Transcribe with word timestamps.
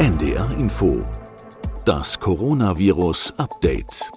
NDR 0.00 0.50
Info. 0.58 1.06
Das 1.84 2.18
Coronavirus 2.18 3.34
Update. 3.36 4.10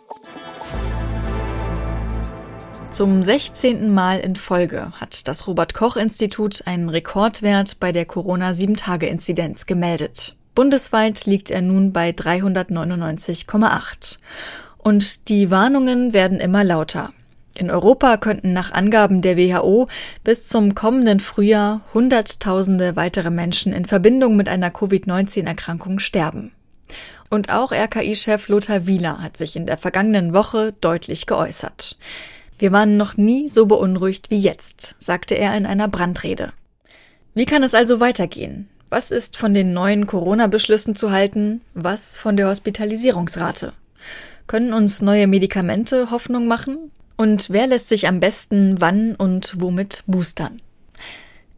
Zum 2.90 3.22
16. 3.22 3.94
Mal 3.94 4.22
in 4.22 4.38
Folge 4.38 4.94
hat 4.94 5.28
das 5.28 5.46
Robert 5.46 5.74
Koch 5.74 5.98
Institut 5.98 6.66
einen 6.68 6.88
Rekordwert 6.88 7.82
bei 7.82 7.92
der 7.92 8.06
Corona 8.06 8.52
7-Tage-Inzidenz 8.52 9.66
gemeldet. 9.66 10.38
Bundesweit 10.56 11.26
liegt 11.26 11.52
er 11.52 11.62
nun 11.62 11.92
bei 11.92 12.12
399,8. 12.12 14.20
Und 14.78 15.28
die 15.28 15.52
Warnungen 15.52 16.14
werden 16.14 16.40
immer 16.40 16.64
lauter. 16.64 17.12
In 17.56 17.70
Europa 17.70 18.18
könnten 18.18 18.54
nach 18.54 18.72
Angaben 18.72 19.22
der 19.22 19.38
WHO 19.38 19.88
bis 20.24 20.48
zum 20.48 20.74
kommenden 20.74 21.20
Frühjahr 21.20 21.82
Hunderttausende 21.94 22.96
weitere 22.96 23.30
Menschen 23.30 23.74
in 23.74 23.86
Verbindung 23.86 24.36
mit 24.36 24.50
einer 24.50 24.72
Covid-19-Erkrankung 24.72 26.00
sterben. 26.00 26.52
Und 27.30 27.52
auch 27.52 27.72
RKI-Chef 27.72 28.48
Lothar 28.48 28.88
Wieler 28.88 29.22
hat 29.22 29.38
sich 29.38 29.56
in 29.56 29.66
der 29.66 29.78
vergangenen 29.78 30.34
Woche 30.34 30.74
deutlich 30.82 31.26
geäußert. 31.26 31.98
Wir 32.58 32.72
waren 32.72 32.98
noch 32.98 33.18
nie 33.18 33.50
so 33.50 33.66
beunruhigt 33.66 34.30
wie 34.30 34.40
jetzt, 34.40 34.96
sagte 35.00 35.36
er 35.36 35.56
in 35.56 35.66
einer 35.66 35.88
Brandrede. 35.88 36.54
Wie 37.34 37.46
kann 37.46 37.64
es 37.64 37.74
also 37.74 38.00
weitergehen? 38.00 38.70
Was 38.90 39.10
ist 39.10 39.38
von 39.38 39.54
den 39.54 39.74
neuen 39.74 40.06
Corona-Beschlüssen 40.06 40.96
zu 40.96 41.12
halten? 41.12 41.62
Was 41.74 42.18
von 42.18 42.38
der 42.38 42.48
Hospitalisierungsrate? 42.48 43.74
Können 44.46 44.74
uns 44.74 45.02
neue 45.02 45.26
Medikamente 45.26 46.12
Hoffnung 46.12 46.48
machen? 46.48 46.92
Und 47.24 47.50
wer 47.52 47.68
lässt 47.68 47.88
sich 47.88 48.10
am 48.10 48.20
besten 48.20 48.82
wann 48.82 49.16
und 49.16 49.56
womit 49.62 50.04
boostern? 50.08 50.62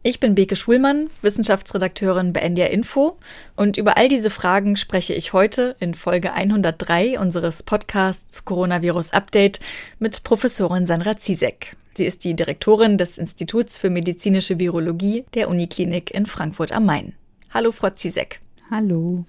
Ich 0.04 0.20
bin 0.20 0.36
Beke 0.36 0.54
Schulmann, 0.54 1.10
Wissenschaftsredakteurin 1.22 2.32
bei 2.32 2.38
NDR 2.38 2.70
Info 2.70 3.16
und 3.56 3.76
über 3.76 3.96
all 3.96 4.06
diese 4.06 4.30
Fragen 4.30 4.76
spreche 4.76 5.12
ich 5.12 5.32
heute 5.32 5.74
in 5.80 5.94
Folge 5.94 6.32
103 6.32 7.18
unseres 7.18 7.64
Podcasts 7.64 8.44
Coronavirus 8.44 9.10
Update 9.10 9.58
mit 9.98 10.22
Professorin 10.22 10.86
Sandra 10.86 11.16
Ziesek. 11.16 11.74
Sie 11.96 12.04
ist 12.04 12.22
die 12.22 12.34
Direktorin 12.34 12.96
des 12.96 13.18
Instituts 13.18 13.76
für 13.76 13.90
medizinische 13.90 14.60
Virologie 14.60 15.24
der 15.34 15.48
Uniklinik 15.48 16.12
in 16.12 16.26
Frankfurt 16.26 16.70
am 16.70 16.86
Main. 16.86 17.14
Hallo, 17.52 17.72
Frau 17.72 17.90
Ziesek. 17.90 18.38
Hallo. 18.70 19.24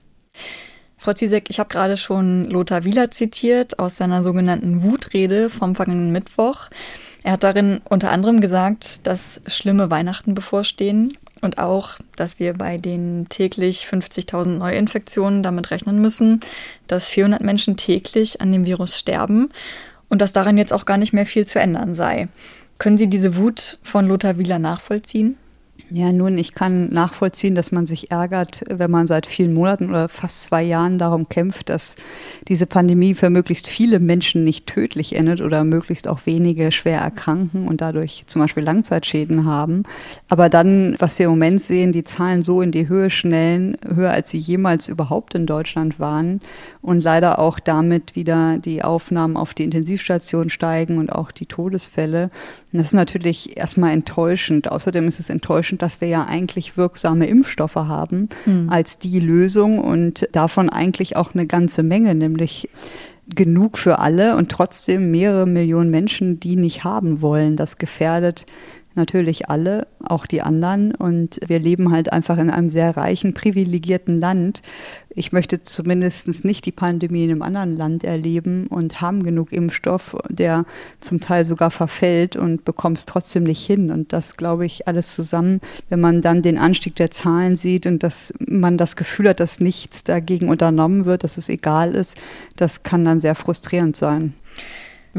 Frau 1.08 1.13
Ziesek, 1.13 1.50
ich 1.50 1.58
habe 1.58 1.69
gerade 1.69 1.95
schon 1.95 2.50
Lothar 2.50 2.83
Wieler 2.83 3.11
zitiert 3.11 3.80
aus 3.80 3.95
seiner 3.95 4.23
sogenannten 4.23 4.83
Wutrede 4.83 5.50
vom 5.50 5.73
vergangenen 5.73 6.11
Mittwoch. 6.11 6.67
Er 7.23 7.31
hat 7.31 7.44
darin 7.44 7.80
unter 7.86 8.11
anderem 8.11 8.41
gesagt, 8.41 9.08
dass 9.08 9.39
schlimme 9.47 9.89
Weihnachten 9.89 10.33
bevorstehen 10.33 11.17
und 11.39 11.59
auch, 11.59 11.91
dass 12.17 12.39
wir 12.41 12.55
bei 12.55 12.78
den 12.78 13.28
täglich 13.30 13.88
50.000 13.89 14.58
Neuinfektionen 14.58 15.44
damit 15.44 15.72
rechnen 15.72 16.02
müssen, 16.02 16.41
dass 16.88 17.08
400 17.08 17.39
Menschen 17.39 17.78
täglich 17.78 18.41
an 18.41 18.52
dem 18.52 18.66
Virus 18.66 19.00
sterben 19.00 19.50
und 20.09 20.22
dass 20.22 20.33
daran 20.33 20.58
jetzt 20.58 20.73
auch 20.73 20.83
gar 20.83 20.97
nicht 20.97 21.13
mehr 21.13 21.25
viel 21.25 21.47
zu 21.47 21.58
ändern 21.58 21.94
sei. 21.94 22.28
Können 22.80 22.97
Sie 22.97 23.08
diese 23.08 23.38
Wut 23.38 23.78
von 23.81 24.09
Lothar 24.09 24.38
Wieler 24.38 24.59
nachvollziehen? 24.59 25.38
Ja, 25.89 26.11
nun, 26.11 26.38
ich 26.38 26.53
kann 26.53 26.89
nachvollziehen, 26.89 27.56
dass 27.56 27.72
man 27.72 27.86
sich 27.86 28.11
ärgert, 28.11 28.61
wenn 28.70 28.92
man 28.92 29.08
seit 29.08 29.25
vielen 29.25 29.53
Monaten 29.53 29.89
oder 29.89 30.09
fast 30.09 30.44
zwei 30.44 30.61
Jahren 30.61 30.97
darum 30.97 31.30
kämpft, 31.30 31.69
dass 31.69 31.95
diese 32.50 32.66
Pandemie 32.66 33.14
für 33.14 33.30
möglichst 33.30 33.67
viele 33.67 34.00
Menschen 34.00 34.44
nicht 34.44 34.67
tödlich 34.67 35.16
endet 35.16 35.39
oder 35.39 35.64
möglichst 35.64 36.09
auch 36.09 36.25
wenige 36.25 36.73
schwer 36.73 37.00
erkranken 37.00 37.69
und 37.69 37.80
dadurch 37.80 38.23
zum 38.28 38.42
Beispiel 38.42 38.64
Langzeitschäden 38.64 39.45
haben. 39.45 39.84
Aber 40.28 40.50
dann, 40.50 40.95
was 41.00 41.17
wir 41.19 41.28
im 41.28 41.31
Moment 41.31 41.61
sehen, 41.61 41.94
die 41.94 42.03
Zahlen 42.03 42.41
so 42.41 42.62
in 42.62 42.72
die 42.72 42.89
Höhe 42.89 43.09
schnellen, 43.09 43.78
höher 43.88 44.12
als 44.12 44.30
sie 44.30 44.39
jemals 44.39 44.89
überhaupt 44.89 45.36
in 45.36 45.45
Deutschland 45.45 46.02
waren 46.02 46.41
und 46.81 47.02
leider 47.02 47.39
auch 47.39 47.59
damit 47.59 48.16
wieder 48.16 48.58
die 48.58 48.84
Aufnahmen 48.84 49.38
auf 49.38 49.53
die 49.53 49.63
Intensivstation 49.63 50.50
steigen 50.50 50.97
und 50.97 51.13
auch 51.13 51.31
die 51.31 51.46
Todesfälle. 51.46 52.30
Und 52.74 52.80
das 52.80 52.88
ist 52.88 52.94
natürlich 52.94 53.56
erstmal 53.56 53.94
enttäuschend. 53.94 54.69
Außerdem 54.69 55.07
ist 55.07 55.19
es 55.22 55.30
enttäuschend, 55.30 55.66
dass 55.75 56.00
wir 56.00 56.07
ja 56.07 56.25
eigentlich 56.25 56.78
wirksame 56.78 57.28
Impfstoffe 57.28 57.75
haben 57.75 58.29
mhm. 58.45 58.69
als 58.69 58.97
die 58.97 59.19
Lösung 59.19 59.79
und 59.79 60.28
davon 60.31 60.69
eigentlich 60.69 61.16
auch 61.16 61.33
eine 61.33 61.47
ganze 61.47 61.83
Menge, 61.83 62.16
nämlich 62.16 62.69
genug 63.35 63.77
für 63.77 64.00
alle 64.00 64.38
und 64.38 64.50
trotzdem 64.50 65.11
mehrere 65.11 65.45
Millionen 65.45 65.89
Menschen, 65.89 66.39
die 66.39 66.56
nicht 66.56 66.83
haben 66.83 67.22
wollen. 67.22 67.57
Das 67.57 67.77
gefährdet 67.77 68.45
natürlich 68.97 69.50
alle, 69.50 69.88
auch 70.03 70.25
die 70.25 70.41
anderen. 70.41 70.94
Und 70.94 71.40
wir 71.47 71.59
leben 71.59 71.91
halt 71.91 72.12
einfach 72.12 72.38
in 72.38 72.50
einem 72.50 72.69
sehr 72.69 72.97
reichen, 72.97 73.34
privilegierten 73.34 74.19
Land. 74.19 74.62
Ich 75.09 75.31
möchte 75.31 75.63
zumindest 75.63 76.44
nicht 76.44 76.66
die 76.66 76.72
Pandemie 76.72 77.24
in 77.24 77.31
einem 77.31 77.41
anderen 77.41 77.78
Land 77.78 78.03
erleben 78.03 78.68
und 78.68 79.02
haben 79.02 79.24
genug 79.24 79.52
Impfstoff, 79.52 80.16
der 80.30 80.66
zum 81.00 81.22
Teil 81.22 81.46
sogar 81.46 81.72
verfällt 81.72 82.36
und 82.36 82.66
bekommt 82.66 82.97
es 82.97 83.06
trotzdem 83.06 83.44
nicht 83.44 83.66
hin. 83.66 83.90
Und 83.91 84.13
das 84.13 84.38
glaube 84.38 84.66
ich 84.66 84.88
alles 84.88 85.16
zusammen, 85.16 85.62
wenn 85.90 86.02
man 86.02 86.22
dann 86.22 86.41
den 86.41 86.57
Anstieg 86.57 86.96
der 86.96 87.12
Zahlen 87.12 87.56
sieht 87.56 87.88
und 87.88 88.03
dass 88.03 88.34
man 88.40 88.78
das 88.78 88.96
Gefühl 88.96 89.30
hat, 89.30 89.40
dass 89.40 89.59
nichts 89.59 90.03
dagegen 90.03 90.50
unternommen 90.50 91.06
wird, 91.06 91.24
dass 91.24 91.38
es 91.38 91.50
egal 91.50 91.96
ist, 91.96 92.18
das 92.56 92.84
kann 92.84 93.06
dann 93.06 93.19
sehr 93.19 93.36
frustrierend 93.36 93.96
sein. 93.96 94.34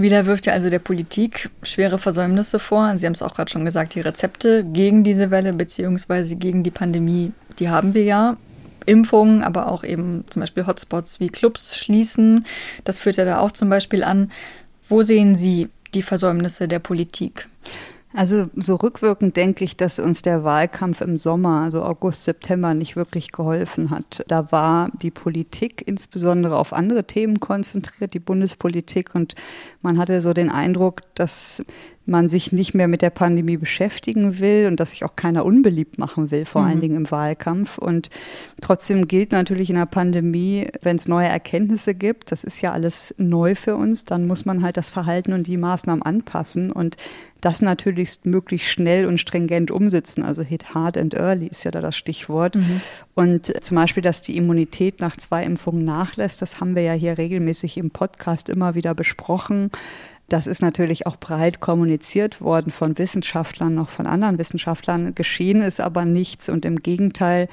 Wieler 0.02 0.26
wirft 0.26 0.46
ja 0.46 0.52
also 0.52 0.70
der 0.70 0.78
Politik 0.78 1.50
schwere 1.62 1.98
Versäumnisse 1.98 2.58
vor. 2.58 2.96
Sie 2.96 3.06
haben 3.06 3.12
es 3.12 3.22
auch 3.22 3.34
gerade 3.34 3.50
schon 3.50 3.64
gesagt, 3.64 3.94
die 3.94 4.00
Rezepte 4.00 4.64
gegen 4.64 5.04
diese 5.04 5.30
Welle 5.30 5.52
beziehungsweise 5.52 6.36
gegen 6.36 6.62
die 6.62 6.70
Pandemie, 6.70 7.32
die 7.58 7.68
haben 7.68 7.94
wir 7.94 8.04
ja. 8.04 8.36
Impfungen, 8.86 9.42
aber 9.42 9.70
auch 9.70 9.84
eben 9.84 10.24
zum 10.30 10.40
Beispiel 10.40 10.66
Hotspots 10.66 11.20
wie 11.20 11.28
Clubs 11.28 11.76
schließen. 11.76 12.46
Das 12.84 12.98
führt 12.98 13.18
ja 13.18 13.26
da 13.26 13.40
auch 13.40 13.52
zum 13.52 13.68
Beispiel 13.68 14.02
an. 14.02 14.30
Wo 14.88 15.02
sehen 15.02 15.34
Sie 15.34 15.68
die 15.92 16.00
Versäumnisse 16.00 16.68
der 16.68 16.78
Politik? 16.78 17.48
Also 18.14 18.48
so 18.56 18.76
rückwirkend 18.76 19.36
denke 19.36 19.64
ich, 19.64 19.76
dass 19.76 19.98
uns 19.98 20.22
der 20.22 20.42
Wahlkampf 20.42 21.02
im 21.02 21.18
Sommer, 21.18 21.62
also 21.62 21.82
August, 21.82 22.24
September, 22.24 22.72
nicht 22.72 22.96
wirklich 22.96 23.32
geholfen 23.32 23.90
hat. 23.90 24.24
Da 24.28 24.50
war 24.50 24.90
die 25.02 25.10
Politik 25.10 25.82
insbesondere 25.86 26.56
auf 26.56 26.72
andere 26.72 27.04
Themen 27.04 27.38
konzentriert, 27.38 28.14
die 28.14 28.18
Bundespolitik, 28.18 29.14
und 29.14 29.34
man 29.82 29.98
hatte 29.98 30.22
so 30.22 30.32
den 30.32 30.50
Eindruck, 30.50 31.02
dass 31.14 31.62
man 32.08 32.28
sich 32.28 32.52
nicht 32.52 32.74
mehr 32.74 32.88
mit 32.88 33.02
der 33.02 33.10
Pandemie 33.10 33.58
beschäftigen 33.58 34.38
will 34.38 34.66
und 34.66 34.80
dass 34.80 34.92
sich 34.92 35.04
auch 35.04 35.14
keiner 35.14 35.44
unbeliebt 35.44 35.98
machen 35.98 36.30
will, 36.30 36.46
vor 36.46 36.62
mhm. 36.62 36.68
allen 36.68 36.80
Dingen 36.80 36.96
im 36.96 37.10
Wahlkampf. 37.10 37.76
Und 37.76 38.08
trotzdem 38.62 39.06
gilt 39.06 39.32
natürlich 39.32 39.68
in 39.68 39.76
der 39.76 39.86
Pandemie, 39.86 40.68
wenn 40.82 40.96
es 40.96 41.06
neue 41.06 41.28
Erkenntnisse 41.28 41.94
gibt, 41.94 42.32
das 42.32 42.44
ist 42.44 42.62
ja 42.62 42.72
alles 42.72 43.14
neu 43.18 43.54
für 43.54 43.76
uns, 43.76 44.06
dann 44.06 44.26
muss 44.26 44.46
man 44.46 44.62
halt 44.62 44.78
das 44.78 44.90
Verhalten 44.90 45.34
und 45.34 45.46
die 45.46 45.58
Maßnahmen 45.58 46.02
anpassen 46.02 46.72
und 46.72 46.96
das 47.42 47.62
natürlich 47.62 48.20
möglichst 48.24 48.68
schnell 48.68 49.06
und 49.06 49.20
stringent 49.20 49.70
umsetzen. 49.70 50.22
Also 50.22 50.42
hit 50.42 50.74
hard 50.74 50.96
and 50.96 51.14
early 51.14 51.46
ist 51.46 51.64
ja 51.64 51.70
da 51.70 51.80
das 51.80 51.96
Stichwort. 51.96 52.56
Mhm. 52.56 52.80
Und 53.14 53.64
zum 53.64 53.76
Beispiel, 53.76 54.02
dass 54.02 54.22
die 54.22 54.36
Immunität 54.36 55.00
nach 55.00 55.16
zwei 55.16 55.44
Impfungen 55.44 55.84
nachlässt, 55.84 56.42
das 56.42 56.60
haben 56.60 56.74
wir 56.74 56.82
ja 56.82 56.94
hier 56.94 57.18
regelmäßig 57.18 57.76
im 57.76 57.90
Podcast 57.90 58.48
immer 58.48 58.74
wieder 58.74 58.94
besprochen. 58.94 59.70
Das 60.28 60.46
ist 60.46 60.60
natürlich 60.60 61.06
auch 61.06 61.16
breit 61.16 61.60
kommuniziert 61.60 62.42
worden 62.42 62.70
von 62.70 62.98
Wissenschaftlern, 62.98 63.74
noch 63.74 63.88
von 63.88 64.06
anderen 64.06 64.38
Wissenschaftlern. 64.38 65.14
Geschehen 65.14 65.62
ist 65.62 65.80
aber 65.80 66.04
nichts 66.04 66.50
und 66.50 66.66
im 66.66 66.82
Gegenteil, 66.82 67.48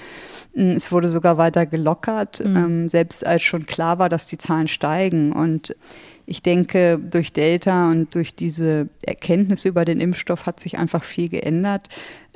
hm, 0.54 0.72
es 0.72 0.92
wurde 0.92 1.08
sogar 1.08 1.38
weiter 1.38 1.66
gelockert, 1.66 2.44
mhm. 2.44 2.58
ähm, 2.58 2.88
selbst 2.90 3.26
als 3.26 3.44
schon 3.44 3.66
klar 3.66 3.98
war, 3.98 4.10
dass 4.10 4.26
die 4.26 4.38
Zahlen 4.38 4.68
steigen. 4.68 5.32
Und 5.32 5.74
ich 6.26 6.42
denke, 6.42 7.00
durch 7.00 7.32
Delta 7.32 7.90
und 7.92 8.14
durch 8.14 8.36
diese 8.36 8.90
Erkenntnisse 9.04 9.70
über 9.70 9.86
den 9.86 10.02
Impfstoff 10.02 10.46
hat 10.46 10.60
sich 10.60 10.78
einfach 10.78 11.04
viel 11.04 11.30
geändert. 11.30 11.88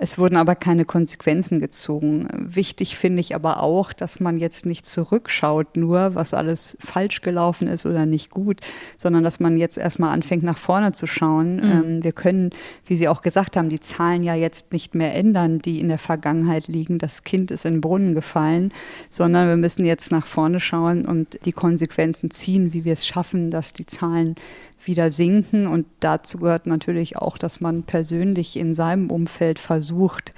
Es 0.01 0.17
wurden 0.17 0.37
aber 0.37 0.55
keine 0.55 0.85
Konsequenzen 0.85 1.59
gezogen. 1.59 2.27
Wichtig 2.33 2.97
finde 2.97 3.19
ich 3.19 3.35
aber 3.35 3.61
auch, 3.61 3.91
dass 3.91 4.21
man 4.21 4.37
jetzt 4.37 4.65
nicht 4.65 4.85
zurückschaut, 4.85 5.75
nur 5.75 6.15
was 6.15 6.33
alles 6.33 6.77
falsch 6.79 7.19
gelaufen 7.19 7.67
ist 7.67 7.85
oder 7.85 8.05
nicht 8.05 8.31
gut, 8.31 8.61
sondern 8.95 9.25
dass 9.25 9.41
man 9.41 9.57
jetzt 9.57 9.77
erstmal 9.77 10.13
anfängt, 10.13 10.43
nach 10.43 10.57
vorne 10.57 10.93
zu 10.93 11.05
schauen. 11.05 11.57
Mhm. 11.57 11.63
Ähm, 11.63 12.03
wir 12.03 12.13
können, 12.13 12.51
wie 12.85 12.95
Sie 12.95 13.09
auch 13.09 13.21
gesagt 13.21 13.57
haben, 13.57 13.67
die 13.67 13.81
Zahlen 13.81 14.23
ja 14.23 14.35
jetzt 14.35 14.71
nicht 14.71 14.95
mehr 14.95 15.13
ändern, 15.13 15.59
die 15.59 15.81
in 15.81 15.89
der 15.89 15.99
Vergangenheit 15.99 16.69
liegen. 16.69 16.97
Das 16.97 17.23
Kind 17.23 17.51
ist 17.51 17.65
in 17.65 17.75
den 17.75 17.81
Brunnen 17.81 18.15
gefallen, 18.15 18.71
sondern 19.09 19.49
wir 19.49 19.57
müssen 19.57 19.83
jetzt 19.83 20.11
nach 20.11 20.25
vorne 20.25 20.61
schauen 20.61 21.05
und 21.05 21.39
die 21.43 21.51
Konsequenzen 21.51 22.31
ziehen, 22.31 22.71
wie 22.71 22.85
wir 22.85 22.93
es 22.93 23.05
schaffen, 23.05 23.51
dass 23.51 23.73
die 23.73 23.85
Zahlen 23.85 24.35
wieder 24.83 25.11
sinken. 25.11 25.67
Und 25.67 25.85
dazu 25.99 26.39
gehört 26.39 26.67
natürlich 26.67 27.17
auch, 27.17 27.37
dass 27.37 27.61
man 27.61 27.83
persönlich 27.83 28.57
in 28.57 28.75
seinem 28.75 29.09
Umfeld 29.09 29.59
versucht, 29.59 30.33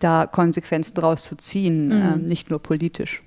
da 0.00 0.26
Konsequenzen 0.26 0.94
draus 0.94 1.24
zu 1.24 1.36
ziehen, 1.36 1.88
mhm. 1.88 1.92
äh, 1.92 2.16
nicht 2.16 2.50
nur 2.50 2.60
politisch. 2.60 3.22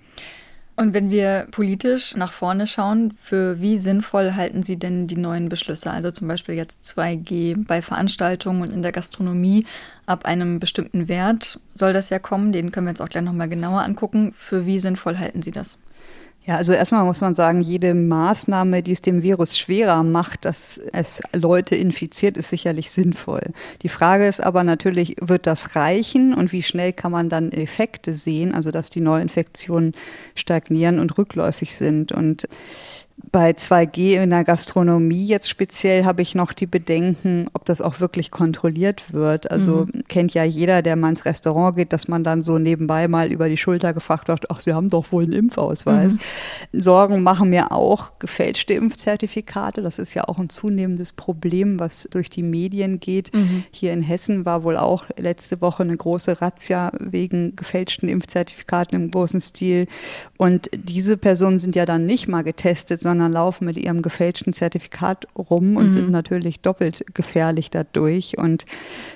Und 0.76 0.96
wenn 0.96 1.12
wir 1.12 1.48
politisch 1.52 2.16
nach 2.16 2.32
vorne 2.32 2.66
schauen, 2.66 3.14
für 3.22 3.62
wie 3.62 3.78
sinnvoll 3.78 4.34
halten 4.34 4.64
Sie 4.64 4.78
denn 4.78 5.06
die 5.06 5.18
neuen 5.18 5.48
Beschlüsse? 5.48 5.92
Also 5.92 6.10
zum 6.10 6.28
Beispiel 6.28 6.56
jetzt 6.56 6.84
2G 6.84 7.64
bei 7.68 7.84
Veranstaltungen 7.84 8.64
und 8.64 8.72
in 8.72 8.82
der 8.82 8.92
Gastronomie 8.92 9.68
ab 10.08 10.26
einem 10.26 10.60
bestimmten 10.60 11.08
Wert 11.08 11.60
soll 11.76 11.94
das 11.94 12.10
ja 12.10 12.18
kommen. 12.18 12.52
Den 12.52 12.72
können 12.72 12.88
wir 12.88 12.92
jetzt 12.92 13.02
auch 13.02 13.10
gleich 13.10 13.24
nochmal 13.24 13.50
genauer 13.50 13.84
angucken. 13.84 14.34
Für 14.36 14.66
wie 14.66 14.80
sinnvoll 14.80 15.20
halten 15.20 15.44
Sie 15.44 15.52
das? 15.52 15.78
Ja, 16.45 16.57
also 16.57 16.74
erstmal 16.74 17.06
muss 17.06 17.22
man 17.22 17.34
sagen, 17.34 17.62
jede 17.62 17.94
Maßnahme, 17.94 18.84
die 18.84 18.92
es 18.92 19.01
dem 19.01 19.24
Virus 19.24 19.57
schwerer 19.57 20.04
macht, 20.04 20.44
dass 20.44 20.78
es 20.92 21.22
Leute 21.34 21.75
infiziert, 21.75 22.36
ist 22.36 22.50
sicherlich 22.50 22.92
sinnvoll. 22.92 23.54
Die 23.81 23.88
Frage 23.88 24.28
ist 24.28 24.44
aber 24.44 24.66
natürlich, 24.66 25.16
wird 25.22 25.48
das 25.48 25.78
reichen 25.78 26.34
und 26.34 26.51
wie 26.51 26.62
schnell 26.62 26.92
kann 26.92 27.13
man 27.13 27.30
dann 27.30 27.54
Effekte 27.54 28.13
sehen, 28.13 28.54
also 28.54 28.72
dass 28.72 28.90
die 28.90 29.00
Neuinfektionen 29.00 29.94
stagnieren 30.36 31.00
und 31.00 31.18
rückläufig 31.18 31.78
sind. 31.78 32.12
Und 32.12 32.50
bei 33.31 33.51
2G 33.51 34.21
in 34.21 34.30
der 34.30 34.44
Gastronomie 34.44 35.25
jetzt 35.25 35.50
speziell 35.50 36.06
habe 36.06 36.21
ich 36.21 36.36
noch 36.36 36.54
die 36.54 36.68
Bedenken, 36.68 37.48
ob 37.54 37.65
das 37.65 37.81
auch 37.81 38.00
wirklich 38.00 38.31
kontrolliert 38.31 39.12
wird. 39.12 39.50
Also 39.50 39.88
mhm. 39.92 40.04
kennt 40.07 40.33
ja 40.33 40.44
jeder, 40.44 40.81
der 40.81 40.95
mal 40.95 41.10
ins 41.10 41.25
Restaurant 41.25 41.75
geht, 41.75 41.94
dass 41.94 42.07
man 42.07 42.24
dann 42.24 42.42
so 42.42 42.60
nebenbei 42.60 43.07
mal 43.07 43.31
über 43.31 43.50
die 43.50 43.57
Schulter 43.57 43.94
gefragt 43.94 44.27
wird, 44.27 44.51
ach, 44.51 44.60
Sie 44.60 44.74
haben 44.74 44.89
doch 44.89 45.12
wohl 45.12 45.24
einen 45.24 45.33
Impfausweis. 45.33 46.19
Mhm. 46.71 46.80
Sorgen 46.80 47.24
machen 47.24 47.50
mir 47.50 47.71
auch 47.71 48.19
gefälschte 48.19 48.74
Impfzertifikate. 48.74 49.81
Das 49.81 50.00
ist 50.00 50.13
ja 50.13 50.27
auch 50.27 50.38
ein 50.38 50.50
zunehmendes 50.50 51.13
Problem, 51.13 51.80
was 51.80 52.07
durch 52.12 52.30
die 52.30 52.44
Medien 52.44 53.00
geht. 53.00 53.33
Mhm. 53.33 53.63
Hier 53.71 53.94
in 53.94 54.04
Hessen 54.04 54.45
war 54.45 54.63
wohl 54.63 54.77
auch 54.77 55.06
letzte 55.18 55.62
Woche 55.62 55.83
eine 55.83 55.98
große 55.98 56.42
Razzia 56.42 56.92
wegen 57.00 57.56
gefälschten 57.56 58.10
Impfzertifikaten 58.10 58.95
im 58.95 59.12
großen 59.12 59.42
Stil. 59.42 59.88
Und 60.44 60.69
diese 60.75 61.16
Personen 61.16 61.57
sind 61.57 61.74
ja 61.74 61.86
dann 61.86 62.06
nicht 62.06 62.28
mal 62.28 62.42
getestet, 62.42 63.00
sondern 63.00 63.31
laufen 63.31 63.63
mit 63.63 63.78
ihrem 63.78 64.01
gefälschten 64.01 64.51
Zertifikat 64.51 65.25
rum 65.38 65.78
und 65.78 65.86
mhm. 65.86 65.92
sind 65.92 66.12
natürlich 66.12 66.60
doppelt 66.60 67.06
gefährlich 67.13 67.69
dadurch. 67.69 68.38
Und 68.38 68.66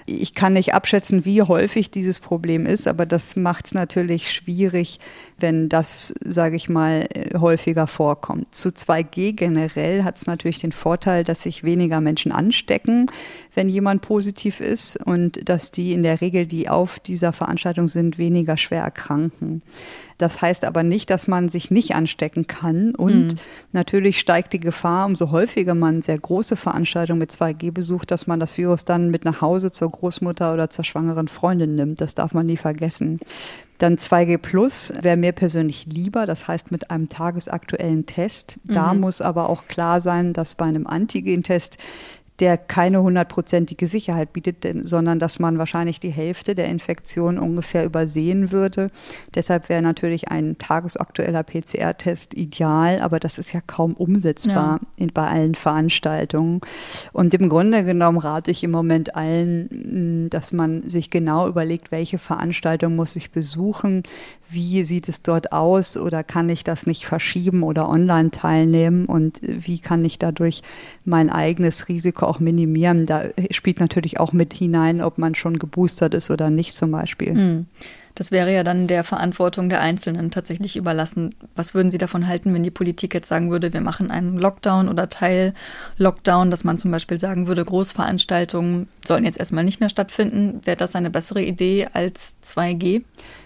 ich 0.06 0.35
kann 0.35 0.53
nicht 0.53 0.74
abschätzen, 0.74 1.25
wie 1.25 1.41
häufig 1.41 1.91
dieses 1.91 2.21
Problem 2.21 2.65
ist, 2.65 2.88
aber 2.88 3.06
das 3.06 3.35
macht 3.35 3.65
es 3.65 3.74
natürlich 3.74 4.31
schwierig, 4.31 5.01
wenn 5.38 5.68
das, 5.68 6.13
sage 6.24 6.56
ich 6.56 6.69
mal, 6.69 7.09
häufiger 7.38 7.88
vorkommt. 7.88 8.56
Zu 8.56 8.69
2G 8.69 9.33
generell 9.33 10.06
hat 10.06 10.15
es 10.15 10.27
natürlich 10.27 10.59
den 10.59 10.71
Vorteil, 10.71 11.25
dass 11.25 11.44
sich 11.44 11.65
weniger 11.65 12.00
Menschen 12.00 12.31
anstecken, 12.31 13.12
wenn 13.53 13.68
jemand 13.68 14.01
positiv 14.01 14.62
ist 14.62 14.95
und 15.06 15.50
dass 15.50 15.71
die 15.71 15.91
in 15.91 16.03
der 16.03 16.21
Regel, 16.21 16.45
die 16.45 16.69
auf 16.69 17.01
dieser 17.01 17.33
Veranstaltung 17.33 17.89
sind, 17.89 18.18
weniger 18.18 18.56
schwer 18.56 18.83
erkranken. 18.83 19.62
Das 20.18 20.42
heißt 20.42 20.66
aber 20.66 20.84
nicht, 20.84 21.10
dass 21.10 21.28
man 21.28 21.50
sich 21.50 21.69
nicht 21.69 21.96
anstecken 21.96 22.48
kann. 22.48 22.96
Und 22.96 23.28
mhm. 23.28 23.40
natürlich 23.72 24.19
steigt 24.19 24.54
die 24.54 24.60
Gefahr, 24.60 25.06
umso 25.06 25.31
häufiger 25.31 25.75
man 25.75 26.02
sehr 26.02 26.18
große 26.18 26.56
Veranstaltungen 26.56 27.19
mit 27.19 27.31
2G 27.31 27.72
besucht, 27.72 28.12
dass 28.12 28.28
man 28.28 28.40
das 28.40 28.58
Virus 28.58 28.86
dann 28.86 29.12
mit 29.12 29.25
nach 29.25 29.42
Hause 29.42 29.72
zur 29.72 29.92
Großmutter 29.92 30.54
oder 30.54 30.69
zur 30.69 30.86
schwangeren 30.86 31.28
Freundin 31.28 31.75
nimmt. 31.75 32.02
Das 32.02 32.16
darf 32.16 32.34
man 32.34 32.46
nie 32.46 32.58
vergessen. 32.58 33.19
Dann 33.78 33.98
2G 33.98 34.40
Plus 34.40 34.92
wäre 35.02 35.18
mir 35.18 35.34
persönlich 35.34 35.86
lieber, 35.86 36.25
das 36.25 36.48
heißt 36.48 36.72
mit 36.72 36.90
einem 36.90 37.10
tagesaktuellen 37.10 38.08
Test. 38.08 38.58
Da 38.64 38.94
mhm. 38.94 39.02
muss 39.02 39.22
aber 39.22 39.50
auch 39.50 39.68
klar 39.68 40.02
sein, 40.02 40.34
dass 40.34 40.56
bei 40.56 40.66
einem 40.66 40.88
Antigen-Test 40.88 41.78
der 42.39 42.57
keine 42.57 43.01
hundertprozentige 43.01 43.88
Sicherheit 43.88 44.31
bietet, 44.34 44.66
sondern 44.84 45.18
dass 45.18 45.39
man 45.39 45.57
wahrscheinlich 45.57 46.00
die 46.00 46.10
Hälfte 46.10 46.54
der 46.54 46.68
Infektion 46.68 47.39
ungefähr 47.39 47.84
übersehen 47.84 48.51
würde. 48.51 48.92
Deshalb 49.34 49.69
wäre 49.69 49.81
natürlich 49.81 50.30
ein 50.30 50.57
tagesaktueller 50.57 51.44
PCR-Test 51.44 52.36
ideal, 52.36 53.01
aber 53.01 53.19
das 53.19 53.39
ist 53.39 53.54
ja 53.54 53.62
kaum 53.66 53.94
umsetzbar 53.94 54.80
ja. 54.81 54.88
in, 54.98 55.12
bei 55.13 55.28
allen 55.28 55.56
Veranstaltungen. 55.56 56.62
Und 57.12 57.34
im 57.34 57.50
Grunde 57.50 57.84
genommen 57.84 58.19
rate 58.19 58.51
ich 58.51 58.63
im 58.63 58.72
Moment 58.72 59.16
allen, 59.16 60.30
dass 60.30 60.54
man 60.54 60.88
sich 60.90 61.10
genau 61.10 61.48
überlegt, 61.48 61.92
welche 61.92 62.19
Veranstaltung 62.19 62.95
muss 62.95 63.16
ich 63.16 63.31
besuchen, 63.31 64.04
wie 64.49 64.83
sieht 64.83 65.09
es 65.09 65.21
dort 65.21 65.51
aus 65.51 65.97
oder 65.97 66.23
kann 66.23 66.49
ich 66.49 66.63
das 66.63 66.88
nicht 66.88 67.05
verschieben 67.05 67.63
oder 67.63 67.89
online 67.89 68.31
teilnehmen 68.31 69.05
und 69.05 69.39
wie 69.44 69.79
kann 69.79 70.05
ich 70.05 70.19
dadurch 70.19 70.61
mein 71.05 71.29
eigenes 71.29 71.89
Risiko 71.89 72.25
auch 72.25 72.39
minimieren. 72.39 73.05
Da 73.05 73.25
spielt 73.51 73.79
natürlich 73.79 74.19
auch 74.19 74.33
mit 74.33 74.53
hinein, 74.53 75.01
ob 75.01 75.17
man 75.17 75.35
schon 75.35 75.59
geboostert 75.59 76.13
ist 76.13 76.31
oder 76.31 76.49
nicht 76.49 76.75
zum 76.75 76.91
Beispiel. 76.91 77.33
Hm. 77.33 77.65
Das 78.18 78.31
wäre 78.31 78.52
ja 78.52 78.64
dann 78.64 78.88
der 78.88 79.04
Verantwortung 79.04 79.69
der 79.69 79.80
Einzelnen 79.80 80.31
tatsächlich 80.31 80.75
überlassen. 80.75 81.36
Was 81.56 81.75
würden 81.75 81.92
Sie 81.92 82.00
davon 82.00 82.28
halten, 82.28 82.52
wenn 82.52 82.64
die 82.64 82.72
Politik 82.72 83.14
jetzt 83.14 83.30
sagen 83.30 83.52
würde, 83.52 83.74
wir 83.74 83.81
machen 83.81 84.10
einen 84.10 84.40
Lockdown 84.40 84.90
oder 84.90 85.08
Teil-Lockdown, 85.08 86.50
dass 86.50 86.64
man 86.64 86.80
zum 86.80 86.90
Beispiel 86.90 87.19
sagen 87.19 87.46
würde, 87.46 87.64
Großveranstaltungen 87.64 88.88
sollen 89.06 89.24
jetzt 89.24 89.38
erstmal 89.38 89.64
nicht 89.64 89.80
mehr 89.81 89.90
stattfinden? 89.90 90.62
Wäre 90.64 90.78
das 90.78 90.96
eine 90.96 91.12
bessere 91.12 91.44
Idee 91.44 91.90
als 91.94 92.38
2G? 92.44 93.04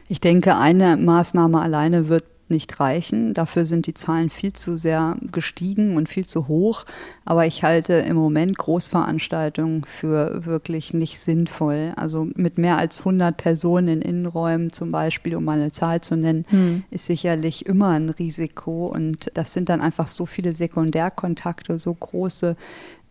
Ich 0.07 0.21
denke, 0.21 0.55
eine 0.55 0.95
Maßnahme 0.95 1.59
alleine 1.59 2.07
wird 2.07 2.23
nicht 2.51 2.79
reichen. 2.79 3.33
Dafür 3.33 3.65
sind 3.65 3.87
die 3.87 3.95
Zahlen 3.95 4.29
viel 4.29 4.53
zu 4.53 4.77
sehr 4.77 5.17
gestiegen 5.31 5.97
und 5.97 6.09
viel 6.09 6.25
zu 6.25 6.47
hoch. 6.47 6.85
Aber 7.25 7.47
ich 7.47 7.63
halte 7.63 7.93
im 7.93 8.15
Moment 8.15 8.57
Großveranstaltungen 8.57 9.83
für 9.83 10.45
wirklich 10.45 10.93
nicht 10.93 11.19
sinnvoll. 11.19 11.93
Also 11.95 12.27
mit 12.35 12.59
mehr 12.59 12.77
als 12.77 12.99
100 12.99 13.35
Personen 13.35 13.87
in 13.87 14.01
Innenräumen 14.01 14.71
zum 14.71 14.91
Beispiel, 14.91 15.35
um 15.35 15.43
mal 15.43 15.59
eine 15.59 15.71
Zahl 15.71 16.01
zu 16.01 16.15
nennen, 16.15 16.45
hm. 16.49 16.83
ist 16.91 17.07
sicherlich 17.07 17.65
immer 17.65 17.89
ein 17.89 18.09
Risiko. 18.09 18.87
Und 18.87 19.31
das 19.33 19.53
sind 19.53 19.69
dann 19.69 19.81
einfach 19.81 20.09
so 20.09 20.27
viele 20.27 20.53
Sekundärkontakte, 20.53 21.79
so 21.79 21.93
große 21.93 22.55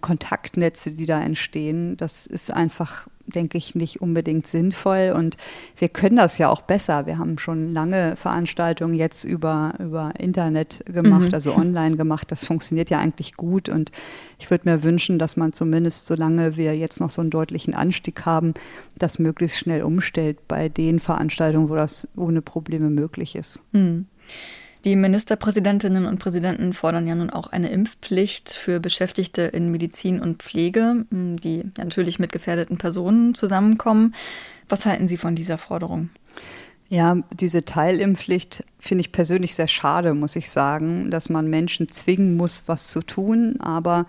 Kontaktnetze, 0.01 0.93
die 0.93 1.07
da 1.07 1.21
entstehen. 1.21 1.97
Das 1.97 2.27
ist 2.27 2.53
einfach 2.53 3.09
denke 3.31 3.59
ich, 3.59 3.75
nicht 3.75 4.01
unbedingt 4.01 4.47
sinnvoll. 4.47 5.13
Und 5.17 5.37
wir 5.77 5.89
können 5.89 6.17
das 6.17 6.39
ja 6.39 6.49
auch 6.49 6.63
besser. 6.63 7.07
Wir 7.07 7.19
haben 7.19 7.39
schon 7.39 7.73
lange 7.73 8.17
Veranstaltungen 8.17 8.95
jetzt 8.95 9.25
über, 9.25 9.75
über 9.79 10.13
Internet 10.19 10.85
gemacht, 10.87 11.29
mhm. 11.29 11.35
also 11.35 11.55
online 11.55 11.97
gemacht. 11.97 12.31
Das 12.31 12.47
funktioniert 12.47 12.91
ja 12.91 12.99
eigentlich 12.99 13.37
gut. 13.37 13.69
Und 13.69 13.91
ich 14.39 14.51
würde 14.51 14.69
mir 14.69 14.83
wünschen, 14.83 15.19
dass 15.19 15.37
man 15.37 15.53
zumindest, 15.53 16.07
solange 16.07 16.57
wir 16.57 16.77
jetzt 16.77 17.01
noch 17.01 17.11
so 17.11 17.21
einen 17.21 17.31
deutlichen 17.31 17.75
Anstieg 17.75 18.27
haben, 18.27 18.55
das 18.99 19.19
möglichst 19.19 19.59
schnell 19.59 19.83
umstellt 19.83 20.49
bei 20.49 20.69
den 20.69 21.01
Veranstaltungen, 21.01 21.69
wo 21.69 21.77
das 21.77 22.09
ohne 22.17 22.43
Probleme 22.43 22.91
möglich 22.91 23.37
ist. 23.37 23.63
Mhm. 23.73 24.07
Die 24.85 24.97
Ministerpräsidentinnen 24.97 26.07
und 26.07 26.19
Präsidenten 26.19 26.73
fordern 26.73 27.07
ja 27.07 27.15
nun 27.15 27.29
auch 27.29 27.49
eine 27.49 27.69
Impfpflicht 27.69 28.55
für 28.55 28.81
Beschäftigte 28.81 29.43
in 29.43 29.71
Medizin 29.71 30.21
und 30.21 30.43
Pflege, 30.43 31.05
die 31.11 31.65
natürlich 31.77 32.19
mit 32.19 32.33
gefährdeten 32.33 32.79
Personen 32.79 33.35
zusammenkommen. 33.35 34.15
Was 34.71 34.87
halten 34.87 35.07
Sie 35.07 35.19
von 35.19 35.35
dieser 35.35 35.59
Forderung? 35.59 36.09
Ja, 36.89 37.19
diese 37.33 37.65
Teilimpfpflicht 37.65 38.65
finde 38.79 39.03
ich 39.03 39.13
persönlich 39.13 39.55
sehr 39.55 39.69
schade, 39.69 40.15
muss 40.15 40.35
ich 40.35 40.51
sagen, 40.51 41.11
dass 41.11 41.29
man 41.29 41.49
Menschen 41.49 41.89
zwingen 41.89 42.39
muss, 42.39 42.65
was 42.67 42.91
zu 42.91 43.01
tun. 43.03 43.61
Aber 43.61 44.07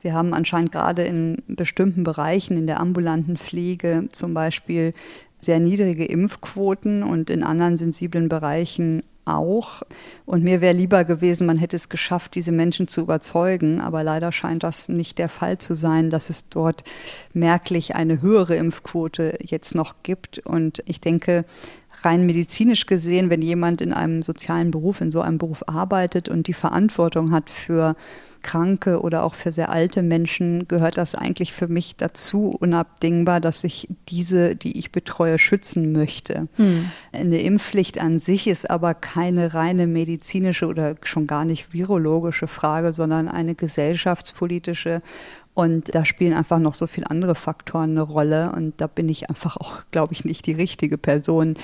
wir 0.00 0.14
haben 0.14 0.32
anscheinend 0.32 0.72
gerade 0.72 1.04
in 1.04 1.42
bestimmten 1.48 2.02
Bereichen, 2.02 2.56
in 2.56 2.66
der 2.66 2.80
ambulanten 2.80 3.36
Pflege 3.36 4.08
zum 4.10 4.32
Beispiel, 4.32 4.94
sehr 5.40 5.60
niedrige 5.60 6.06
Impfquoten 6.06 7.02
und 7.02 7.28
in 7.28 7.42
anderen 7.42 7.76
sensiblen 7.76 8.30
Bereichen 8.30 9.02
auch. 9.24 9.82
Und 10.26 10.44
mir 10.44 10.60
wäre 10.60 10.74
lieber 10.74 11.04
gewesen, 11.04 11.46
man 11.46 11.56
hätte 11.56 11.76
es 11.76 11.88
geschafft, 11.88 12.34
diese 12.34 12.52
Menschen 12.52 12.88
zu 12.88 13.02
überzeugen. 13.02 13.80
Aber 13.80 14.02
leider 14.02 14.32
scheint 14.32 14.62
das 14.62 14.88
nicht 14.88 15.18
der 15.18 15.28
Fall 15.28 15.58
zu 15.58 15.74
sein, 15.74 16.10
dass 16.10 16.30
es 16.30 16.48
dort 16.48 16.84
merklich 17.32 17.94
eine 17.94 18.22
höhere 18.22 18.56
Impfquote 18.56 19.38
jetzt 19.42 19.74
noch 19.74 19.96
gibt. 20.02 20.38
Und 20.40 20.82
ich 20.86 21.00
denke, 21.00 21.44
rein 22.02 22.26
medizinisch 22.26 22.86
gesehen, 22.86 23.30
wenn 23.30 23.42
jemand 23.42 23.80
in 23.80 23.92
einem 23.92 24.22
sozialen 24.22 24.70
Beruf, 24.70 25.00
in 25.00 25.10
so 25.10 25.20
einem 25.20 25.38
Beruf 25.38 25.64
arbeitet 25.66 26.28
und 26.28 26.46
die 26.46 26.54
Verantwortung 26.54 27.32
hat 27.32 27.50
für 27.50 27.96
Kranke 28.44 29.00
oder 29.00 29.24
auch 29.24 29.34
für 29.34 29.50
sehr 29.50 29.70
alte 29.70 30.02
Menschen 30.02 30.68
gehört 30.68 30.96
das 30.96 31.16
eigentlich 31.16 31.52
für 31.52 31.66
mich 31.66 31.96
dazu 31.96 32.56
unabdingbar, 32.60 33.40
dass 33.40 33.64
ich 33.64 33.88
diese, 34.08 34.54
die 34.54 34.78
ich 34.78 34.92
betreue, 34.92 35.38
schützen 35.38 35.90
möchte. 35.90 36.46
Hm. 36.54 36.90
Eine 37.12 37.40
Impfpflicht 37.40 38.00
an 38.00 38.20
sich 38.20 38.46
ist 38.46 38.70
aber 38.70 38.94
keine 38.94 39.54
reine 39.54 39.88
medizinische 39.88 40.66
oder 40.66 40.94
schon 41.02 41.26
gar 41.26 41.44
nicht 41.44 41.72
virologische 41.72 42.46
Frage, 42.46 42.92
sondern 42.92 43.26
eine 43.26 43.56
gesellschaftspolitische 43.56 45.02
und 45.54 45.94
da 45.94 46.04
spielen 46.04 46.34
einfach 46.34 46.58
noch 46.58 46.74
so 46.74 46.88
viele 46.88 47.08
andere 47.10 47.36
Faktoren 47.36 47.90
eine 47.90 48.02
Rolle. 48.02 48.50
Und 48.52 48.80
da 48.80 48.88
bin 48.88 49.08
ich 49.08 49.30
einfach 49.30 49.56
auch, 49.56 49.82
glaube 49.92 50.12
ich, 50.12 50.24
nicht 50.24 50.46
die 50.46 50.52
richtige 50.52 50.98
Person, 50.98 51.54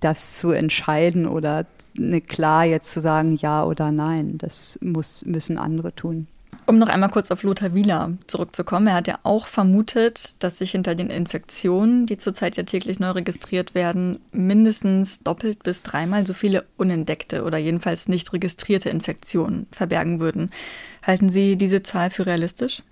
das 0.00 0.38
zu 0.38 0.50
entscheiden 0.50 1.26
oder 1.26 1.66
ne, 1.94 2.20
klar 2.20 2.64
jetzt 2.64 2.92
zu 2.92 3.00
sagen 3.00 3.36
ja 3.36 3.64
oder 3.64 3.90
nein. 3.90 4.38
Das 4.38 4.78
muss, 4.82 5.24
müssen 5.24 5.58
andere 5.58 5.94
tun. 5.94 6.26
Um 6.66 6.76
noch 6.78 6.88
einmal 6.88 7.08
kurz 7.08 7.30
auf 7.30 7.44
Lothar 7.44 7.72
Wieler 7.72 8.12
zurückzukommen. 8.26 8.88
Er 8.88 8.94
hat 8.96 9.08
ja 9.08 9.18
auch 9.22 9.46
vermutet, 9.46 10.42
dass 10.42 10.58
sich 10.58 10.72
hinter 10.72 10.94
den 10.94 11.08
Infektionen, 11.08 12.04
die 12.04 12.18
zurzeit 12.18 12.58
ja 12.58 12.62
täglich 12.62 13.00
neu 13.00 13.12
registriert 13.12 13.74
werden, 13.74 14.18
mindestens 14.32 15.20
doppelt 15.20 15.62
bis 15.62 15.82
dreimal 15.82 16.26
so 16.26 16.34
viele 16.34 16.66
unentdeckte 16.76 17.44
oder 17.44 17.56
jedenfalls 17.56 18.06
nicht 18.06 18.34
registrierte 18.34 18.90
Infektionen 18.90 19.66
verbergen 19.72 20.20
würden. 20.20 20.50
Halten 21.02 21.30
Sie 21.30 21.56
diese 21.56 21.82
Zahl 21.82 22.10
für 22.10 22.26
realistisch? 22.26 22.82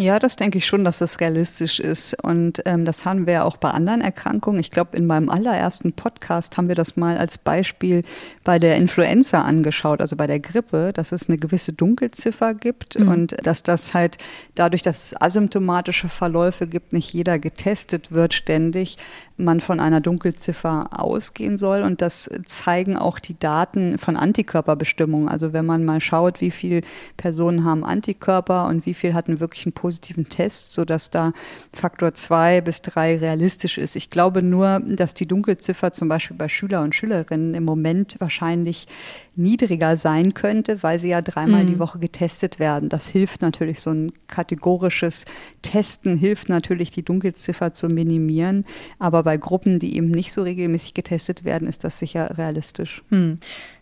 Ja, 0.00 0.18
das 0.18 0.36
denke 0.36 0.56
ich 0.56 0.64
schon, 0.64 0.82
dass 0.82 1.00
das 1.00 1.20
realistisch 1.20 1.78
ist. 1.78 2.16
Und 2.24 2.62
ähm, 2.64 2.86
das 2.86 3.04
haben 3.04 3.26
wir 3.26 3.34
ja 3.34 3.44
auch 3.44 3.58
bei 3.58 3.70
anderen 3.70 4.00
Erkrankungen. 4.00 4.58
Ich 4.58 4.70
glaube, 4.70 4.96
in 4.96 5.04
meinem 5.04 5.28
allerersten 5.28 5.92
Podcast 5.92 6.56
haben 6.56 6.68
wir 6.68 6.74
das 6.74 6.96
mal 6.96 7.18
als 7.18 7.36
Beispiel 7.36 8.02
bei 8.42 8.58
der 8.58 8.76
Influenza 8.76 9.42
angeschaut, 9.42 10.00
also 10.00 10.16
bei 10.16 10.26
der 10.26 10.40
Grippe, 10.40 10.94
dass 10.94 11.12
es 11.12 11.28
eine 11.28 11.36
gewisse 11.36 11.74
Dunkelziffer 11.74 12.54
gibt 12.54 12.98
mhm. 12.98 13.08
und 13.08 13.46
dass 13.46 13.62
das 13.62 13.92
halt 13.92 14.16
dadurch, 14.54 14.80
dass 14.80 15.04
es 15.04 15.20
asymptomatische 15.20 16.08
Verläufe 16.08 16.66
gibt, 16.66 16.94
nicht 16.94 17.12
jeder 17.12 17.38
getestet 17.38 18.10
wird 18.10 18.32
ständig, 18.32 18.96
man 19.36 19.60
von 19.60 19.80
einer 19.80 20.00
Dunkelziffer 20.00 20.88
ausgehen 20.98 21.58
soll. 21.58 21.82
Und 21.82 22.00
das 22.00 22.30
zeigen 22.46 22.96
auch 22.96 23.18
die 23.18 23.38
Daten 23.38 23.98
von 23.98 24.16
Antikörperbestimmungen. 24.16 25.28
Also 25.28 25.52
wenn 25.52 25.66
man 25.66 25.84
mal 25.84 26.00
schaut, 26.00 26.40
wie 26.40 26.50
viele 26.50 26.80
Personen 27.18 27.64
haben 27.64 27.84
Antikörper 27.84 28.66
und 28.66 28.86
wie 28.86 28.94
viel 28.94 29.12
hatten 29.12 29.40
wirklich 29.40 29.66
einen 29.66 29.72
positiven 29.90 30.28
Test, 30.28 30.72
sodass 30.72 31.10
da 31.10 31.32
Faktor 31.72 32.14
zwei 32.14 32.60
bis 32.60 32.80
drei 32.80 33.16
realistisch 33.16 33.76
ist. 33.76 33.96
Ich 33.96 34.08
glaube 34.08 34.40
nur, 34.40 34.80
dass 34.86 35.14
die 35.14 35.26
Dunkelziffer 35.26 35.90
zum 35.90 36.08
Beispiel 36.08 36.36
bei 36.36 36.48
Schüler 36.48 36.82
und 36.82 36.94
Schülerinnen 36.94 37.54
im 37.54 37.64
Moment 37.64 38.14
wahrscheinlich 38.20 38.86
niedriger 39.34 39.96
sein 39.96 40.32
könnte, 40.32 40.84
weil 40.84 40.98
sie 41.00 41.08
ja 41.08 41.22
dreimal 41.22 41.64
mhm. 41.64 41.66
die 41.66 41.78
Woche 41.80 41.98
getestet 41.98 42.60
werden. 42.60 42.88
Das 42.88 43.08
hilft 43.08 43.42
natürlich, 43.42 43.80
so 43.80 43.90
ein 43.90 44.12
kategorisches 44.28 45.24
Testen 45.62 46.16
hilft 46.16 46.48
natürlich, 46.48 46.90
die 46.92 47.02
Dunkelziffer 47.02 47.72
zu 47.72 47.88
minimieren. 47.88 48.64
Aber 49.00 49.24
bei 49.24 49.36
Gruppen, 49.38 49.80
die 49.80 49.96
eben 49.96 50.10
nicht 50.10 50.32
so 50.32 50.42
regelmäßig 50.42 50.94
getestet 50.94 51.44
werden, 51.44 51.66
ist 51.66 51.82
das 51.82 51.98
sicher 51.98 52.38
realistisch. 52.38 53.02
Mhm. 53.10 53.38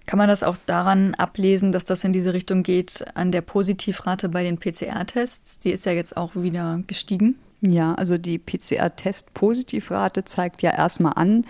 Kann 0.09 0.17
man 0.17 0.31
das 0.31 0.43
auch 0.43 0.57
daran 0.65 1.15
ablesen, 1.17 1.71
dass 1.71 1.85
das 1.85 2.03
in 2.03 2.15
diese 2.15 2.33
Richtung 2.33 2.63
geht, 2.63 3.05
an 3.13 3.31
der 3.31 3.43
Positivrate 3.43 4.31
bei 4.31 4.43
den 4.43 4.57
PCR-Tests? 4.57 5.59
Die 5.59 5.71
ist 5.71 5.85
ja 5.85 5.93
jetzt 5.93 6.17
auch 6.17 6.35
wieder 6.35 6.83
gestiegen. 6.87 7.35
Ja, 7.61 7.93
also 7.93 8.17
die 8.17 8.39
PCR-Test-Positivrate 8.39 10.25
zeigt 10.25 10.63
ja 10.63 10.71
erstmal 10.71 11.13
an, 11.17 11.45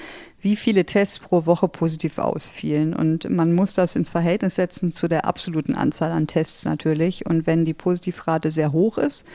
wie 0.48 0.56
viele 0.56 0.86
Tests 0.86 1.18
pro 1.18 1.44
Woche 1.44 1.68
positiv 1.68 2.16
ausfielen. 2.16 2.94
Und 2.94 3.28
man 3.28 3.52
muss 3.52 3.74
das 3.74 3.96
ins 3.96 4.08
Verhältnis 4.08 4.54
setzen 4.54 4.92
zu 4.92 5.06
der 5.06 5.26
absoluten 5.26 5.74
Anzahl 5.74 6.10
an 6.10 6.26
Tests 6.26 6.64
natürlich. 6.64 7.26
Und 7.26 7.46
wenn 7.46 7.66
die 7.66 7.74
Positivrate 7.74 8.50
sehr 8.50 8.72
hoch 8.72 8.96
ist, 8.96 9.26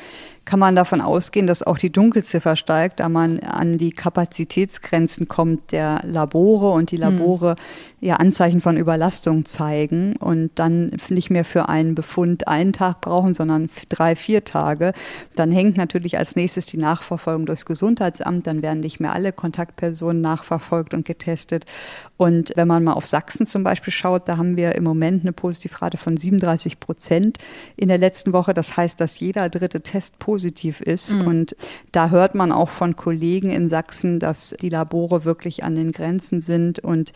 kann 0.46 0.60
man 0.60 0.76
davon 0.76 1.00
ausgehen, 1.00 1.48
dass 1.48 1.64
auch 1.64 1.78
die 1.78 1.92
Dunkelziffer 1.92 2.56
steigt, 2.56 3.00
da 3.00 3.08
man 3.08 3.40
an 3.40 3.78
die 3.78 3.92
Kapazitätsgrenzen 3.92 5.28
kommt 5.28 5.72
der 5.72 6.02
Labore 6.04 6.72
und 6.72 6.92
die 6.92 6.98
hm. 6.98 7.04
Labore 7.04 7.52
hm. 7.52 7.58
ja 8.02 8.16
Anzeichen 8.16 8.60
von 8.60 8.76
Überlastung 8.76 9.46
zeigen 9.46 10.16
und 10.18 10.52
dann 10.56 10.92
nicht 11.10 11.30
mehr 11.30 11.46
für 11.46 11.70
einen 11.70 11.96
Befund 11.96 12.48
einen 12.48 12.74
Tag 12.74 13.02
brauchen, 13.02 13.34
sondern 13.34 13.70
drei, 13.90 14.16
vier 14.16 14.44
Tage. 14.44 14.94
Dann 15.36 15.52
hängt 15.52 15.78
natürlich 15.78 16.18
als 16.18 16.36
nächstes 16.36 16.66
die 16.66 16.78
Nachverfolgung 16.78 17.46
durchs 17.46 17.66
Gesundheitsamt, 17.66 18.46
dann 18.46 18.62
werden 18.62 18.82
nicht 18.82 19.00
mehr 19.00 19.14
alle 19.14 19.32
Kontaktpersonen 19.32 20.22
nachverfolgt 20.22 20.94
und 20.94 21.03
getestet. 21.04 21.66
Und 22.18 22.54
wenn 22.56 22.68
man 22.68 22.84
mal 22.84 22.94
auf 22.94 23.06
Sachsen 23.06 23.46
zum 23.46 23.64
Beispiel 23.64 23.94
schaut, 23.94 24.28
da 24.28 24.38
haben 24.38 24.58
wir 24.58 24.76
im 24.76 24.84
Moment 24.84 25.24
eine 25.24 25.34
Positivrate 25.34 25.98
von 25.98 26.18
37 26.18 26.80
Prozent 26.80 27.38
in 27.76 27.88
der 27.88 27.98
letzten 27.98 28.34
Woche. 28.34 28.54
Das 28.54 28.78
heißt, 28.78 29.00
dass 29.00 29.20
jeder 29.20 29.50
dritte 29.50 29.82
Test 29.82 30.20
positiv 30.20 30.34
positiv 30.34 30.82
ist. 30.82 31.14
Mhm. 31.14 31.28
Und 31.28 31.56
da 31.92 32.10
hört 32.10 32.36
man 32.36 32.52
auch 32.52 32.70
von 32.70 32.96
Kollegen 32.96 33.50
in 33.50 33.70
Sachsen, 33.70 34.20
dass 34.20 34.56
die 34.62 34.70
Labore 34.70 35.26
wirklich 35.26 35.64
an 35.64 35.76
den 35.76 35.92
Grenzen 35.92 36.42
sind 36.42 36.80
und 36.80 37.14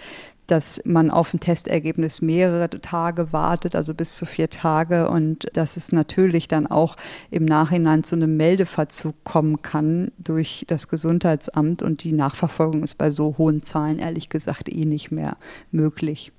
dass 0.48 0.82
man 0.86 1.12
auf 1.12 1.34
ein 1.34 1.40
Testergebnis 1.40 2.22
mehrere 2.22 2.70
Tage 2.70 3.32
wartet, 3.34 3.76
also 3.76 3.94
bis 3.94 4.16
zu 4.16 4.26
vier 4.26 4.50
Tage 4.50 5.10
und 5.10 5.48
dass 5.54 5.78
es 5.78 5.92
natürlich 5.92 6.48
dann 6.48 6.68
auch 6.68 6.96
im 7.30 7.46
Nachhinein 7.46 8.04
zu 8.04 8.16
einem 8.16 8.38
Meldeverzug 8.38 9.24
kommen 9.24 9.62
kann 9.62 10.12
durch 10.18 10.66
das 10.68 10.88
Gesundheitsamt 10.88 11.84
und 11.84 12.04
die 12.04 12.14
Nachverfolgung 12.14 12.84
ist 12.84 12.98
bei 12.98 13.12
so 13.12 13.36
hohen 13.38 13.62
Zahlen 13.62 14.00
ehrlich 14.00 14.30
gesagt 14.30 14.70
eh 14.70 14.86
nicht 14.86 15.12
mehr 15.12 15.38
möglich. 15.72 16.32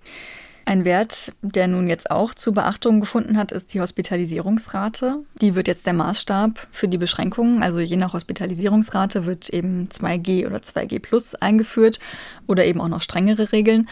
Ein 0.68 0.84
Wert, 0.84 1.32
der 1.40 1.66
nun 1.66 1.88
jetzt 1.88 2.10
auch 2.10 2.34
zu 2.34 2.52
Beachtung 2.52 3.00
gefunden 3.00 3.38
hat, 3.38 3.52
ist 3.52 3.72
die 3.72 3.80
Hospitalisierungsrate. 3.80 5.20
Die 5.40 5.54
wird 5.54 5.66
jetzt 5.66 5.86
der 5.86 5.94
Maßstab 5.94 6.68
für 6.70 6.88
die 6.88 6.98
Beschränkungen. 6.98 7.62
Also 7.62 7.78
je 7.80 7.96
nach 7.96 8.12
Hospitalisierungsrate 8.12 9.24
wird 9.24 9.48
eben 9.48 9.88
2G 9.88 10.46
oder 10.46 10.58
2G 10.58 11.00
plus 11.00 11.34
eingeführt 11.34 12.00
oder 12.46 12.66
eben 12.66 12.82
auch 12.82 12.88
noch 12.88 13.00
strengere 13.00 13.50
Regeln. 13.50 13.88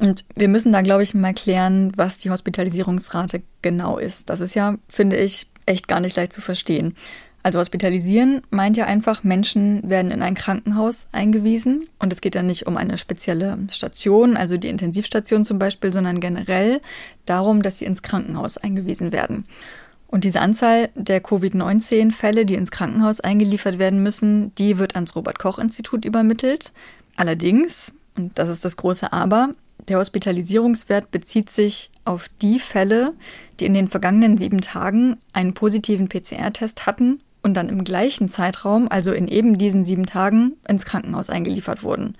Und 0.00 0.24
wir 0.34 0.48
müssen 0.48 0.72
da, 0.72 0.82
glaube 0.82 1.04
ich, 1.04 1.14
mal 1.14 1.34
klären, 1.34 1.92
was 1.94 2.18
die 2.18 2.30
Hospitalisierungsrate 2.30 3.44
genau 3.62 3.98
ist. 3.98 4.28
Das 4.28 4.40
ist 4.40 4.56
ja, 4.56 4.74
finde 4.88 5.18
ich, 5.18 5.46
echt 5.66 5.86
gar 5.86 6.00
nicht 6.00 6.16
leicht 6.16 6.32
zu 6.32 6.40
verstehen. 6.40 6.96
Also 7.42 7.60
hospitalisieren 7.60 8.42
meint 8.50 8.76
ja 8.76 8.86
einfach, 8.86 9.22
Menschen 9.22 9.88
werden 9.88 10.10
in 10.10 10.22
ein 10.22 10.34
Krankenhaus 10.34 11.06
eingewiesen 11.12 11.88
und 11.98 12.12
es 12.12 12.20
geht 12.20 12.34
dann 12.34 12.46
nicht 12.46 12.66
um 12.66 12.76
eine 12.76 12.98
spezielle 12.98 13.58
Station, 13.70 14.36
also 14.36 14.56
die 14.56 14.68
Intensivstation 14.68 15.44
zum 15.44 15.58
Beispiel, 15.58 15.92
sondern 15.92 16.20
generell 16.20 16.80
darum, 17.26 17.62
dass 17.62 17.78
sie 17.78 17.84
ins 17.84 18.02
Krankenhaus 18.02 18.58
eingewiesen 18.58 19.12
werden. 19.12 19.44
Und 20.08 20.24
diese 20.24 20.40
Anzahl 20.40 20.88
der 20.94 21.20
Covid-19-Fälle, 21.20 22.44
die 22.44 22.54
ins 22.54 22.70
Krankenhaus 22.70 23.20
eingeliefert 23.20 23.78
werden 23.78 24.02
müssen, 24.02 24.54
die 24.56 24.78
wird 24.78 24.94
ans 24.94 25.14
Robert 25.14 25.38
Koch 25.38 25.58
Institut 25.58 26.04
übermittelt. 26.04 26.72
Allerdings, 27.16 27.92
und 28.16 28.36
das 28.38 28.48
ist 28.48 28.64
das 28.64 28.76
große 28.76 29.12
Aber, 29.12 29.50
der 29.86 29.98
Hospitalisierungswert 29.98 31.10
bezieht 31.10 31.50
sich 31.50 31.90
auf 32.04 32.28
die 32.42 32.58
Fälle, 32.58 33.14
die 33.60 33.66
in 33.66 33.74
den 33.74 33.88
vergangenen 33.88 34.38
sieben 34.38 34.60
Tagen 34.60 35.18
einen 35.32 35.54
positiven 35.54 36.08
PCR-Test 36.08 36.86
hatten 36.86 37.20
und 37.48 37.54
dann 37.54 37.68
im 37.68 37.82
gleichen 37.82 38.28
Zeitraum, 38.28 38.88
also 38.88 39.12
in 39.12 39.26
eben 39.26 39.56
diesen 39.56 39.84
sieben 39.84 40.06
Tagen, 40.06 40.52
ins 40.68 40.84
Krankenhaus 40.84 41.30
eingeliefert 41.30 41.82
wurden. 41.82 42.14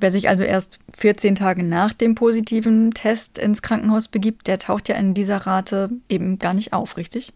Wer 0.00 0.10
sich 0.10 0.28
also 0.28 0.44
erst 0.44 0.78
14 0.96 1.34
Tage 1.34 1.62
nach 1.62 1.92
dem 1.92 2.14
positiven 2.14 2.92
Test 2.92 3.38
ins 3.38 3.62
Krankenhaus 3.62 4.08
begibt, 4.08 4.46
der 4.46 4.58
taucht 4.58 4.88
ja 4.88 4.96
in 4.96 5.14
dieser 5.14 5.38
Rate 5.38 5.90
eben 6.08 6.38
gar 6.38 6.54
nicht 6.54 6.72
auf, 6.72 6.96
richtig? 6.96 7.32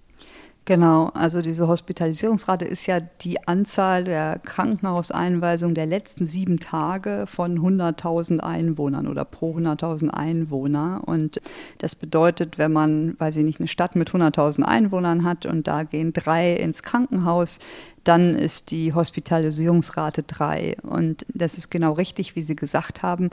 Genau, 0.65 1.07
also 1.15 1.43
diese 1.43 1.67
Hospitalisierungsrate 1.67 2.65
ist 2.65 2.87
ja 2.87 3.01
die 3.01 3.49
Anzahl 3.49 4.05
der 4.05 4.39
Krankenhauseinweisungen 4.39 5.75
der 5.75 5.87
letzten 5.87 6.25
sieben 6.25 6.61
Tage 6.61 7.25
von 7.27 7.59
100.000 7.59 8.39
Einwohnern 8.39 9.09
oder 9.09 9.25
pro 9.25 9.57
100.000 9.57 10.11
Einwohner. 10.11 11.03
Und 11.05 11.41
das 11.79 11.97
bedeutet, 11.97 12.59
wenn 12.59 12.71
man, 12.71 13.19
weiß 13.19 13.39
ich 13.39 13.45
nicht, 13.45 13.59
eine 13.59 13.67
Stadt 13.67 13.97
mit 13.97 14.11
100.000 14.11 14.63
Einwohnern 14.63 15.25
hat 15.25 15.47
und 15.47 15.67
da 15.67 15.83
gehen 15.83 16.13
drei 16.13 16.53
ins 16.53 16.85
Krankenhaus, 16.85 17.59
dann 18.05 18.37
ist 18.37 18.71
die 18.71 18.95
Hospitalisierungsrate 18.95 20.23
drei. 20.23 20.77
Und 20.83 21.27
das 21.35 21.59
ist 21.59 21.73
genau 21.73 21.95
richtig, 21.95 22.37
wie 22.37 22.43
Sie 22.43 22.55
gesagt 22.55 23.03
haben. 23.03 23.31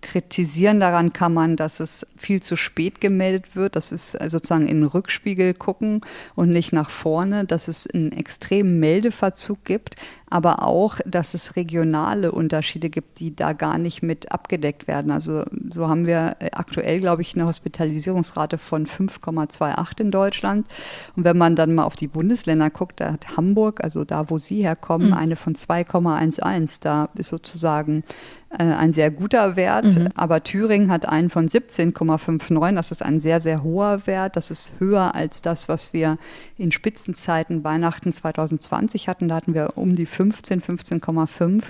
Kritisieren 0.00 0.80
daran 0.80 1.12
kann 1.12 1.34
man, 1.34 1.56
dass 1.56 1.80
es 1.80 2.06
viel 2.16 2.42
zu 2.42 2.56
spät 2.56 3.00
gemeldet 3.00 3.54
wird. 3.54 3.76
Das 3.76 3.92
ist 3.92 4.12
sozusagen 4.12 4.66
in 4.66 4.80
den 4.80 4.86
Rückspiegel 4.86 5.54
gucken 5.54 6.00
und 6.34 6.50
nicht 6.50 6.72
nach 6.72 6.90
vorne, 6.90 7.44
dass 7.44 7.68
es 7.68 7.86
einen 7.86 8.12
extremen 8.12 8.80
Meldeverzug 8.80 9.64
gibt 9.64 9.96
aber 10.30 10.62
auch, 10.62 10.98
dass 11.04 11.34
es 11.34 11.56
regionale 11.56 12.30
Unterschiede 12.30 12.88
gibt, 12.88 13.18
die 13.18 13.34
da 13.34 13.52
gar 13.52 13.78
nicht 13.78 14.02
mit 14.02 14.30
abgedeckt 14.30 14.86
werden. 14.86 15.10
Also 15.10 15.44
so 15.68 15.88
haben 15.88 16.06
wir 16.06 16.36
aktuell, 16.52 17.00
glaube 17.00 17.22
ich, 17.22 17.34
eine 17.34 17.46
Hospitalisierungsrate 17.46 18.56
von 18.56 18.86
5,28 18.86 20.00
in 20.00 20.10
Deutschland. 20.12 20.66
Und 21.16 21.24
wenn 21.24 21.36
man 21.36 21.56
dann 21.56 21.74
mal 21.74 21.84
auf 21.84 21.96
die 21.96 22.06
Bundesländer 22.06 22.70
guckt, 22.70 23.00
da 23.00 23.12
hat 23.12 23.36
Hamburg, 23.36 23.82
also 23.82 24.04
da, 24.04 24.30
wo 24.30 24.38
Sie 24.38 24.62
herkommen, 24.62 25.08
mhm. 25.08 25.14
eine 25.14 25.36
von 25.36 25.54
2,11. 25.54 26.78
Da 26.80 27.08
ist 27.16 27.28
sozusagen 27.28 28.04
äh, 28.50 28.64
ein 28.64 28.90
sehr 28.92 29.12
guter 29.12 29.54
Wert, 29.54 29.96
mhm. 29.96 30.08
aber 30.16 30.42
Thüringen 30.42 30.90
hat 30.90 31.06
einen 31.06 31.30
von 31.30 31.48
17,59. 31.48 32.74
Das 32.74 32.90
ist 32.90 33.02
ein 33.02 33.20
sehr, 33.20 33.40
sehr 33.40 33.62
hoher 33.62 34.06
Wert. 34.06 34.36
Das 34.36 34.50
ist 34.50 34.72
höher 34.78 35.14
als 35.14 35.40
das, 35.40 35.68
was 35.68 35.92
wir 35.92 36.18
in 36.56 36.72
Spitzenzeiten 36.72 37.62
Weihnachten 37.62 38.12
2020 38.12 39.08
hatten. 39.08 39.28
Da 39.28 39.36
hatten 39.36 39.54
wir 39.54 39.76
um 39.76 39.94
die 39.94 40.06
15, 40.20 40.60
15,5. 40.60 41.62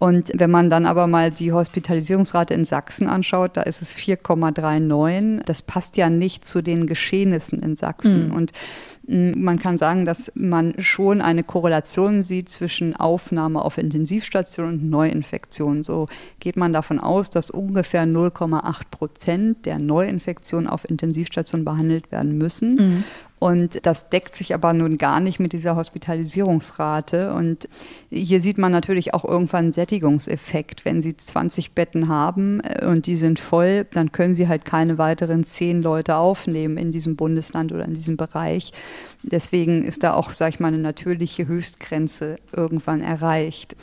Und 0.00 0.32
wenn 0.34 0.50
man 0.50 0.68
dann 0.68 0.84
aber 0.84 1.06
mal 1.06 1.30
die 1.30 1.52
Hospitalisierungsrate 1.52 2.52
in 2.52 2.64
Sachsen 2.64 3.08
anschaut, 3.08 3.56
da 3.56 3.62
ist 3.62 3.80
es 3.80 3.96
4,39. 3.96 5.44
Das 5.44 5.62
passt 5.62 5.96
ja 5.96 6.10
nicht 6.10 6.44
zu 6.44 6.60
den 6.60 6.86
Geschehnissen 6.86 7.62
in 7.62 7.76
Sachsen. 7.76 8.28
Mhm. 8.28 8.34
Und 8.34 8.52
man 9.06 9.58
kann 9.58 9.78
sagen, 9.78 10.04
dass 10.04 10.32
man 10.34 10.74
schon 10.78 11.20
eine 11.20 11.44
Korrelation 11.44 12.22
sieht 12.22 12.48
zwischen 12.48 12.96
Aufnahme 12.96 13.62
auf 13.62 13.78
Intensivstation 13.78 14.68
und 14.68 14.90
Neuinfektion. 14.90 15.82
So 15.84 16.08
geht 16.40 16.56
man 16.56 16.72
davon 16.72 16.98
aus, 16.98 17.30
dass 17.30 17.50
ungefähr 17.50 18.04
0,8 18.04 18.80
Prozent 18.90 19.66
der 19.66 19.78
Neuinfektionen 19.78 20.68
auf 20.68 20.88
Intensivstation 20.88 21.64
behandelt 21.64 22.10
werden 22.10 22.36
müssen. 22.36 22.74
Mhm. 22.74 23.04
Und 23.44 23.84
das 23.84 24.08
deckt 24.08 24.34
sich 24.34 24.54
aber 24.54 24.72
nun 24.72 24.96
gar 24.96 25.20
nicht 25.20 25.38
mit 25.38 25.52
dieser 25.52 25.76
Hospitalisierungsrate. 25.76 27.34
Und 27.34 27.68
hier 28.08 28.40
sieht 28.40 28.56
man 28.56 28.72
natürlich 28.72 29.12
auch 29.12 29.22
irgendwann 29.22 29.64
einen 29.64 29.72
Sättigungseffekt. 29.74 30.86
Wenn 30.86 31.02
Sie 31.02 31.14
20 31.14 31.72
Betten 31.72 32.08
haben 32.08 32.60
äh, 32.60 32.86
und 32.86 33.04
die 33.04 33.16
sind 33.16 33.38
voll, 33.38 33.84
dann 33.92 34.12
können 34.12 34.34
Sie 34.34 34.48
halt 34.48 34.64
keine 34.64 34.96
weiteren 34.96 35.44
zehn 35.44 35.82
Leute 35.82 36.16
aufnehmen 36.16 36.78
in 36.78 36.90
diesem 36.90 37.16
Bundesland 37.16 37.70
oder 37.70 37.84
in 37.84 37.92
diesem 37.92 38.16
Bereich. 38.16 38.72
Deswegen 39.22 39.82
ist 39.82 40.04
da 40.04 40.14
auch, 40.14 40.32
sag 40.32 40.48
ich 40.48 40.60
mal, 40.60 40.68
eine 40.68 40.78
natürliche 40.78 41.46
Höchstgrenze 41.46 42.36
irgendwann 42.56 43.02
erreicht. 43.02 43.76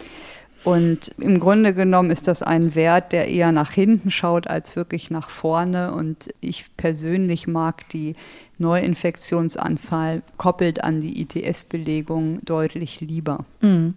Und 0.63 1.11
im 1.17 1.39
Grunde 1.39 1.73
genommen 1.73 2.11
ist 2.11 2.27
das 2.27 2.43
ein 2.43 2.75
Wert, 2.75 3.13
der 3.13 3.27
eher 3.27 3.51
nach 3.51 3.71
hinten 3.71 4.11
schaut 4.11 4.47
als 4.47 4.75
wirklich 4.75 5.09
nach 5.09 5.29
vorne. 5.29 5.91
Und 5.91 6.29
ich 6.39 6.65
persönlich 6.77 7.47
mag 7.47 7.89
die 7.89 8.15
Neuinfektionsanzahl 8.59 10.21
koppelt 10.37 10.83
an 10.83 11.01
die 11.01 11.21
ITS-Belegung 11.21 12.39
deutlich 12.45 13.01
lieber. 13.01 13.45
Mhm. 13.61 13.95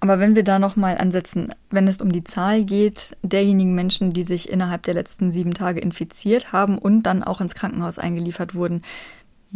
Aber 0.00 0.18
wenn 0.18 0.36
wir 0.36 0.44
da 0.44 0.58
nochmal 0.58 0.98
ansetzen, 0.98 1.48
wenn 1.70 1.88
es 1.88 2.00
um 2.00 2.12
die 2.12 2.24
Zahl 2.24 2.64
geht 2.64 3.16
derjenigen 3.22 3.74
Menschen, 3.74 4.12
die 4.12 4.24
sich 4.24 4.48
innerhalb 4.50 4.82
der 4.82 4.94
letzten 4.94 5.32
sieben 5.32 5.54
Tage 5.54 5.80
infiziert 5.80 6.52
haben 6.52 6.78
und 6.78 7.02
dann 7.02 7.22
auch 7.22 7.40
ins 7.40 7.54
Krankenhaus 7.54 7.98
eingeliefert 7.98 8.54
wurden, 8.54 8.82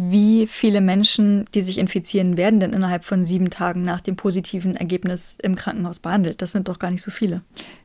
wie 0.03 0.47
viele 0.47 0.81
Menschen, 0.81 1.45
die 1.55 1.61
sich 1.61 1.77
infizieren, 1.77 2.39
werden 2.39 2.59
denn 2.59 2.73
innerhalb 2.73 3.05
von 3.05 3.23
sieben 3.23 3.51
Tagen 3.51 3.83
nach 3.85 4.01
dem 4.01 4.17
positiven 4.17 4.75
Ergebnis 4.75 5.37
im 5.43 5.57
Krankenhaus 5.57 5.99
behandelt? 5.99 6.41
Das 6.41 6.53
sind 6.53 6.69
doch 6.69 6.79
gar 6.79 6.91
nicht 6.91 7.03
so 7.03 7.11
viele. 7.11 7.43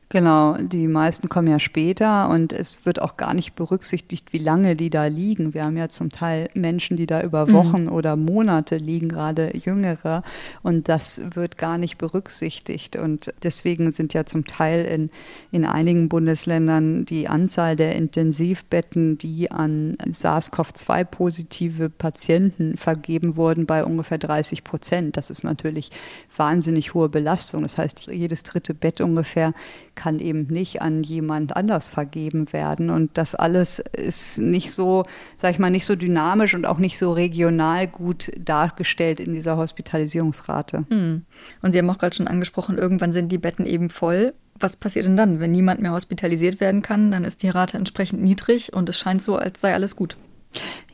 Genau, 0.08 0.56
die 0.56 0.86
meisten 0.86 1.28
kommen 1.28 1.48
ja 1.48 1.58
später 1.58 2.28
und 2.28 2.52
es 2.52 2.86
wird 2.86 3.02
auch 3.02 3.16
gar 3.16 3.34
nicht 3.34 3.56
berücksichtigt, 3.56 4.32
wie 4.32 4.38
lange 4.38 4.76
die 4.76 4.88
da 4.88 5.06
liegen. 5.06 5.52
Wir 5.52 5.64
haben 5.64 5.76
ja 5.76 5.88
zum 5.88 6.10
Teil 6.10 6.48
Menschen, 6.54 6.96
die 6.96 7.06
da 7.06 7.22
über 7.22 7.46
mhm. 7.46 7.52
Wochen 7.54 7.82
mhm. 7.84 7.92
oder 7.92 8.14
Monate 8.14 8.76
liegen, 8.76 9.08
gerade 9.08 9.50
jüngere, 9.56 10.22
und 10.62 10.88
das 10.88 11.20
wird 11.34 11.58
gar 11.58 11.76
nicht 11.76 11.98
berücksichtigt. 11.98 12.94
Und 12.94 13.34
deswegen 13.42 13.90
sind 13.90 14.14
ja 14.14 14.24
zum 14.24 14.46
Teil 14.46 14.84
in, 14.84 15.10
in 15.50 15.64
einigen 15.64 16.08
Bundesländern 16.08 17.04
die 17.04 17.26
Anzahl 17.26 17.74
der 17.74 17.96
Intensivbetten, 17.96 19.18
die 19.18 19.50
an 19.50 19.96
SARS-CoV-2-positive 20.08 21.88
Patienten 21.88 22.76
vergeben 22.76 23.34
wurden, 23.34 23.66
bei 23.66 23.84
ungefähr 23.84 24.18
30 24.18 24.62
Prozent. 24.62 25.16
Das 25.16 25.30
ist 25.30 25.42
natürlich 25.42 25.90
wahnsinnig 26.36 26.94
hohe 26.94 27.08
Belastung. 27.08 27.62
Das 27.62 27.76
heißt, 27.76 28.06
jedes 28.06 28.44
dritte 28.44 28.72
Bett 28.72 29.00
ungefähr 29.00 29.52
kann 29.96 30.20
eben 30.20 30.46
nicht 30.46 30.82
an 30.82 31.02
jemand 31.02 31.56
anders 31.56 31.88
vergeben 31.88 32.52
werden. 32.52 32.90
Und 32.90 33.18
das 33.18 33.34
alles 33.34 33.80
ist 33.80 34.38
nicht 34.38 34.72
so, 34.72 35.04
sag 35.36 35.50
ich 35.50 35.58
mal, 35.58 35.70
nicht 35.70 35.86
so 35.86 35.96
dynamisch 35.96 36.54
und 36.54 36.66
auch 36.66 36.78
nicht 36.78 36.98
so 36.98 37.12
regional 37.12 37.88
gut 37.88 38.30
dargestellt 38.38 39.18
in 39.18 39.32
dieser 39.32 39.56
Hospitalisierungsrate. 39.56 40.84
Hm. 40.88 41.22
Und 41.62 41.72
Sie 41.72 41.78
haben 41.78 41.90
auch 41.90 41.98
gerade 41.98 42.14
schon 42.14 42.28
angesprochen, 42.28 42.78
irgendwann 42.78 43.12
sind 43.12 43.32
die 43.32 43.38
Betten 43.38 43.66
eben 43.66 43.90
voll. 43.90 44.34
Was 44.58 44.76
passiert 44.76 45.06
denn 45.06 45.16
dann? 45.16 45.40
Wenn 45.40 45.50
niemand 45.50 45.82
mehr 45.82 45.92
hospitalisiert 45.92 46.60
werden 46.60 46.82
kann, 46.82 47.10
dann 47.10 47.24
ist 47.24 47.42
die 47.42 47.48
Rate 47.48 47.76
entsprechend 47.76 48.22
niedrig 48.22 48.72
und 48.72 48.88
es 48.88 48.98
scheint 48.98 49.22
so, 49.22 49.36
als 49.36 49.60
sei 49.60 49.74
alles 49.74 49.96
gut. 49.96 50.16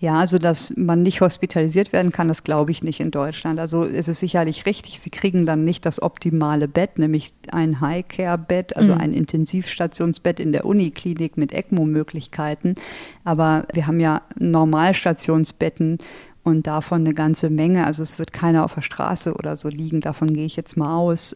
Ja, 0.01 0.19
also 0.19 0.39
dass 0.39 0.75
man 0.77 1.03
nicht 1.03 1.21
hospitalisiert 1.21 1.93
werden 1.93 2.11
kann, 2.11 2.27
das 2.27 2.43
glaube 2.43 2.73
ich 2.73 2.83
nicht 2.83 2.99
in 2.99 3.11
Deutschland. 3.11 3.61
Also 3.61 3.85
es 3.85 4.09
ist 4.09 4.21
sicherlich 4.21 4.67
richtig, 4.67 4.99
sie 4.99 5.11
kriegen 5.11 5.47
dann 5.47 5.65
nicht 5.65 5.87
das 5.87 6.03
optimale 6.03 6.67
Bett, 6.67 6.99
nämlich 6.99 7.33
ein 7.53 7.81
High-Care-Bett, 7.81 8.77
also 8.77 8.95
mhm. 8.95 9.01
ein 9.01 9.13
Intensivstationsbett 9.13 10.41
in 10.41 10.53
der 10.53 10.65
Uniklinik 10.65 11.37
mit 11.37 11.53
ECMO-Möglichkeiten. 11.53 12.75
Aber 13.23 13.67
wir 13.73 13.87
haben 13.87 14.01
ja 14.01 14.23
Normalstationsbetten 14.39 15.99
und 16.43 16.67
davon 16.67 17.03
eine 17.03 17.15
ganze 17.15 17.49
Menge. 17.49 17.87
Also 17.87 18.03
es 18.03 18.19
wird 18.19 18.33
keiner 18.33 18.65
auf 18.65 18.75
der 18.75 18.83
Straße 18.83 19.35
oder 19.35 19.57
so 19.57 19.69
liegen, 19.69 20.01
davon 20.01 20.35
gehe 20.35 20.47
ich 20.47 20.57
jetzt 20.57 20.77
mal 20.77 20.97
aus. 20.97 21.35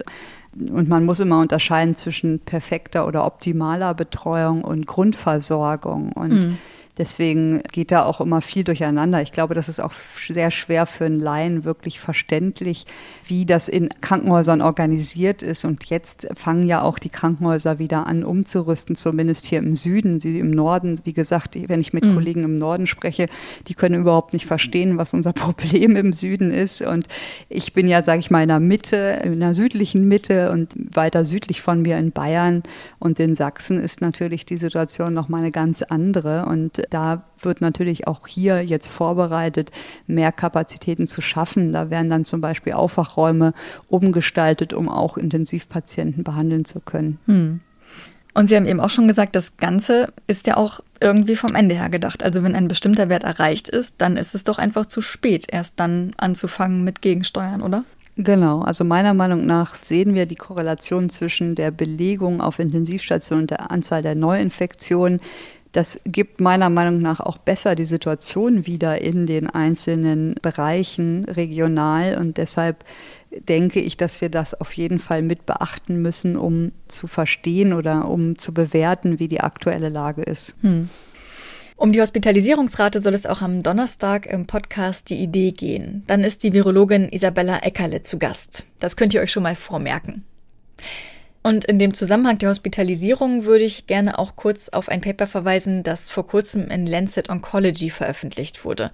Und 0.56 0.88
man 0.88 1.04
muss 1.04 1.21
immer 1.21 1.38
unterscheiden 1.40 1.95
zwischen 1.95 2.40
perfekter 2.40 3.06
oder 3.06 3.26
optimaler 3.26 3.95
Betreuung 3.95 4.64
und 4.64 4.87
Grundversorgung. 4.87 6.12
Und 6.12 6.33
mhm 6.33 6.59
Deswegen 6.99 7.62
geht 7.73 7.93
da 7.93 8.05
auch 8.05 8.23
immer 8.23 8.41
viel 8.41 8.65
durcheinander. 8.65 9.21
Ich 9.21 9.33
glaube, 9.33 9.55
das 9.55 9.69
ist 9.69 9.81
auch 9.81 9.93
sehr 10.29 10.50
schwer 10.50 10.87
für 10.87 11.05
einen 11.05 11.21
Laien 11.21 11.65
wirklich 11.65 12.00
verständlich, 12.00 12.87
wie 13.26 13.45
das 13.45 13.69
in 13.69 13.91
Krankenhäusern 14.00 14.62
organisiert 14.62 15.43
ist. 15.43 15.67
Und 15.67 15.85
jetzt 15.91 16.26
fangen 16.35 16.67
ja 16.67 16.81
auch 16.81 16.99
die 16.99 17.11
Krankenhäuser 17.11 17.79
wieder 17.79 18.07
an, 18.07 18.25
umzurüsten, 18.25 18.97
zumindest 18.97 19.45
hier 19.45 19.59
im 19.59 19.75
Süden. 19.75 20.21
Sie 20.21 20.38
im 20.38 20.50
Norden, 20.50 20.99
wie 21.05 21.12
gesagt, 21.12 21.57
wenn 21.69 21.81
ich 21.81 21.93
mit 21.93 22.05
mhm. 22.05 22.15
Kollegen 22.15 22.45
im 22.45 22.57
Norden 22.57 22.87
spreche, 22.87 23.28
die 23.69 23.75
können 23.75 24.00
überhaupt 24.00 24.32
nicht 24.32 24.47
verstehen, 24.47 24.97
was 24.97 25.13
unser 25.13 25.32
Problem 25.35 25.97
im 25.97 26.15
Süden 26.15 26.50
ist. 26.50 26.80
Und 26.80 27.09
ich 27.50 27.75
bin 27.75 27.89
ja, 27.89 28.00
sage 28.00 28.21
ich 28.21 28.30
mal, 28.30 28.43
in 28.43 28.49
der 28.49 28.61
Mitte, 28.61 29.21
in 29.23 29.41
der 29.41 29.54
südlichen 29.54 30.09
Mitte 30.09 30.50
und 30.50 30.73
weiter 30.95 31.26
südlich 31.26 31.61
von 31.61 31.82
mir 31.82 31.99
in 31.99 32.13
Bayern 32.13 32.63
und 32.99 33.21
in 33.21 33.35
Sachsen 33.35 33.78
ist 33.78 34.00
natürlich 34.00 34.47
die 34.47 34.56
Situation 34.56 35.13
noch 35.13 35.28
mal 35.28 35.39
eine 35.39 35.50
ganz 35.50 35.82
andere. 35.82 36.47
Und 36.47 36.85
da 36.90 37.25
wird 37.40 37.60
natürlich 37.60 38.06
auch 38.06 38.26
hier 38.26 38.62
jetzt 38.62 38.90
vorbereitet, 38.90 39.70
mehr 40.06 40.32
Kapazitäten 40.32 41.06
zu 41.06 41.20
schaffen. 41.20 41.72
Da 41.72 41.90
werden 41.90 42.10
dann 42.10 42.25
zum 42.25 42.40
Beispiel 42.40 42.72
Aufwachräume 42.72 43.52
umgestaltet, 43.88 44.72
um 44.72 44.88
auch 44.88 45.16
Intensivpatienten 45.16 46.25
behandeln 46.25 46.64
zu 46.64 46.80
können. 46.80 47.18
Hm. 47.26 47.60
Und 48.34 48.49
Sie 48.49 48.56
haben 48.56 48.66
eben 48.66 48.80
auch 48.80 48.90
schon 48.90 49.08
gesagt, 49.08 49.34
das 49.34 49.56
Ganze 49.56 50.12
ist 50.26 50.46
ja 50.46 50.58
auch 50.58 50.80
irgendwie 51.00 51.36
vom 51.36 51.54
Ende 51.54 51.75
her 51.75 51.88
gedacht. 51.88 52.22
Also 52.22 52.42
wenn 52.42 52.54
ein 52.54 52.68
bestimmter 52.68 53.08
Wert 53.08 53.25
erreicht 53.25 53.68
ist, 53.68 53.94
dann 53.96 54.18
ist 54.18 54.34
es 54.34 54.44
doch 54.44 54.58
einfach 54.58 54.84
zu 54.84 55.00
spät, 55.00 55.46
erst 55.49 55.80
dann 55.80 56.12
anzufangen 56.18 56.84
mit 56.84 57.00
Gegensteuern, 57.00 57.62
oder? 57.62 57.84
Genau, 58.18 58.62
also 58.62 58.82
meiner 58.82 59.12
Meinung 59.12 59.44
nach 59.44 59.76
sehen 59.82 60.14
wir 60.14 60.25
die 60.25 60.36
Korrelation 60.36 61.10
zwischen 61.10 61.54
der 61.54 61.70
Belegung 61.70 62.40
auf 62.40 62.58
Intensivstationen 62.58 63.44
und 63.44 63.50
der 63.50 63.70
Anzahl 63.70 64.00
der 64.00 64.14
Neuinfektionen 64.14 65.20
das 65.76 66.00
gibt 66.06 66.41
meiner 66.41 66.71
Meinung 66.71 67.00
nach 67.00 67.21
auch 67.21 67.36
besser 67.36 67.75
die 67.75 67.84
Situation 67.84 68.67
wieder 68.67 69.02
in 69.02 69.26
den 69.26 69.47
einzelnen 69.47 70.34
Bereichen 70.41 71.26
regional. 71.26 72.17
Und 72.17 72.39
deshalb 72.39 72.82
denke 73.30 73.80
ich, 73.80 73.99
dass 73.99 74.23
wir 74.23 74.30
das 74.30 74.58
auf 74.58 74.73
jeden 74.73 74.99
Fall 74.99 75.21
mit 75.21 75.45
beachten 75.45 76.00
müssen, 76.00 76.39
um 76.39 76.73
zu 76.89 77.08
verstehen 77.08 77.75
oder 77.75 78.08
um 78.08 78.39
zu 78.39 78.54
bewerten, 78.54 79.19
wie 79.19 79.28
die 79.28 79.41
aktuelle 79.41 79.91
Lage 79.91 80.23
ist. 80.23 80.56
Hm. 80.62 80.89
Um 81.76 81.93
die 81.93 82.00
Hospitalisierungsrate 82.00 83.02
soll 83.02 83.12
es 83.12 83.26
auch 83.26 83.43
am 83.43 83.62
Donnerstag 83.62 84.25
im 84.25 84.47
Podcast 84.47 85.10
Die 85.10 85.19
Idee 85.19 85.52
gehen. 85.52 86.04
Dann 86.06 86.25
ist 86.25 86.43
die 86.43 86.54
Virologin 86.54 87.10
Isabella 87.10 87.58
Eckerle 87.58 88.02
zu 88.02 88.19
Gast. 88.19 88.65
Das 88.80 88.97
könnt 88.97 89.12
ihr 89.12 89.21
euch 89.21 89.30
schon 89.30 89.43
mal 89.43 89.54
vormerken. 89.54 90.25
Und 91.47 91.65
in 91.65 91.78
dem 91.78 91.95
Zusammenhang 91.95 92.39
der 92.39 92.49
Hospitalisierung 92.49 93.45
würde 93.45 93.63
ich 93.63 93.87
gerne 93.87 94.19
auch 94.19 94.35
kurz 94.35 94.69
auf 94.69 94.89
ein 94.89 95.00
Paper 95.00 95.28
verweisen, 95.28 95.85
das 95.85 96.11
vor 96.11 96.26
kurzem 96.26 96.73
in 96.73 96.87
Lancet 96.89 97.30
Oncology 97.30 97.89
veröffentlicht 97.89 98.65
wurde. 98.65 98.91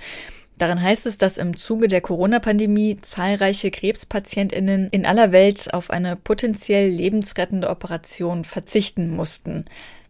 Darin 0.59 0.83
heißt 0.83 1.07
es, 1.07 1.17
dass 1.17 1.39
im 1.39 1.57
Zuge 1.57 1.89
der 1.89 2.03
Corona-Pandemie 2.03 2.99
zahlreiche 3.01 3.71
Krebspatientinnen 3.71 4.91
in 4.91 5.07
aller 5.07 5.33
Welt 5.33 5.73
auf 5.73 5.89
eine 5.89 6.15
potenziell 6.15 6.91
lebensrettende 6.91 7.71
Operation 7.71 8.45
verzichten 8.45 9.09
mussten. 9.09 9.65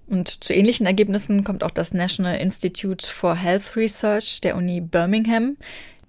Und 0.09 0.42
zu 0.42 0.52
ähnlichen 0.52 0.85
Ergebnissen 0.85 1.44
kommt 1.44 1.62
auch 1.62 1.70
das 1.70 1.94
National 1.94 2.38
Institute 2.38 3.07
for 3.07 3.37
Health 3.37 3.76
Research 3.76 4.40
der 4.40 4.57
Uni 4.57 4.81
Birmingham 4.81 5.59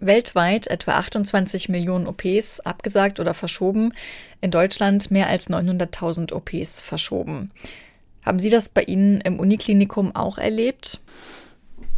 weltweit 0.06 0.68
etwa 0.68 0.94
28 0.94 1.70
Millionen 1.70 2.08
OPs 2.08 2.60
abgesagt 2.60 3.20
oder 3.20 3.34
verschoben, 3.34 3.94
in 4.42 4.52
Deutschland 4.52 5.12
mehr 5.12 5.28
als 5.28 5.50
900.000 5.50 6.34
OPs 6.34 6.82
verschoben. 6.82 7.52
Haben 8.26 8.40
Sie 8.40 8.50
das 8.50 8.70
bei 8.70 8.84
Ihnen 8.84 9.22
im 9.22 9.40
Uniklinikum 9.40 10.16
auch 10.16 10.38
erlebt? 10.38 11.00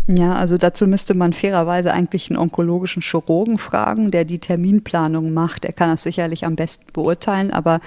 Ja, 0.08 0.34
also 0.34 0.58
dazu 0.58 0.86
müsste 0.86 1.16
man 1.16 1.34
fairerweise 1.34 1.92
eigentlich 1.92 2.30
einen 2.30 2.38
onkologischen 2.38 3.02
Chirurgen 3.02 3.58
fragen, 3.58 4.12
der 4.12 4.24
die 4.24 4.38
Terminplanung 4.38 5.34
macht. 5.34 5.66
Er 5.66 5.74
kann 5.74 5.90
das 5.90 6.04
sicherlich 6.04 6.46
am 6.46 6.56
besten 6.56 6.86
beurteilen, 6.94 7.50
aber 7.50 7.80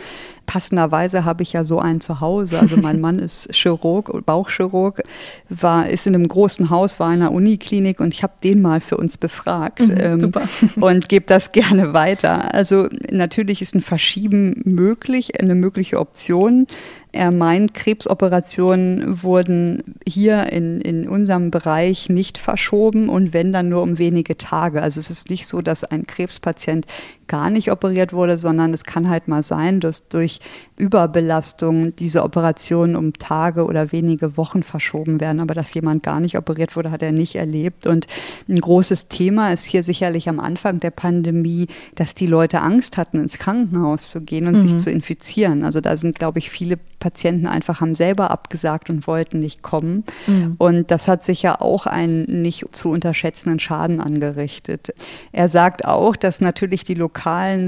passenderweise 0.44 1.24
habe 1.24 1.44
ich 1.44 1.52
ja 1.52 1.62
so 1.62 1.78
einen 1.78 2.00
zu 2.00 2.20
Hause. 2.20 2.58
Also 2.58 2.78
mein 2.78 3.00
Mann 3.02 3.20
ist 3.20 3.54
Chirurg, 3.54 4.24
Bauchchirurg, 4.26 5.02
war, 5.48 5.88
ist 5.88 6.08
in 6.08 6.16
einem 6.16 6.26
großen 6.26 6.70
Haus, 6.70 6.98
war 6.98 7.14
in 7.14 7.22
einer 7.22 7.30
Uniklinik 7.30 8.00
und 8.00 8.12
ich 8.12 8.24
habe 8.24 8.32
den 8.42 8.62
mal 8.62 8.80
für 8.80 8.96
uns 8.96 9.16
befragt. 9.16 9.86
Mhm, 9.86 9.96
ähm, 10.00 10.20
super. 10.20 10.42
Und 10.80 11.08
gebe 11.08 11.26
das 11.26 11.52
gerne 11.52 11.92
weiter. 11.92 12.52
Also 12.54 12.88
natürlich 13.10 13.62
ist 13.62 13.74
ein 13.74 13.82
Verschieben 13.82 14.60
möglich, 14.64 15.40
eine 15.40 15.54
mögliche 15.54 16.00
Option. 16.00 16.66
Er 17.12 17.32
meint, 17.32 17.72
Krebsoperationen 17.72 19.22
wurden 19.22 19.94
hier 20.06 20.52
in, 20.52 20.80
in 20.80 21.08
unserem 21.08 21.50
Bereich 21.50 22.10
nicht 22.10 22.36
verschoben 22.36 23.08
und 23.08 23.32
wenn 23.32 23.52
dann 23.52 23.70
nur 23.70 23.82
um 23.82 23.98
wenige 23.98 24.36
Tage. 24.36 24.82
Also 24.82 25.00
es 25.00 25.10
ist 25.10 25.30
nicht 25.30 25.46
so, 25.46 25.62
dass 25.62 25.84
ein 25.84 26.06
Krebspatient 26.06 26.86
gar 27.28 27.50
nicht 27.50 27.70
operiert 27.70 28.12
wurde, 28.12 28.38
sondern 28.38 28.74
es 28.74 28.84
kann 28.84 29.08
halt 29.08 29.28
mal 29.28 29.42
sein, 29.42 29.80
dass 29.80 30.08
durch 30.08 30.40
Überbelastung 30.76 31.94
diese 31.96 32.22
Operationen 32.22 32.96
um 32.96 33.12
Tage 33.12 33.64
oder 33.64 33.92
wenige 33.92 34.36
Wochen 34.36 34.62
verschoben 34.62 35.20
werden. 35.20 35.40
Aber 35.40 35.54
dass 35.54 35.74
jemand 35.74 36.02
gar 36.02 36.20
nicht 36.20 36.36
operiert 36.36 36.76
wurde, 36.76 36.90
hat 36.90 37.02
er 37.02 37.12
nicht 37.12 37.36
erlebt. 37.36 37.86
Und 37.86 38.06
ein 38.48 38.60
großes 38.60 39.08
Thema 39.08 39.52
ist 39.52 39.64
hier 39.64 39.82
sicherlich 39.82 40.28
am 40.28 40.40
Anfang 40.40 40.80
der 40.80 40.90
Pandemie, 40.90 41.66
dass 41.94 42.14
die 42.14 42.26
Leute 42.26 42.60
Angst 42.60 42.96
hatten, 42.96 43.20
ins 43.20 43.38
Krankenhaus 43.38 44.10
zu 44.10 44.22
gehen 44.22 44.46
und 44.46 44.54
mhm. 44.54 44.60
sich 44.60 44.78
zu 44.78 44.90
infizieren. 44.90 45.64
Also 45.64 45.80
da 45.80 45.96
sind, 45.96 46.18
glaube 46.18 46.38
ich, 46.38 46.50
viele 46.50 46.78
Patienten 46.98 47.46
einfach 47.46 47.80
haben 47.80 47.94
selber 47.94 48.30
abgesagt 48.30 48.90
und 48.90 49.06
wollten 49.06 49.38
nicht 49.38 49.62
kommen. 49.62 50.04
Mhm. 50.26 50.56
Und 50.58 50.90
das 50.90 51.08
hat 51.08 51.22
sicher 51.22 51.62
auch 51.62 51.86
einen 51.86 52.42
nicht 52.42 52.74
zu 52.74 52.90
unterschätzenden 52.90 53.60
Schaden 53.60 54.00
angerichtet. 54.00 54.94
Er 55.32 55.48
sagt 55.48 55.84
auch, 55.84 56.16
dass 56.16 56.40
natürlich 56.40 56.84
die 56.84 56.94
lokalen 56.94 57.17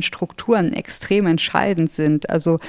Strukturen 0.03 0.73
extrem 0.73 1.27
entscheidend 1.27 1.93
sind. 1.93 2.31
Also 2.31 2.61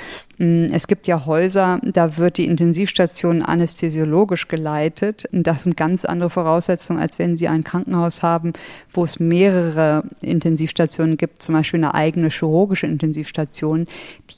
es 0.42 0.88
gibt 0.88 1.06
ja 1.06 1.28
Häuser, 1.28 1.80
da 1.84 2.18
wird 2.18 2.38
die 2.38 2.48
Intensivstation 2.48 3.44
anästhesiologisch 3.44 4.48
geleitet. 4.48 5.26
Das 5.32 5.66
sind 5.66 5.78
ganz 5.78 6.04
andere 6.04 6.32
Voraussetzungen, 6.32 7.00
als 7.00 7.20
wenn 7.20 7.38
Sie 7.38 7.48
ein 7.48 7.64
Krankenhaus 7.64 8.24
haben, 8.24 8.54
wo 8.92 9.04
es 9.04 9.20
mehrere 9.20 10.04
Intensivstationen 10.22 11.18
gibt, 11.18 11.44
zum 11.44 11.54
Beispiel 11.54 11.84
eine 11.84 11.94
eigene 11.94 12.30
chirurgische 12.30 12.88
Intensivstation. 12.88 13.86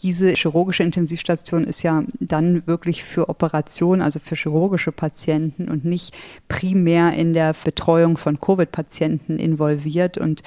Diese 0.01 0.33
chirurgische 0.33 0.83
Intensivstation 0.83 1.63
ist 1.63 1.83
ja 1.83 2.03
dann 2.19 2.67
wirklich 2.67 3.05
für 3.05 3.29
Operationen, 3.29 4.01
also 4.01 4.19
für 4.19 4.35
chirurgische 4.35 4.91
Patienten 4.91 5.69
und 5.69 5.85
nicht 5.85 6.13
primär 6.49 7.13
in 7.13 7.31
der 7.31 7.55
Betreuung 7.63 8.17
von 8.17 8.41
Covid-Patienten 8.41 9.39
involviert. 9.39 10.17
Und 10.17 10.43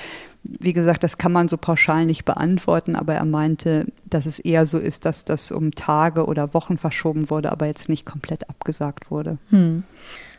wie 0.61 0.73
gesagt, 0.73 1.03
das 1.03 1.19
kann 1.19 1.33
man 1.33 1.49
so 1.49 1.57
pauschal 1.57 2.07
nicht 2.07 2.25
beantworten, 2.25 2.97
aber 2.97 3.15
er 3.15 3.25
meinte, 3.25 3.87
dass 4.09 4.27
es 4.27 4.39
eher 4.39 4.67
so 4.67 4.79
ist, 4.79 5.05
dass 5.05 5.25
das 5.25 5.46
um 5.53 5.75
Tage 5.75 6.27
oder 6.27 6.55
Wochen 6.55 6.79
verschoben 6.79 7.31
wurde, 7.31 7.53
aber 7.53 7.67
jetzt 7.67 7.89
nicht 7.89 8.07
komplett 8.07 8.49
abgesagt 8.49 9.11
wurde. 9.11 9.39
Hm. 9.51 9.85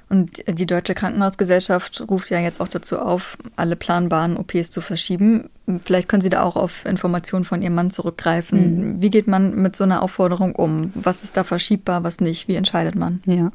Und 0.09 0.41
die 0.47 0.65
Deutsche 0.65 0.93
Krankenhausgesellschaft 0.93 2.05
ruft 2.09 2.29
ja 2.29 2.39
jetzt 2.39 2.61
auch 2.61 2.69
dazu 2.69 2.97
auf, 2.99 3.37
alle 3.57 3.75
planbaren 3.75 4.37
OPs 4.37 4.71
zu 4.71 4.79
verschieben. 4.79 5.49
Vielleicht 5.83 6.07
können 6.07 6.21
Sie 6.21 6.29
da 6.29 6.43
auch 6.43 6.55
auf 6.55 6.85
Informationen 6.85 7.43
von 7.43 7.61
Ihrem 7.61 7.75
Mann 7.75 7.91
zurückgreifen. 7.91 8.93
Mhm. 8.93 9.01
Wie 9.01 9.09
geht 9.09 9.27
man 9.27 9.55
mit 9.55 9.75
so 9.75 9.83
einer 9.83 10.01
Aufforderung 10.01 10.55
um? 10.55 10.93
Was 10.95 11.23
ist 11.23 11.35
da 11.35 11.43
verschiebbar, 11.43 12.05
was 12.05 12.21
nicht? 12.21 12.47
Wie 12.47 12.55
entscheidet 12.55 12.95
man? 12.95 13.21
Ja, 13.25 13.51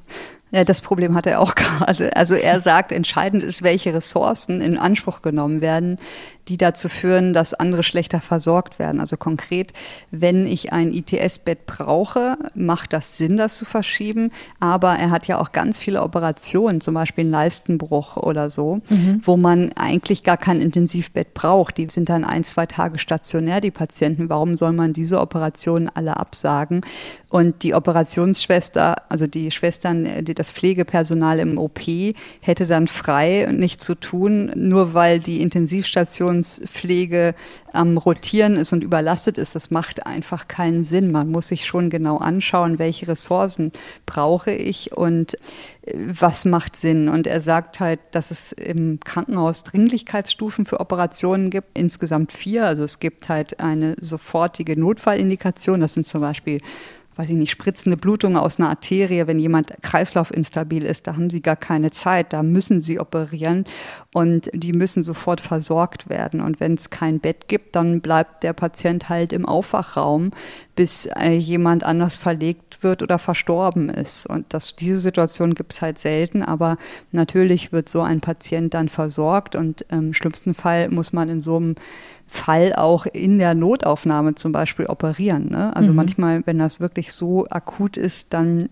ja, 0.54 0.64
das 0.64 0.82
Problem 0.82 1.14
hat 1.14 1.26
er 1.26 1.40
auch 1.40 1.54
gerade. 1.56 2.14
Also 2.14 2.34
er 2.34 2.60
sagt, 2.60 2.92
entscheidend 2.92 3.42
ist, 3.42 3.62
welche 3.62 3.94
Ressourcen 3.94 4.60
in 4.60 4.76
Anspruch 4.76 5.22
genommen 5.22 5.62
werden, 5.62 5.98
die 6.48 6.56
dazu 6.56 6.88
führen, 6.88 7.32
dass 7.32 7.54
andere 7.54 7.82
schlechter 7.82 8.20
versorgt 8.20 8.78
werden. 8.78 9.00
Also 9.00 9.16
konkret, 9.16 9.72
wenn 10.10 10.46
ich 10.46 10.72
ein 10.72 10.92
ITS-Bett 10.92 11.66
brauche, 11.66 12.36
macht 12.54 12.92
das 12.92 13.16
Sinn, 13.16 13.36
das 13.36 13.56
zu 13.56 13.64
verschieben. 13.64 14.30
Aber 14.58 14.94
er 14.94 15.10
hat 15.10 15.28
ja 15.28 15.38
auch 15.38 15.52
ganz 15.52 15.78
viele 15.78 16.02
Operationen, 16.02 16.80
zum 16.80 16.94
Beispiel 16.94 17.22
einen 17.22 17.30
Leistenbruch 17.30 18.16
oder 18.16 18.50
so, 18.50 18.80
mhm. 18.88 19.20
wo 19.22 19.36
man 19.36 19.72
eigentlich 19.74 20.24
gar 20.24 20.36
kein 20.36 20.60
Intensivbett 20.60 21.32
braucht. 21.34 21.76
Die 21.78 21.86
sind 21.90 22.08
dann 22.08 22.24
ein, 22.24 22.44
zwei 22.44 22.66
Tage 22.66 22.98
stationär, 22.98 23.60
die 23.60 23.70
Patienten. 23.70 24.28
Warum 24.28 24.56
soll 24.56 24.72
man 24.72 24.92
diese 24.92 25.20
Operationen 25.20 25.88
alle 25.94 26.16
absagen? 26.16 26.82
Und 27.30 27.62
die 27.62 27.74
Operationsschwester, 27.74 28.96
also 29.08 29.26
die 29.26 29.50
Schwestern, 29.50 30.22
die 30.22 30.34
das 30.34 30.52
Pflegepersonal 30.52 31.38
im 31.38 31.56
OP 31.56 31.80
hätte 32.40 32.66
dann 32.66 32.88
frei 32.88 33.48
und 33.48 33.58
nichts 33.58 33.86
zu 33.86 33.94
tun, 33.94 34.52
nur 34.54 34.92
weil 34.92 35.18
die 35.18 35.40
Intensivstationspflege 36.32 37.34
am 37.72 37.96
Rotieren 37.96 38.56
ist 38.56 38.72
und 38.72 38.82
überlastet 38.82 39.38
ist. 39.38 39.54
Das 39.54 39.70
macht 39.70 40.06
einfach 40.06 40.48
keinen 40.48 40.84
Sinn. 40.84 41.12
Man 41.12 41.30
muss 41.30 41.48
sich 41.48 41.66
schon 41.66 41.90
genau 41.90 42.18
anschauen, 42.18 42.78
welche 42.78 43.08
Ressourcen 43.08 43.72
brauche 44.06 44.52
ich 44.52 44.92
und 44.96 45.34
äh, 45.82 45.94
was 45.96 46.44
macht 46.44 46.76
Sinn. 46.76 47.08
Und 47.08 47.26
er 47.26 47.40
sagt 47.40 47.80
halt, 47.80 48.00
dass 48.10 48.30
es 48.30 48.52
im 48.52 49.00
Krankenhaus 49.00 49.64
Dringlichkeitsstufen 49.64 50.66
für 50.66 50.80
Operationen 50.80 51.50
gibt, 51.50 51.78
insgesamt 51.78 52.32
vier. 52.32 52.66
Also 52.66 52.84
es 52.84 52.98
gibt 52.98 53.28
halt 53.28 53.60
eine 53.60 53.96
sofortige 54.00 54.78
Notfallindikation. 54.78 55.80
Das 55.80 55.94
sind 55.94 56.06
zum 56.06 56.20
Beispiel 56.20 56.60
weiß 57.16 57.30
ich 57.30 57.36
nicht, 57.36 57.50
spritzende 57.50 57.96
Blutung 57.96 58.36
aus 58.36 58.58
einer 58.58 58.70
Arterie, 58.70 59.26
wenn 59.26 59.38
jemand 59.38 59.72
kreislaufinstabil 59.82 60.84
ist, 60.84 61.06
da 61.06 61.14
haben 61.14 61.30
sie 61.30 61.42
gar 61.42 61.56
keine 61.56 61.90
Zeit, 61.90 62.32
da 62.32 62.42
müssen 62.42 62.80
sie 62.80 62.98
operieren 62.98 63.64
und 64.12 64.50
die 64.54 64.72
müssen 64.72 65.02
sofort 65.02 65.40
versorgt 65.40 66.08
werden. 66.08 66.40
Und 66.40 66.60
wenn 66.60 66.74
es 66.74 66.90
kein 66.90 67.20
Bett 67.20 67.48
gibt, 67.48 67.76
dann 67.76 68.00
bleibt 68.00 68.42
der 68.42 68.52
Patient 68.52 69.08
halt 69.08 69.32
im 69.32 69.46
Aufwachraum, 69.46 70.30
bis 70.74 71.06
äh, 71.06 71.32
jemand 71.32 71.84
anders 71.84 72.16
verlegt 72.16 72.82
wird 72.82 73.02
oder 73.02 73.18
verstorben 73.18 73.88
ist. 73.90 74.26
Und 74.26 74.46
das, 74.54 74.74
diese 74.74 74.98
Situation 74.98 75.54
gibt 75.54 75.74
es 75.74 75.82
halt 75.82 75.98
selten, 75.98 76.42
aber 76.42 76.78
natürlich 77.10 77.72
wird 77.72 77.88
so 77.88 78.00
ein 78.00 78.20
Patient 78.20 78.72
dann 78.72 78.88
versorgt 78.88 79.54
und 79.54 79.82
im 79.90 80.14
schlimmsten 80.14 80.54
Fall 80.54 80.88
muss 80.88 81.12
man 81.12 81.28
in 81.28 81.40
so 81.40 81.56
einem 81.56 81.74
Fall 82.32 82.72
auch 82.74 83.04
in 83.04 83.38
der 83.38 83.54
Notaufnahme 83.54 84.34
zum 84.34 84.52
Beispiel 84.52 84.86
operieren. 84.86 85.50
Ne? 85.50 85.76
Also 85.76 85.90
mhm. 85.90 85.96
manchmal, 85.96 86.46
wenn 86.46 86.58
das 86.58 86.80
wirklich 86.80 87.12
so 87.12 87.46
akut 87.50 87.98
ist, 87.98 88.28
dann 88.30 88.70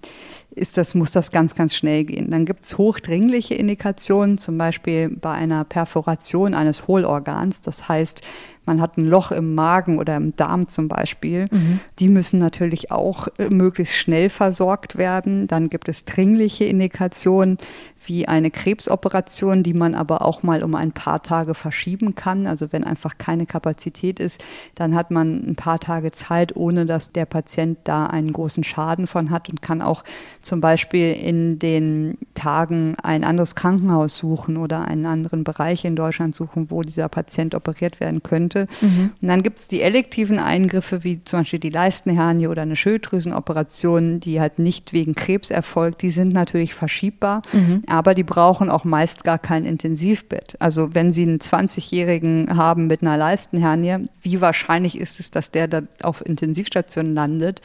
ist 0.50 0.78
das, 0.78 0.94
muss 0.94 1.12
das 1.12 1.30
ganz, 1.30 1.54
ganz 1.54 1.74
schnell 1.76 2.04
gehen. 2.04 2.30
Dann 2.30 2.46
gibt 2.46 2.64
es 2.64 2.78
hochdringliche 2.78 3.54
Indikationen, 3.54 4.38
zum 4.38 4.56
Beispiel 4.56 5.10
bei 5.10 5.32
einer 5.32 5.64
Perforation 5.64 6.54
eines 6.54 6.88
Hohlorgans. 6.88 7.60
Das 7.60 7.86
heißt, 7.86 8.22
man 8.70 8.80
hat 8.80 8.98
ein 8.98 9.04
Loch 9.04 9.32
im 9.32 9.56
Magen 9.56 9.98
oder 9.98 10.14
im 10.14 10.36
Darm 10.36 10.68
zum 10.68 10.86
Beispiel. 10.86 11.46
Mhm. 11.50 11.80
Die 11.98 12.08
müssen 12.08 12.38
natürlich 12.38 12.92
auch 12.92 13.26
äh, 13.36 13.50
möglichst 13.50 13.96
schnell 13.96 14.28
versorgt 14.28 14.96
werden. 14.96 15.48
Dann 15.48 15.70
gibt 15.70 15.88
es 15.88 16.04
dringliche 16.04 16.66
Indikationen 16.66 17.58
wie 18.06 18.26
eine 18.26 18.50
Krebsoperation, 18.50 19.62
die 19.62 19.74
man 19.74 19.94
aber 19.94 20.22
auch 20.22 20.42
mal 20.42 20.62
um 20.62 20.74
ein 20.74 20.92
paar 20.92 21.22
Tage 21.22 21.54
verschieben 21.54 22.14
kann. 22.14 22.46
Also 22.46 22.72
wenn 22.72 22.84
einfach 22.84 23.18
keine 23.18 23.46
Kapazität 23.46 24.18
ist, 24.20 24.42
dann 24.74 24.94
hat 24.94 25.10
man 25.10 25.44
ein 25.46 25.56
paar 25.56 25.78
Tage 25.78 26.10
Zeit, 26.10 26.56
ohne 26.56 26.86
dass 26.86 27.12
der 27.12 27.26
Patient 27.26 27.78
da 27.84 28.06
einen 28.06 28.32
großen 28.32 28.64
Schaden 28.64 29.06
von 29.06 29.30
hat 29.30 29.48
und 29.48 29.60
kann 29.60 29.82
auch 29.82 30.04
zum 30.40 30.60
Beispiel 30.60 31.12
in 31.12 31.58
den 31.58 32.16
Tagen 32.34 32.96
ein 33.02 33.24
anderes 33.24 33.54
Krankenhaus 33.54 34.16
suchen 34.16 34.56
oder 34.56 34.86
einen 34.86 35.06
anderen 35.06 35.44
Bereich 35.44 35.84
in 35.84 35.96
Deutschland 35.96 36.34
suchen, 36.34 36.70
wo 36.70 36.82
dieser 36.82 37.08
Patient 37.08 37.54
operiert 37.54 38.00
werden 38.00 38.22
könnte. 38.22 38.66
Mhm. 38.80 39.12
Und 39.20 39.28
dann 39.28 39.42
gibt 39.42 39.58
es 39.58 39.68
die 39.68 39.82
elektiven 39.82 40.38
Eingriffe, 40.38 41.04
wie 41.04 41.22
zum 41.24 41.40
Beispiel 41.40 41.58
die 41.58 41.70
Leistenhernie 41.70 42.46
oder 42.46 42.62
eine 42.62 42.76
Schilddrüsenoperation, 42.76 44.20
die 44.20 44.40
halt 44.40 44.58
nicht 44.58 44.92
wegen 44.92 45.14
Krebs 45.14 45.50
erfolgt. 45.50 46.02
Die 46.02 46.10
sind 46.10 46.32
natürlich 46.32 46.74
verschiebbar. 46.74 47.42
Mhm 47.52 47.82
aber 47.90 48.14
die 48.14 48.22
brauchen 48.22 48.70
auch 48.70 48.84
meist 48.84 49.24
gar 49.24 49.38
kein 49.38 49.64
Intensivbett. 49.64 50.56
Also 50.60 50.94
wenn 50.94 51.12
Sie 51.12 51.22
einen 51.22 51.38
20-Jährigen 51.38 52.56
haben 52.56 52.86
mit 52.86 53.02
einer 53.02 53.16
Leistenhernie, 53.16 54.08
wie 54.22 54.40
wahrscheinlich 54.40 54.98
ist 54.98 55.20
es, 55.20 55.30
dass 55.30 55.50
der 55.50 55.68
da 55.68 55.82
auf 56.02 56.24
Intensivstation 56.24 57.14
landet? 57.14 57.60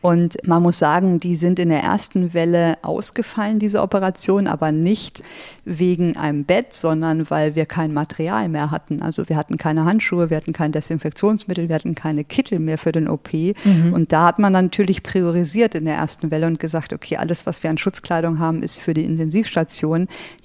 Und 0.00 0.36
man 0.46 0.62
muss 0.62 0.78
sagen, 0.78 1.18
die 1.18 1.34
sind 1.34 1.58
in 1.58 1.70
der 1.70 1.82
ersten 1.82 2.34
Welle 2.34 2.76
ausgefallen, 2.82 3.58
diese 3.58 3.80
Operation, 3.80 4.46
aber 4.46 4.70
nicht 4.70 5.22
wegen 5.64 6.16
einem 6.16 6.44
Bett, 6.44 6.72
sondern 6.74 7.30
weil 7.30 7.54
wir 7.54 7.66
kein 7.66 7.92
Material 7.92 8.48
mehr 8.48 8.70
hatten. 8.70 9.02
Also 9.02 9.28
wir 9.28 9.36
hatten 9.36 9.56
keine 9.56 9.84
Handschuhe, 9.84 10.30
wir 10.30 10.36
hatten 10.36 10.52
kein 10.52 10.72
Desinfektionsmittel, 10.72 11.68
wir 11.68 11.74
hatten 11.74 11.94
keine 11.94 12.22
Kittel 12.22 12.58
mehr 12.58 12.78
für 12.78 12.92
den 12.92 13.08
OP. 13.08 13.32
Mhm. 13.32 13.92
Und 13.92 14.12
da 14.12 14.26
hat 14.26 14.38
man 14.38 14.52
natürlich 14.52 15.02
priorisiert 15.02 15.74
in 15.74 15.86
der 15.86 15.96
ersten 15.96 16.30
Welle 16.30 16.46
und 16.46 16.60
gesagt, 16.60 16.92
okay, 16.92 17.16
alles, 17.16 17.46
was 17.46 17.62
wir 17.62 17.70
an 17.70 17.78
Schutzkleidung 17.78 18.38
haben, 18.38 18.62
ist 18.62 18.78
für 18.78 18.94
die 18.94 19.04
Intensivstation. 19.04 19.63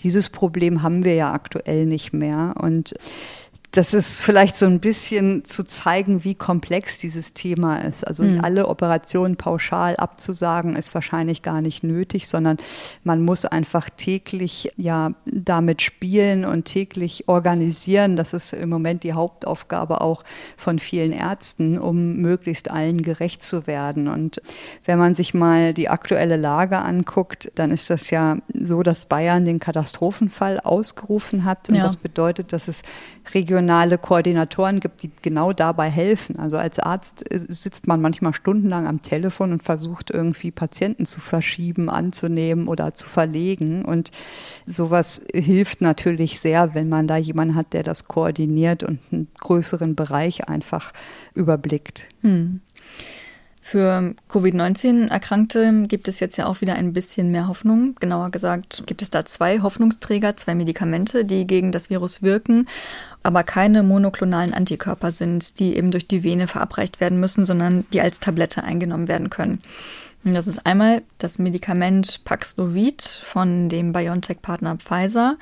Dieses 0.02 0.30
Problem 0.30 0.82
haben 0.82 1.04
wir 1.04 1.16
ja 1.16 1.32
aktuell 1.32 1.86
nicht 1.86 2.14
mehr. 2.14 2.56
Und 2.60 2.94
das 3.72 3.94
ist 3.94 4.22
vielleicht 4.22 4.56
so 4.56 4.66
ein 4.66 4.80
bisschen 4.80 5.46
zu 5.46 5.64
zeigen, 5.64 6.24
wie 6.24 6.34
komplex 6.34 6.98
dieses 6.98 7.36
Thema 7.36 7.78
ist. 7.78 8.06
Also 8.06 8.24
mhm. 8.24 8.44
alle 8.44 8.68
Operationen 8.68 9.36
pauschal 9.36 9.96
abzusagen, 9.96 10.76
ist 10.76 10.96
wahrscheinlich 10.96 11.44
gar 11.44 11.62
nicht 11.62 11.84
nötig, 11.84 12.28
sondern 12.28 12.58
man 13.04 13.22
muss 13.22 13.46
einfach 13.46 13.90
täglich 13.92 14.72
ja 14.76 15.12
damit 15.26 15.84
spielen 15.84 16.46
und 16.46 16.66
täglich 16.66 17.28
organisieren. 17.28 18.16
Das 18.16 18.34
ist 18.34 18.54
im 18.54 18.70
Moment 18.70 19.04
die 19.04 19.14
Hauptaufgabe 19.14 20.02
auch 20.02 20.24
von 20.58 20.80
vielen 20.80 21.12
Ärzten, 21.12 21.78
um 21.78 22.16
möglichst 22.16 22.72
allen 22.72 23.04
gerecht 23.04 23.44
zu 23.44 23.68
werden. 23.68 24.08
Und 24.08 24.42
wenn 24.86 24.98
man 24.98 25.14
sich 25.14 25.36
mal 25.36 25.76
die 25.76 25.90
aktuelle 25.90 26.38
Lage 26.38 26.80
anguckt, 26.80 27.52
dann 27.54 27.70
ist 27.70 27.92
das 27.92 28.10
ja 28.10 28.38
so, 28.52 28.82
dass 28.82 29.06
Bayern 29.06 29.46
den 29.46 29.60
Katastrophenfall 29.60 30.60
ausgerufen 30.60 31.46
hat. 31.46 31.70
Und 31.70 31.76
ja. 31.76 31.84
das 31.84 31.98
bedeutet, 31.98 32.52
dass 32.52 32.68
es 32.68 32.82
regional 33.36 33.59
regionale 33.60 33.98
Koordinatoren 33.98 34.80
gibt, 34.80 35.04
die 35.04 35.12
genau 35.22 35.52
dabei 35.54 35.90
helfen. 35.90 36.40
Also 36.40 36.58
als 36.58 36.80
Arzt 36.80 37.26
sitzt 37.30 37.88
man 37.88 38.02
manchmal 38.02 38.34
stundenlang 38.34 38.88
am 38.88 39.02
Telefon 39.02 39.52
und 39.52 39.64
versucht 39.64 40.12
irgendwie 40.12 40.52
Patienten 40.52 41.06
zu 41.06 41.20
verschieben, 41.20 41.90
anzunehmen 41.90 42.68
oder 42.68 42.94
zu 42.94 43.08
verlegen. 43.10 43.84
Und 43.84 44.12
sowas 44.66 45.26
hilft 45.34 45.82
natürlich 45.82 46.40
sehr, 46.40 46.74
wenn 46.74 46.88
man 46.90 47.08
da 47.08 47.18
jemanden 47.18 47.56
hat, 47.56 47.74
der 47.74 47.84
das 47.84 48.08
koordiniert 48.08 48.84
und 48.84 49.00
einen 49.12 49.28
größeren 49.40 49.96
Bereich 49.96 50.48
einfach 50.48 50.94
überblickt. 51.34 52.06
Hm. 52.22 52.62
Für 53.70 54.16
Covid-19-Erkrankte 54.30 55.84
gibt 55.88 56.08
es 56.08 56.20
jetzt 56.20 56.38
ja 56.38 56.48
auch 56.48 56.60
wieder 56.60 56.74
ein 56.74 56.92
bisschen 56.92 57.30
mehr 57.30 57.48
Hoffnung. 57.48 57.94
Genauer 58.00 58.32
gesagt 58.32 58.82
gibt 58.88 59.04
es 59.04 59.12
da 59.12 59.26
zwei 59.26 59.62
Hoffnungsträger, 59.62 60.36
zwei 60.38 60.56
Medikamente, 60.56 61.24
die 61.24 61.46
gegen 61.46 61.72
das 61.72 61.92
Virus 61.92 62.24
wirken, 62.24 62.68
aber 63.22 63.44
keine 63.44 63.84
monoklonalen 63.84 64.56
Antikörper 64.56 65.12
sind, 65.12 65.60
die 65.60 65.78
eben 65.78 65.92
durch 65.92 66.08
die 66.08 66.24
Vene 66.24 66.48
verabreicht 66.48 67.00
werden 67.00 67.20
müssen, 67.20 67.46
sondern 67.46 67.86
die 67.94 68.02
als 68.02 68.20
Tablette 68.20 68.64
eingenommen 68.64 69.08
werden 69.08 69.30
können. 69.30 69.62
Das 70.24 70.48
ist 70.48 70.66
einmal 70.66 71.04
das 71.20 71.38
Medikament 71.38 72.24
Paxlovid 72.26 73.04
von 73.04 73.70
dem 73.70 73.94
BioNTech-Partner 73.94 74.78
Pfizer. 74.78 75.38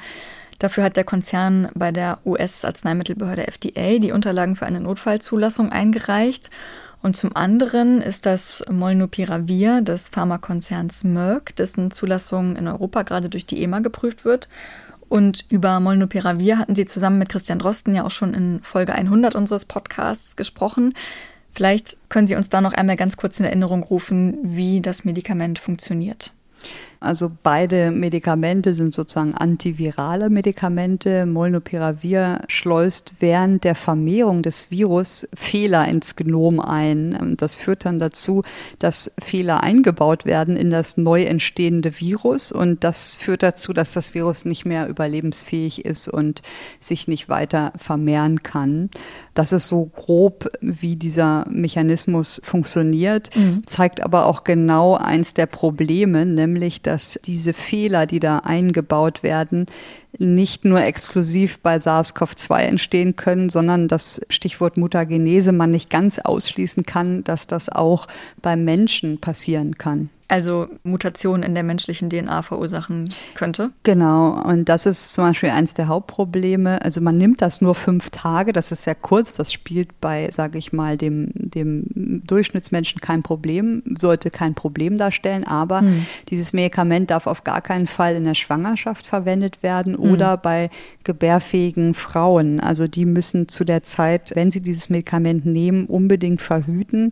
Dafür 0.60 0.84
hat 0.84 0.98
der 0.98 1.06
Konzern 1.06 1.70
bei 1.76 1.94
der 1.94 2.20
US-Arzneimittelbehörde 2.26 3.48
FDA 3.48 4.00
die 4.00 4.12
Unterlagen 4.12 4.58
für 4.58 4.66
eine 4.66 4.82
Notfallzulassung 4.82 5.72
eingereicht. 5.72 6.50
Und 7.01 7.15
zum 7.15 7.36
anderen 7.36 8.01
ist 8.01 8.25
das 8.25 8.63
Molnupiravir 8.69 9.81
des 9.81 10.10
Pharmakonzerns 10.10 11.03
Merck, 11.03 11.55
dessen 11.55 11.91
Zulassung 11.91 12.55
in 12.55 12.67
Europa 12.67 13.03
gerade 13.03 13.29
durch 13.29 13.45
die 13.45 13.62
EMA 13.63 13.79
geprüft 13.79 14.25
wird. 14.25 14.49
Und 15.10 15.45
über 15.49 15.79
Molnupiravir 15.79 16.57
hatten 16.57 16.75
Sie 16.75 16.86
zusammen 16.86 17.19
mit 17.19 17.29
Christian 17.29 17.60
Drosten 17.60 17.95
ja 17.95 18.03
auch 18.03 18.12
schon 18.12 18.33
in 18.33 18.60
Folge 18.62 18.93
100 18.93 19.36
unseres 19.36 19.65
Podcasts 19.65 20.36
gesprochen. 20.36 20.93
Vielleicht 21.51 21.97
können 22.10 22.27
Sie 22.27 22.36
uns 22.36 22.49
da 22.49 22.62
noch 22.62 22.73
einmal 22.73 22.97
ganz 22.97 23.15
kurz 23.15 23.39
in 23.39 23.45
Erinnerung 23.45 23.83
rufen, 23.83 24.38
wie 24.43 24.81
das 24.81 25.05
Medikament 25.05 25.60
funktioniert. 25.60 26.33
Also 26.99 27.31
beide 27.43 27.91
Medikamente 27.91 28.73
sind 28.73 28.93
sozusagen 28.93 29.36
antivirale 29.36 30.29
Medikamente. 30.29 31.25
Molnupiravir 31.25 32.41
schleust 32.47 33.13
während 33.19 33.63
der 33.63 33.75
Vermehrung 33.75 34.41
des 34.41 34.71
Virus 34.71 35.27
Fehler 35.36 35.88
ins 35.88 36.15
Genom 36.15 36.60
ein. 36.60 37.15
Und 37.15 37.41
das 37.41 37.55
führt 37.55 37.86
dann 37.86 37.99
dazu, 37.99 38.43
dass 38.79 39.12
Fehler 39.19 39.62
eingebaut 39.62 40.25
werden 40.25 40.57
in 40.57 40.71
das 40.71 40.97
neu 40.97 41.23
entstehende 41.23 41.99
Virus. 41.99 42.51
Und 42.51 42.83
das 42.83 43.15
führt 43.15 43.43
dazu, 43.43 43.73
dass 43.73 43.93
das 43.93 44.13
Virus 44.13 44.45
nicht 44.45 44.65
mehr 44.65 44.88
überlebensfähig 44.88 45.86
ist 45.86 46.07
und 46.07 46.41
sich 46.79 47.07
nicht 47.07 47.29
weiter 47.29 47.73
vermehren 47.75 48.43
kann. 48.43 48.89
Das 49.33 49.51
ist 49.51 49.67
so 49.67 49.86
grob, 49.95 50.49
wie 50.62 50.95
dieser 50.95 51.45
Mechanismus 51.49 52.41
funktioniert, 52.43 53.36
mhm. 53.36 53.62
zeigt 53.67 54.01
aber 54.01 54.25
auch 54.25 54.43
genau 54.43 54.95
eins 54.95 55.36
der 55.36 55.45
Probleme, 55.45 56.25
nämlich, 56.25 56.81
dass 56.88 57.19
diese 57.26 57.54
Fehler, 57.54 58.06
die 58.06 58.19
da 58.19 58.39
eingebaut 58.39 59.21
werden, 59.21 59.65
nicht 60.19 60.65
nur 60.65 60.82
exklusiv 60.82 61.60
bei 61.60 61.77
SARS-CoV-2 61.77 62.60
entstehen 62.60 63.15
können, 63.15 63.49
sondern 63.49 63.88
das 63.88 64.21
Stichwort 64.30 64.77
Mutagenese 64.77 65.51
man 65.51 65.71
nicht 65.71 65.89
ganz 65.89 66.19
ausschließen 66.19 66.84
kann, 66.84 67.23
dass 67.23 67.47
das 67.47 67.69
auch 67.69 68.08
beim 68.41 68.63
Menschen 68.63 69.19
passieren 69.19 69.77
kann 69.77 70.10
also 70.30 70.67
Mutationen 70.84 71.43
in 71.43 71.53
der 71.56 71.63
menschlichen 71.63 72.10
DNA 72.10 72.41
verursachen 72.41 73.10
könnte. 73.34 73.71
Genau, 73.84 74.32
und 74.43 74.67
das 74.67 74.86
ist 74.86 75.13
zum 75.13 75.23
Beispiel 75.25 75.49
eines 75.49 75.73
der 75.73 75.88
Hauptprobleme. 75.88 76.82
Also 76.84 77.01
man 77.01 77.17
nimmt 77.17 77.41
das 77.41 77.62
nur 77.62 77.75
fünf 77.75 78.10
Tage, 78.10 78.51
das 78.51 78.71
ist 78.71 78.84
sehr 78.84 78.95
kurz, 78.95 79.36
das 79.36 79.53
spielt 79.53 80.01
bei, 80.01 80.30
sage 80.32 80.58
ich 80.58 80.73
mal, 80.73 80.97
dem, 80.97 81.32
dem 81.34 82.21
Durchschnittsmenschen 82.25 82.99
kein 82.99 83.23
Problem, 83.23 83.84
sollte 83.99 84.30
kein 84.30 84.53
Problem 84.53 84.97
darstellen, 84.97 85.45
aber 85.45 85.82
hm. 85.82 86.06
dieses 86.30 86.51
Medikament 86.51 87.10
darf 87.10 87.27
auf 87.27 87.43
gar 87.43 87.62
keinen 87.62 87.88
Fall 87.88 88.15
in 88.15 88.25
der 88.25 88.36
Schwangerschaft 88.36 89.06
verwendet 89.06 89.63
werden. 89.63 89.95
Oder 90.12 90.38
bei 90.38 90.70
gebärfähigen 91.04 91.93
Frauen. 91.93 92.60
Also 92.60 92.88
die 92.88 93.06
müssen 93.06 93.48
zu 93.48 93.63
der 93.63 93.84
Zeit, 93.84 94.32
wenn 94.36 94.52
sie 94.52 94.62
dieses 94.62 94.89
Medikament 94.89 95.46
nehmen, 95.46 95.86
unbedingt 95.86 96.41
verhüten 96.41 97.12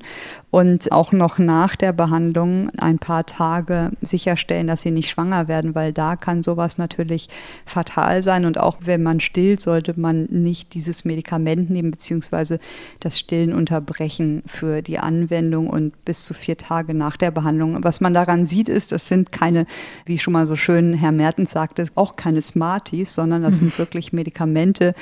und 0.51 0.91
auch 0.91 1.11
noch 1.11 1.37
nach 1.37 1.75
der 1.75 1.93
Behandlung 1.93 2.69
ein 2.77 2.97
paar 2.99 3.25
Tage 3.25 3.91
sicherstellen, 4.01 4.67
dass 4.67 4.81
sie 4.83 4.91
nicht 4.91 5.09
schwanger 5.09 5.47
werden, 5.47 5.75
weil 5.75 5.91
da 5.91 6.15
kann 6.15 6.43
sowas 6.43 6.77
natürlich 6.77 7.27
fatal 7.65 8.21
sein. 8.21 8.45
Und 8.45 8.57
auch 8.57 8.77
wenn 8.81 9.03
man 9.03 9.19
stillt, 9.19 9.61
sollte 9.61 9.99
man 9.99 10.25
nicht 10.29 10.73
dieses 10.73 11.03
Medikament 11.03 11.69
nehmen, 11.69 11.91
beziehungsweise 11.91 12.59
das 12.99 13.19
Stillen 13.19 13.53
unterbrechen 13.53 14.43
für 14.45 14.81
die 14.81 14.99
Anwendung 14.99 15.69
und 15.69 16.05
bis 16.05 16.25
zu 16.25 16.33
vier 16.33 16.57
Tage 16.57 16.93
nach 16.93 17.17
der 17.17 17.31
Behandlung. 17.31 17.83
Was 17.83 17.99
man 17.99 18.13
daran 18.13 18.45
sieht, 18.45 18.69
ist, 18.69 18.91
das 18.91 19.07
sind 19.07 19.31
keine, 19.31 19.65
wie 20.05 20.19
schon 20.19 20.33
mal 20.33 20.47
so 20.47 20.55
schön 20.55 20.93
Herr 20.93 21.11
Mertens 21.11 21.51
sagte, 21.51 21.85
auch 21.95 22.15
keine 22.15 22.41
Smarties, 22.75 23.15
sondern 23.15 23.43
das 23.43 23.59
sind 23.59 23.77
wirklich 23.79 24.11
Medikamente, 24.11 24.93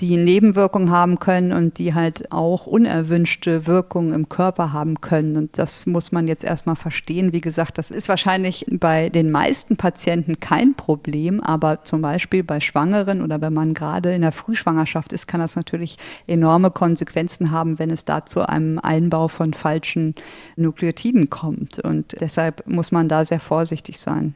die 0.00 0.16
Nebenwirkungen 0.16 0.90
haben 0.90 1.18
können 1.18 1.52
und 1.52 1.78
die 1.78 1.94
halt 1.94 2.32
auch 2.32 2.66
unerwünschte 2.66 3.66
Wirkungen 3.66 4.14
im 4.14 4.28
Körper 4.28 4.72
haben 4.72 5.00
können. 5.00 5.36
Und 5.36 5.58
das 5.58 5.86
muss 5.86 6.10
man 6.10 6.26
jetzt 6.26 6.44
erstmal 6.44 6.76
verstehen. 6.76 7.32
Wie 7.32 7.40
gesagt, 7.40 7.78
das 7.78 7.90
ist 7.90 8.08
wahrscheinlich 8.08 8.64
bei 8.70 9.10
den 9.10 9.30
meisten 9.30 9.76
Patienten 9.76 10.40
kein 10.40 10.74
Problem, 10.74 11.42
aber 11.42 11.84
zum 11.84 12.00
Beispiel 12.00 12.42
bei 12.42 12.60
Schwangeren 12.60 13.22
oder 13.22 13.40
wenn 13.40 13.52
man 13.52 13.74
gerade 13.74 14.14
in 14.14 14.22
der 14.22 14.32
Frühschwangerschaft 14.32 15.12
ist, 15.12 15.28
kann 15.28 15.40
das 15.40 15.56
natürlich 15.56 15.98
enorme 16.26 16.70
Konsequenzen 16.70 17.50
haben, 17.50 17.78
wenn 17.78 17.90
es 17.90 18.04
da 18.04 18.24
zu 18.24 18.48
einem 18.48 18.78
Einbau 18.78 19.28
von 19.28 19.52
falschen 19.52 20.14
Nukleotiden 20.56 21.28
kommt. 21.28 21.78
Und 21.78 22.16
deshalb 22.20 22.66
muss 22.66 22.90
man 22.90 23.08
da 23.08 23.24
sehr 23.24 23.40
vorsichtig 23.40 23.98
sein. 23.98 24.34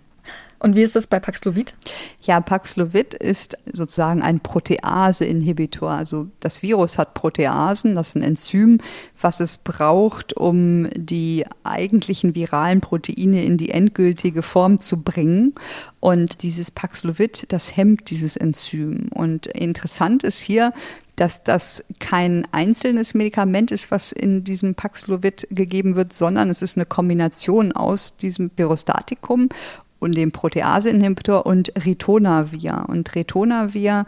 Und 0.62 0.76
wie 0.76 0.82
ist 0.82 0.94
das 0.94 1.08
bei 1.08 1.18
Paxlovid? 1.18 1.74
Ja, 2.22 2.40
Paxlovid 2.40 3.14
ist 3.14 3.58
sozusagen 3.72 4.22
ein 4.22 4.38
Protease-Inhibitor. 4.38 5.90
Also 5.90 6.28
das 6.38 6.62
Virus 6.62 6.98
hat 6.98 7.14
Proteasen, 7.14 7.96
das 7.96 8.10
ist 8.10 8.14
ein 8.14 8.22
Enzym, 8.22 8.78
was 9.20 9.40
es 9.40 9.58
braucht, 9.58 10.36
um 10.36 10.88
die 10.94 11.44
eigentlichen 11.64 12.36
viralen 12.36 12.80
Proteine 12.80 13.42
in 13.42 13.56
die 13.56 13.70
endgültige 13.70 14.42
Form 14.42 14.78
zu 14.78 15.02
bringen. 15.02 15.52
Und 15.98 16.44
dieses 16.44 16.70
Paxlovid, 16.70 17.46
das 17.48 17.76
hemmt 17.76 18.08
dieses 18.10 18.36
Enzym. 18.36 19.08
Und 19.12 19.48
interessant 19.48 20.22
ist 20.22 20.38
hier, 20.38 20.72
dass 21.16 21.42
das 21.42 21.84
kein 21.98 22.46
einzelnes 22.52 23.14
Medikament 23.14 23.72
ist, 23.72 23.90
was 23.90 24.12
in 24.12 24.44
diesem 24.44 24.76
Paxlovid 24.76 25.48
gegeben 25.50 25.96
wird, 25.96 26.12
sondern 26.12 26.50
es 26.50 26.62
ist 26.62 26.76
eine 26.76 26.86
Kombination 26.86 27.72
aus 27.72 28.16
diesem 28.16 28.52
Virostatikum 28.56 29.48
und 30.02 30.16
dem 30.16 30.32
Protease-Inhibitor 30.32 31.46
und 31.46 31.72
Ritonavir. 31.84 32.84
Und 32.88 33.14
Ritonavir 33.14 34.04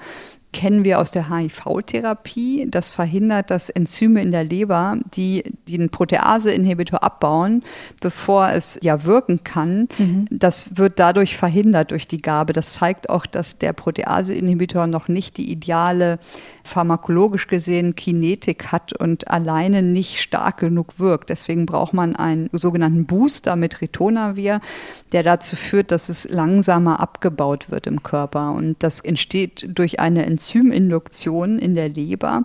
kennen 0.55 0.85
wir 0.85 1.01
aus 1.01 1.11
der 1.11 1.29
HIV-Therapie. 1.29 2.69
Das 2.71 2.91
verhindert, 2.91 3.51
dass 3.51 3.69
Enzyme 3.69 4.23
in 4.23 4.31
der 4.31 4.45
Leber, 4.45 4.97
die 5.15 5.43
den 5.69 5.91
Protease-Inhibitor 5.91 7.03
abbauen, 7.03 7.65
bevor 8.01 8.51
es 8.51 8.79
ja 8.81 9.05
wirken 9.05 9.43
kann, 9.43 9.89
mhm. 9.99 10.27
das 10.31 10.79
wird 10.79 10.99
dadurch 11.01 11.37
verhindert 11.37 11.91
durch 11.91 12.07
die 12.07 12.19
Gabe. 12.19 12.53
Das 12.53 12.75
zeigt 12.75 13.11
auch, 13.11 13.27
dass 13.27 13.59
der 13.59 13.73
Protease-Inhibitor 13.73 14.87
noch 14.87 15.09
nicht 15.09 15.37
die 15.37 15.51
ideale 15.51 16.21
pharmakologisch 16.63 17.47
gesehen 17.47 17.95
Kinetik 17.95 18.73
hat 18.73 18.95
und 18.95 19.29
alleine 19.29 19.83
nicht 19.83 20.21
stark 20.21 20.59
genug 20.59 20.99
wirkt. 20.99 21.29
Deswegen 21.31 21.67
braucht 21.67 21.93
man 21.93 22.17
einen 22.17 22.49
sogenannten 22.53 23.05
Booster 23.05 23.57
mit 23.57 23.81
Ritonavir, 23.81 24.61
der 25.13 25.23
dazu 25.23 25.57
führt, 25.57 25.91
dass 25.91 26.09
es 26.09 26.29
langsamer 26.29 27.01
abgebaut 27.01 27.71
wird 27.71 27.87
im 27.87 28.03
Körper. 28.03 28.53
Und 28.53 28.77
das 28.79 29.01
entsteht 29.01 29.69
durch 29.75 30.01
eine 30.01 30.25
Enzyminduktion 30.45 31.59
in 31.59 31.75
der 31.75 31.89
Leber. 31.89 32.45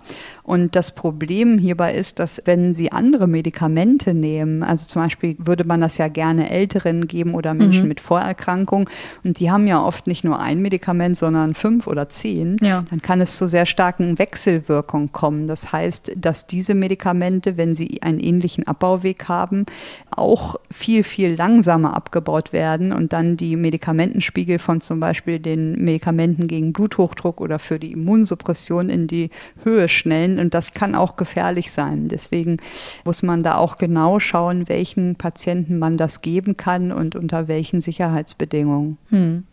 Und 0.50 0.76
das 0.76 0.90
Problem 0.90 1.60
hierbei 1.60 1.94
ist, 1.94 2.18
dass 2.18 2.42
wenn 2.46 2.74
Sie 2.74 2.92
andere 2.92 3.28
Medikamente 3.28 4.16
nehmen, 4.16 4.64
also 4.64 4.88
zum 4.88 5.04
Beispiel 5.04 5.36
würde 5.38 5.64
man 5.64 5.80
das 5.80 6.00
ja 6.00 6.08
gerne 6.08 6.50
Älteren 6.50 7.06
geben 7.06 7.36
oder 7.36 7.54
Menschen 7.54 7.84
mhm. 7.84 7.90
mit 7.90 8.00
Vorerkrankungen, 8.00 8.88
und 9.24 9.40
die 9.40 9.52
haben 9.52 9.68
ja 9.68 9.80
oft 9.80 10.08
nicht 10.08 10.24
nur 10.24 10.40
ein 10.40 10.60
Medikament, 10.60 11.18
sondern 11.18 11.54
fünf 11.54 11.86
oder 11.86 12.10
zehn, 12.10 12.58
ja. 12.64 12.84
dann 12.90 13.00
kann 13.00 13.22
es 13.22 13.38
zu 13.38 13.48
sehr 13.48 13.68
starken 13.68 14.18
Wechselwirkung 14.18 15.12
kommen. 15.12 15.46
Das 15.46 15.72
heißt, 15.72 16.14
dass 16.16 16.48
diese 16.48 16.74
Medikamente, 16.74 17.56
wenn 17.56 17.76
sie 17.76 18.02
einen 18.02 18.20
ähnlichen 18.20 18.66
Abbauweg 18.66 19.28
haben, 19.28 19.68
auch 20.10 20.56
viel, 20.72 21.04
viel 21.04 21.36
langsamer 21.36 21.96
abgebaut 21.96 22.54
werden 22.54 22.92
und 22.92 23.14
dann 23.14 23.38
die 23.38 23.56
Medikamentenspiegel 23.56 24.58
von 24.58 24.82
zum 24.82 25.00
Beispiel 25.00 25.38
den 25.38 25.74
Medikamenten 25.84 26.48
gegen 26.48 26.74
Bluthochdruck 26.74 27.40
oder 27.40 27.60
für 27.60 27.78
die 27.78 27.92
Immunsuppression 27.92 28.90
in 28.90 29.06
die 29.06 29.30
Höhe 29.64 29.88
schnellen. 29.88 30.39
Und 30.40 30.54
das 30.54 30.74
kann 30.74 30.96
auch 30.96 31.16
gefährlich 31.16 31.72
sein. 31.72 32.08
Deswegen 32.08 32.58
muss 33.04 33.24
man 33.24 33.44
da 33.44 33.56
auch 33.56 33.78
genau 33.78 34.20
schauen, 34.20 34.70
welchen 34.70 35.16
Patienten 35.16 35.78
man 35.78 35.98
das 35.98 36.22
geben 36.22 36.58
kann 36.58 36.92
und 36.92 37.16
unter 37.16 37.48
welchen 37.48 37.82
Sicherheitsbedingungen. 37.82 38.98
Hm. 39.10 39.44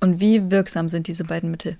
Und 0.00 0.20
wie 0.20 0.50
wirksam 0.50 0.88
sind 0.88 1.08
diese 1.08 1.24
beiden 1.24 1.50
Mittel? 1.50 1.76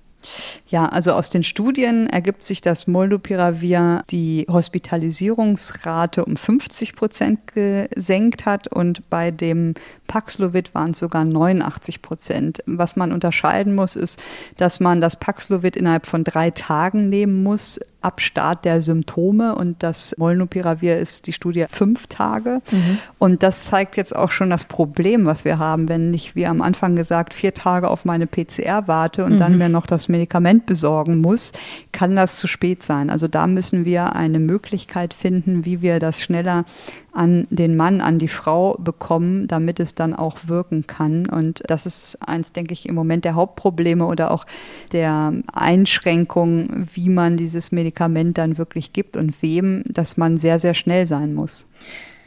Ja, 0.67 0.87
also 0.87 1.13
aus 1.13 1.29
den 1.29 1.43
Studien 1.43 2.07
ergibt 2.07 2.43
sich, 2.43 2.61
dass 2.61 2.87
Molnupiravir 2.87 4.03
die 4.09 4.45
Hospitalisierungsrate 4.49 6.23
um 6.23 6.37
50 6.37 6.95
Prozent 6.95 7.47
gesenkt 7.47 8.45
hat 8.45 8.67
und 8.67 9.09
bei 9.09 9.31
dem 9.31 9.73
Paxlovid 10.11 10.75
waren 10.75 10.91
es 10.91 10.99
sogar 10.99 11.23
89 11.23 12.01
Prozent. 12.01 12.61
Was 12.65 12.97
man 12.97 13.13
unterscheiden 13.13 13.75
muss, 13.75 13.95
ist, 13.95 14.21
dass 14.57 14.81
man 14.81 14.99
das 14.99 15.15
Paxlovid 15.15 15.77
innerhalb 15.77 16.05
von 16.05 16.25
drei 16.25 16.51
Tagen 16.51 17.07
nehmen 17.07 17.43
muss 17.43 17.79
ab 18.01 18.19
Start 18.19 18.65
der 18.65 18.81
Symptome 18.81 19.55
und 19.55 19.83
das 19.83 20.15
Molnupiravir 20.17 20.97
ist 20.97 21.27
die 21.27 21.33
Studie 21.33 21.65
fünf 21.69 22.07
Tage. 22.07 22.61
Mhm. 22.71 22.97
Und 23.19 23.43
das 23.43 23.65
zeigt 23.65 23.95
jetzt 23.95 24.15
auch 24.15 24.31
schon 24.31 24.49
das 24.49 24.65
Problem, 24.65 25.25
was 25.25 25.45
wir 25.45 25.59
haben, 25.59 25.87
wenn 25.87 26.13
ich, 26.13 26.35
wie 26.35 26.47
am 26.47 26.61
Anfang 26.63 26.95
gesagt, 26.95 27.33
vier 27.33 27.53
Tage 27.53 27.89
auf 27.89 28.03
meine 28.03 28.25
PCR 28.25 28.87
warte 28.87 29.23
und 29.23 29.33
mhm. 29.33 29.37
dann 29.37 29.57
mir 29.59 29.69
noch 29.69 29.85
das 29.85 30.09
Medikament 30.09 30.65
besorgen 30.65 31.19
muss, 31.19 31.51
kann 31.91 32.15
das 32.15 32.37
zu 32.37 32.47
spät 32.47 32.81
sein. 32.81 33.11
Also 33.11 33.27
da 33.27 33.45
müssen 33.45 33.85
wir 33.85 34.15
eine 34.15 34.39
Möglichkeit 34.39 35.13
finden, 35.13 35.63
wie 35.63 35.81
wir 35.81 35.99
das 35.99 36.23
schneller 36.23 36.65
an 37.13 37.47
den 37.49 37.75
Mann, 37.75 38.01
an 38.01 38.19
die 38.19 38.27
Frau 38.27 38.75
bekommen, 38.79 39.47
damit 39.47 39.79
es 39.79 39.95
dann 39.95 40.13
auch 40.13 40.39
wirken 40.45 40.87
kann. 40.87 41.27
Und 41.27 41.63
das 41.67 41.85
ist 41.85 42.17
eins, 42.21 42.53
denke 42.53 42.73
ich, 42.73 42.87
im 42.87 42.95
Moment 42.95 43.25
der 43.25 43.35
Hauptprobleme 43.35 44.05
oder 44.05 44.31
auch 44.31 44.45
der 44.91 45.33
Einschränkung, 45.51 46.87
wie 46.93 47.09
man 47.09 47.37
dieses 47.37 47.71
Medikament 47.71 48.37
dann 48.37 48.57
wirklich 48.57 48.93
gibt 48.93 49.17
und 49.17 49.41
wem, 49.41 49.83
dass 49.87 50.17
man 50.17 50.37
sehr, 50.37 50.59
sehr 50.59 50.73
schnell 50.73 51.07
sein 51.07 51.33
muss. 51.33 51.65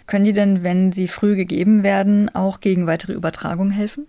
Können 0.06 0.24
die 0.24 0.34
denn, 0.34 0.62
wenn 0.62 0.92
sie 0.92 1.08
früh 1.08 1.34
gegeben 1.34 1.82
werden, 1.82 2.28
auch 2.34 2.60
gegen 2.60 2.86
weitere 2.86 3.14
Übertragung 3.14 3.70
helfen? 3.70 4.06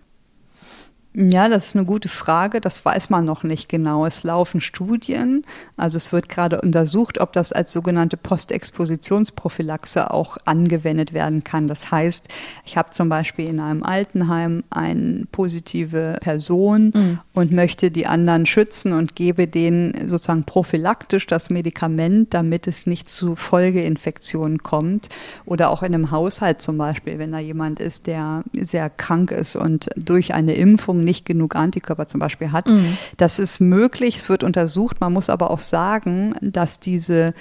Ja, 1.18 1.48
das 1.48 1.68
ist 1.68 1.76
eine 1.76 1.86
gute 1.86 2.10
Frage. 2.10 2.60
Das 2.60 2.84
weiß 2.84 3.08
man 3.08 3.24
noch 3.24 3.42
nicht 3.42 3.70
genau. 3.70 4.04
Es 4.04 4.22
laufen 4.22 4.60
Studien. 4.60 5.46
Also 5.78 5.96
es 5.96 6.12
wird 6.12 6.28
gerade 6.28 6.60
untersucht, 6.60 7.18
ob 7.18 7.32
das 7.32 7.52
als 7.52 7.72
sogenannte 7.72 8.18
Postexpositionsprophylaxe 8.18 10.10
auch 10.10 10.36
angewendet 10.44 11.14
werden 11.14 11.42
kann. 11.42 11.68
Das 11.68 11.90
heißt, 11.90 12.28
ich 12.66 12.76
habe 12.76 12.90
zum 12.90 13.08
Beispiel 13.08 13.48
in 13.48 13.60
einem 13.60 13.82
Altenheim 13.82 14.62
eine 14.68 15.24
positive 15.32 16.18
Person 16.20 16.92
mhm. 16.94 17.18
und 17.32 17.50
möchte 17.50 17.90
die 17.90 18.06
anderen 18.06 18.44
schützen 18.44 18.92
und 18.92 19.16
gebe 19.16 19.46
denen 19.46 20.06
sozusagen 20.06 20.44
prophylaktisch 20.44 21.26
das 21.26 21.48
Medikament, 21.48 22.34
damit 22.34 22.66
es 22.66 22.84
nicht 22.84 23.08
zu 23.08 23.36
Folgeinfektionen 23.36 24.62
kommt. 24.62 25.08
Oder 25.46 25.70
auch 25.70 25.82
in 25.82 25.94
einem 25.94 26.10
Haushalt 26.10 26.60
zum 26.60 26.76
Beispiel, 26.76 27.18
wenn 27.18 27.32
da 27.32 27.38
jemand 27.38 27.80
ist, 27.80 28.06
der 28.06 28.44
sehr 28.52 28.90
krank 28.90 29.30
ist 29.30 29.56
und 29.56 29.88
durch 29.96 30.34
eine 30.34 30.52
Impfung 30.54 31.05
nicht 31.06 31.24
genug 31.24 31.56
Antikörper 31.56 32.06
zum 32.06 32.20
Beispiel 32.20 32.52
hat. 32.52 32.68
Mhm. 32.68 32.98
Das 33.16 33.38
ist 33.38 33.60
möglich, 33.60 34.16
es 34.16 34.28
wird 34.28 34.44
untersucht. 34.44 35.00
Man 35.00 35.14
muss 35.14 35.30
aber 35.30 35.50
auch 35.50 35.60
sagen, 35.60 36.34
dass 36.42 36.78
diese 36.78 37.32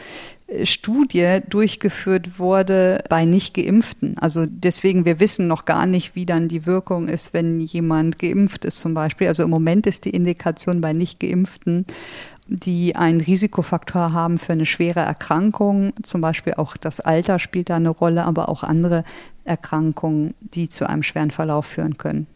äh, 0.47 0.65
Studie 0.65 1.39
durchgeführt 1.49 2.39
wurde 2.39 3.03
bei 3.09 3.25
nicht 3.25 3.53
geimpften. 3.53 4.17
Also 4.17 4.45
deswegen, 4.47 5.03
wir 5.03 5.19
wissen 5.19 5.47
noch 5.47 5.65
gar 5.65 5.85
nicht, 5.85 6.15
wie 6.15 6.25
dann 6.25 6.47
die 6.47 6.65
Wirkung 6.65 7.09
ist, 7.09 7.33
wenn 7.33 7.59
jemand 7.59 8.19
geimpft 8.19 8.63
ist 8.63 8.79
zum 8.79 8.93
Beispiel. 8.93 9.27
Also 9.27 9.43
im 9.43 9.49
Moment 9.49 9.85
ist 9.87 10.05
die 10.05 10.11
Indikation 10.11 10.79
bei 10.79 10.93
nicht 10.93 11.19
geimpften 11.19 11.85
die 12.47 12.95
einen 12.95 13.21
Risikofaktor 13.21 14.13
haben 14.13 14.37
für 14.37 14.53
eine 14.53 14.65
schwere 14.65 14.99
Erkrankung. 14.99 15.93
Zum 16.03 16.21
Beispiel 16.21 16.53
auch 16.53 16.77
das 16.77 16.99
Alter 16.99 17.39
spielt 17.39 17.69
da 17.69 17.77
eine 17.77 17.89
Rolle, 17.89 18.25
aber 18.25 18.49
auch 18.49 18.63
andere 18.63 19.03
Erkrankungen, 19.45 20.33
die 20.39 20.69
zu 20.69 20.87
einem 20.87 21.03
schweren 21.03 21.31
Verlauf 21.31 21.65
führen 21.65 21.97
können. 21.97 22.27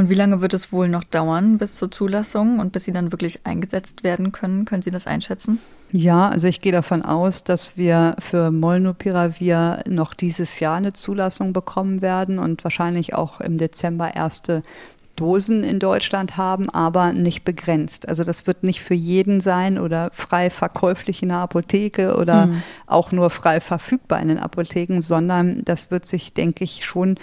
Und 0.00 0.08
wie 0.08 0.14
lange 0.14 0.40
wird 0.40 0.54
es 0.54 0.72
wohl 0.72 0.88
noch 0.88 1.04
dauern 1.04 1.58
bis 1.58 1.74
zur 1.74 1.90
Zulassung 1.90 2.58
und 2.58 2.72
bis 2.72 2.84
sie 2.84 2.92
dann 2.92 3.12
wirklich 3.12 3.44
eingesetzt 3.44 4.02
werden 4.02 4.32
können? 4.32 4.64
Können 4.64 4.80
Sie 4.80 4.90
das 4.90 5.06
einschätzen? 5.06 5.58
Ja, 5.92 6.30
also 6.30 6.48
ich 6.48 6.60
gehe 6.60 6.72
davon 6.72 7.02
aus, 7.02 7.44
dass 7.44 7.76
wir 7.76 8.16
für 8.18 8.50
Molnupiravir 8.50 9.80
noch 9.86 10.14
dieses 10.14 10.58
Jahr 10.58 10.76
eine 10.76 10.94
Zulassung 10.94 11.52
bekommen 11.52 12.00
werden 12.00 12.38
und 12.38 12.64
wahrscheinlich 12.64 13.12
auch 13.12 13.42
im 13.42 13.58
Dezember 13.58 14.16
erste 14.16 14.62
Dosen 15.16 15.64
in 15.64 15.80
Deutschland 15.80 16.38
haben, 16.38 16.70
aber 16.70 17.12
nicht 17.12 17.44
begrenzt. 17.44 18.08
Also 18.08 18.24
das 18.24 18.46
wird 18.46 18.62
nicht 18.62 18.80
für 18.80 18.94
jeden 18.94 19.42
sein 19.42 19.78
oder 19.78 20.08
frei 20.14 20.48
verkäuflich 20.48 21.22
in 21.22 21.28
der 21.28 21.38
Apotheke 21.38 22.16
oder 22.16 22.46
mhm. 22.46 22.62
auch 22.86 23.12
nur 23.12 23.28
frei 23.28 23.60
verfügbar 23.60 24.22
in 24.22 24.28
den 24.28 24.38
Apotheken, 24.38 25.02
sondern 25.02 25.62
das 25.66 25.90
wird 25.90 26.06
sich, 26.06 26.32
denke 26.32 26.64
ich, 26.64 26.86
schon 26.86 27.18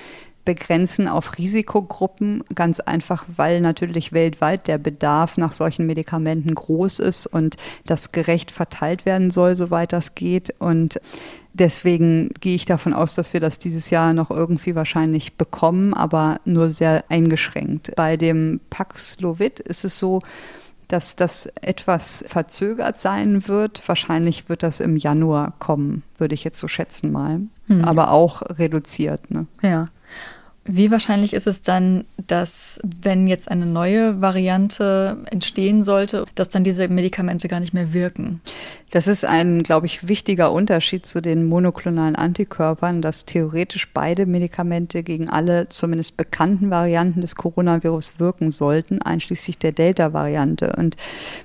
begrenzen 0.47 1.10
auf 1.10 1.38
Risikogruppen, 1.38 2.41
ganz 2.55 2.79
einfach, 2.79 3.25
weil 3.36 3.60
natürlich 3.60 4.13
weltweit 4.13 4.69
der 4.69 4.77
Bedarf 4.77 5.36
nach 5.36 5.51
solchen 5.51 5.86
Medikamenten 5.86 6.55
groß 6.55 6.99
ist 6.99 7.27
und 7.27 7.57
das 7.86 8.13
gerecht 8.13 8.51
verteilt 8.51 9.05
werden 9.05 9.29
soll, 9.29 9.55
soweit 9.55 9.91
das 9.91 10.15
geht. 10.15 10.55
Und 10.60 11.01
deswegen 11.53 12.29
gehe 12.39 12.55
ich 12.55 12.63
davon 12.63 12.93
aus, 12.93 13.13
dass 13.13 13.33
wir 13.33 13.41
das 13.41 13.60
dieses 13.60 13.89
Jahr 13.89 14.13
noch 14.13 14.31
irgendwie 14.31 14.73
wahrscheinlich 14.73 15.33
bekommen, 15.33 15.93
aber 15.93 16.39
nur 16.45 16.69
sehr 16.69 17.03
eingeschränkt. 17.10 17.91
Bei 17.97 18.15
dem 18.15 18.62
Paxlovid 18.69 19.60
ist 19.60 19.83
es 19.83 19.99
so, 19.99 20.21
dass 20.88 21.17
das 21.17 21.47
etwas 21.60 22.23
verzögert 22.25 22.97
sein 22.97 23.49
wird. 23.49 23.86
Wahrscheinlich 23.86 24.47
wird 24.47 24.63
das 24.63 24.79
im 24.79 24.95
Januar 24.95 25.51
kommen, 25.60 26.03
würde 26.17 26.36
ich 26.36 26.45
jetzt 26.45 26.60
so 26.60 26.69
schätzen 26.69 27.12
mal. 27.12 27.41
Hm. 27.67 27.83
Aber 27.83 28.12
auch 28.12 28.43
reduziert. 28.43 29.29
Ne? 29.29 29.45
Ja. 29.62 29.89
Wie 30.67 30.91
wahrscheinlich 30.91 31.34
ist 31.34 31.47
es 31.47 31.62
dann, 31.62 32.03
dass 32.27 32.80
wenn 33.01 33.27
jetzt 33.27 33.49
eine 33.49 33.65
neue 33.65 34.19
Variante 34.19 35.17
entstehen 35.32 35.84
sollte, 35.84 36.25
dass 36.36 36.49
dann 36.49 36.65
diese 36.65 36.89
Medikamente 36.89 37.47
gar 37.47 37.62
nicht 37.62 37.73
mehr 37.73 37.93
wirken? 37.93 38.41
Das 38.91 39.08
ist 39.08 39.25
ein, 39.25 39.63
glaube 39.63 39.86
ich, 39.86 40.08
wichtiger 40.08 40.51
Unterschied 40.51 41.06
zu 41.06 41.21
den 41.21 41.45
monoklonalen 41.45 42.15
Antikörpern, 42.15 43.01
dass 43.01 43.25
theoretisch 43.25 43.89
beide 43.93 44.25
Medikamente 44.25 45.03
gegen 45.03 45.30
alle 45.30 45.67
zumindest 45.69 46.15
bekannten 46.15 46.69
Varianten 46.69 47.19
des 47.19 47.36
Coronavirus 47.36 48.19
wirken 48.19 48.51
sollten, 48.51 49.01
einschließlich 49.01 49.58
der 49.58 49.73
Delta-Variante. 49.73 50.73
Und 50.77 50.95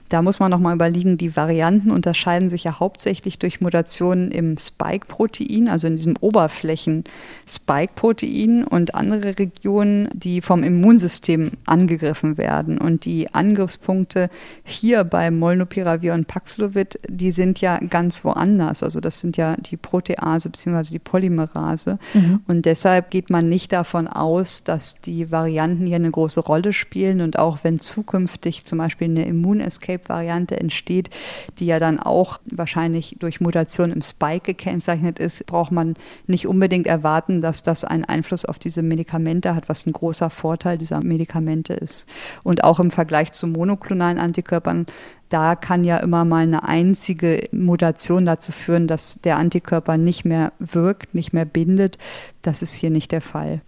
da 0.08 0.22
muss 0.22 0.40
man 0.40 0.50
nochmal 0.50 0.74
überlegen, 0.76 1.16
die 1.16 1.34
Varianten 1.34 1.90
unterscheiden 1.90 2.48
sich 2.48 2.62
ja 2.64 2.78
hauptsächlich 2.78 3.38
durch 3.38 3.60
Mutationen 3.60 4.30
im 4.30 4.56
Spike-Protein, 4.56 5.68
also 5.68 5.88
in 5.88 5.96
diesem 5.96 6.14
Oberflächen-Spike-Protein 6.20 8.64
und 8.64 8.94
andere 8.94 9.11
andere 9.12 9.38
Regionen, 9.38 10.08
die 10.14 10.40
vom 10.40 10.62
Immunsystem 10.62 11.52
angegriffen 11.66 12.38
werden. 12.38 12.78
Und 12.78 13.04
die 13.04 13.32
Angriffspunkte 13.34 14.30
hier 14.64 15.04
bei 15.04 15.30
Molnupiravir 15.30 16.14
und 16.14 16.26
Paxlovid, 16.26 16.98
die 17.08 17.30
sind 17.30 17.60
ja 17.60 17.78
ganz 17.78 18.24
woanders. 18.24 18.82
Also 18.82 19.00
das 19.00 19.20
sind 19.20 19.36
ja 19.36 19.56
die 19.56 19.76
Protease 19.76 20.48
bzw. 20.48 20.90
die 20.90 20.98
Polymerase. 20.98 21.98
Mhm. 22.14 22.40
Und 22.46 22.64
deshalb 22.64 23.10
geht 23.10 23.30
man 23.30 23.48
nicht 23.48 23.72
davon 23.72 24.08
aus, 24.08 24.64
dass 24.64 25.00
die 25.00 25.30
Varianten 25.30 25.86
hier 25.86 25.96
eine 25.96 26.10
große 26.10 26.40
Rolle 26.40 26.72
spielen. 26.72 27.20
Und 27.20 27.38
auch 27.38 27.58
wenn 27.62 27.78
zukünftig 27.78 28.64
zum 28.64 28.78
Beispiel 28.78 29.08
eine 29.08 29.26
Immun-Escape-Variante 29.26 30.58
entsteht, 30.58 31.10
die 31.58 31.66
ja 31.66 31.78
dann 31.78 32.00
auch 32.00 32.40
wahrscheinlich 32.46 33.16
durch 33.18 33.40
Mutation 33.40 33.92
im 33.92 34.00
Spike 34.00 34.54
gekennzeichnet 34.54 35.18
ist, 35.18 35.44
braucht 35.46 35.72
man 35.72 35.94
nicht 36.26 36.46
unbedingt 36.46 36.86
erwarten, 36.86 37.40
dass 37.40 37.62
das 37.62 37.84
einen 37.84 38.04
Einfluss 38.04 38.44
auf 38.44 38.58
diese 38.58 38.82
Medikamente 38.82 39.01
Medikamente 39.02 39.54
hat, 39.54 39.68
was 39.68 39.86
ein 39.86 39.92
großer 39.92 40.30
Vorteil 40.30 40.78
dieser 40.78 41.02
Medikamente 41.02 41.74
ist. 41.74 42.06
Und 42.42 42.64
auch 42.64 42.78
im 42.78 42.90
Vergleich 42.90 43.32
zu 43.32 43.46
monoklonalen 43.46 44.18
Antikörpern, 44.18 44.86
da 45.28 45.56
kann 45.56 45.82
ja 45.82 45.96
immer 45.96 46.24
mal 46.24 46.42
eine 46.42 46.62
einzige 46.64 47.48
Mutation 47.52 48.26
dazu 48.26 48.52
führen, 48.52 48.86
dass 48.86 49.20
der 49.22 49.38
Antikörper 49.38 49.96
nicht 49.96 50.24
mehr 50.24 50.52
wirkt, 50.58 51.14
nicht 51.14 51.32
mehr 51.32 51.44
bindet. 51.44 51.98
Das 52.42 52.62
ist 52.62 52.74
hier 52.74 52.90
nicht 52.90 53.12
der 53.12 53.22
Fall. 53.22 53.60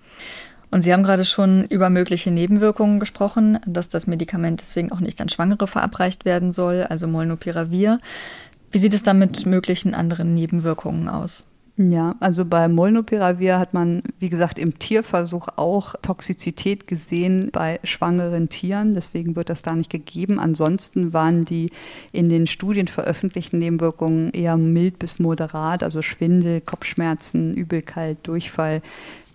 Und 0.71 0.83
Sie 0.83 0.93
haben 0.93 1.03
gerade 1.03 1.25
schon 1.25 1.65
über 1.65 1.89
mögliche 1.91 2.31
Nebenwirkungen 2.31 3.01
gesprochen, 3.01 3.59
dass 3.67 3.89
das 3.89 4.07
Medikament 4.07 4.61
deswegen 4.61 4.93
auch 4.93 5.01
nicht 5.01 5.21
an 5.21 5.29
Schwangere 5.29 5.67
verabreicht 5.67 6.25
werden 6.25 6.53
soll, 6.53 6.85
also 6.89 7.07
Molnupiravir. 7.07 8.01
Wie 8.71 8.79
sieht 8.79 8.95
es 8.95 9.03
dann 9.03 9.19
mit 9.19 9.47
möglichen 9.47 9.95
anderen 9.95 10.35
Nebenwirkungen 10.35 11.09
aus? 11.09 11.45
Ja, 11.77 12.15
also 12.21 12.45
bei 12.45 12.69
Molnupiravir 12.69 13.59
hat 13.59 13.75
man, 13.75 14.05
wie 14.21 14.29
gesagt, 14.29 14.61
im 14.61 14.79
Tierversuch 14.79 15.49
auch 15.57 15.97
Toxizität 16.03 16.87
gesehen 16.87 17.49
bei 17.51 17.81
schwangeren 17.83 18.49
Tieren. 18.49 18.95
Deswegen 18.95 19.35
wird 19.35 19.51
das 19.51 19.63
da 19.63 19.75
nicht 19.75 19.91
gegeben. 19.91 20.39
Ansonsten 20.39 21.13
waren 21.13 21.45
die 21.45 21.73
in 22.13 22.29
den 22.29 22.47
Studien 22.47 22.87
veröffentlichten 22.87 23.59
Nebenwirkungen 23.59 24.31
eher 24.31 24.57
mild 24.57 25.01
bis 25.01 25.19
moderat, 25.19 25.83
also 25.83 26.01
Schwindel, 26.01 26.61
Kopfschmerzen, 26.61 27.55
Übelkeit, 27.55 28.19
Durchfall, 28.23 28.81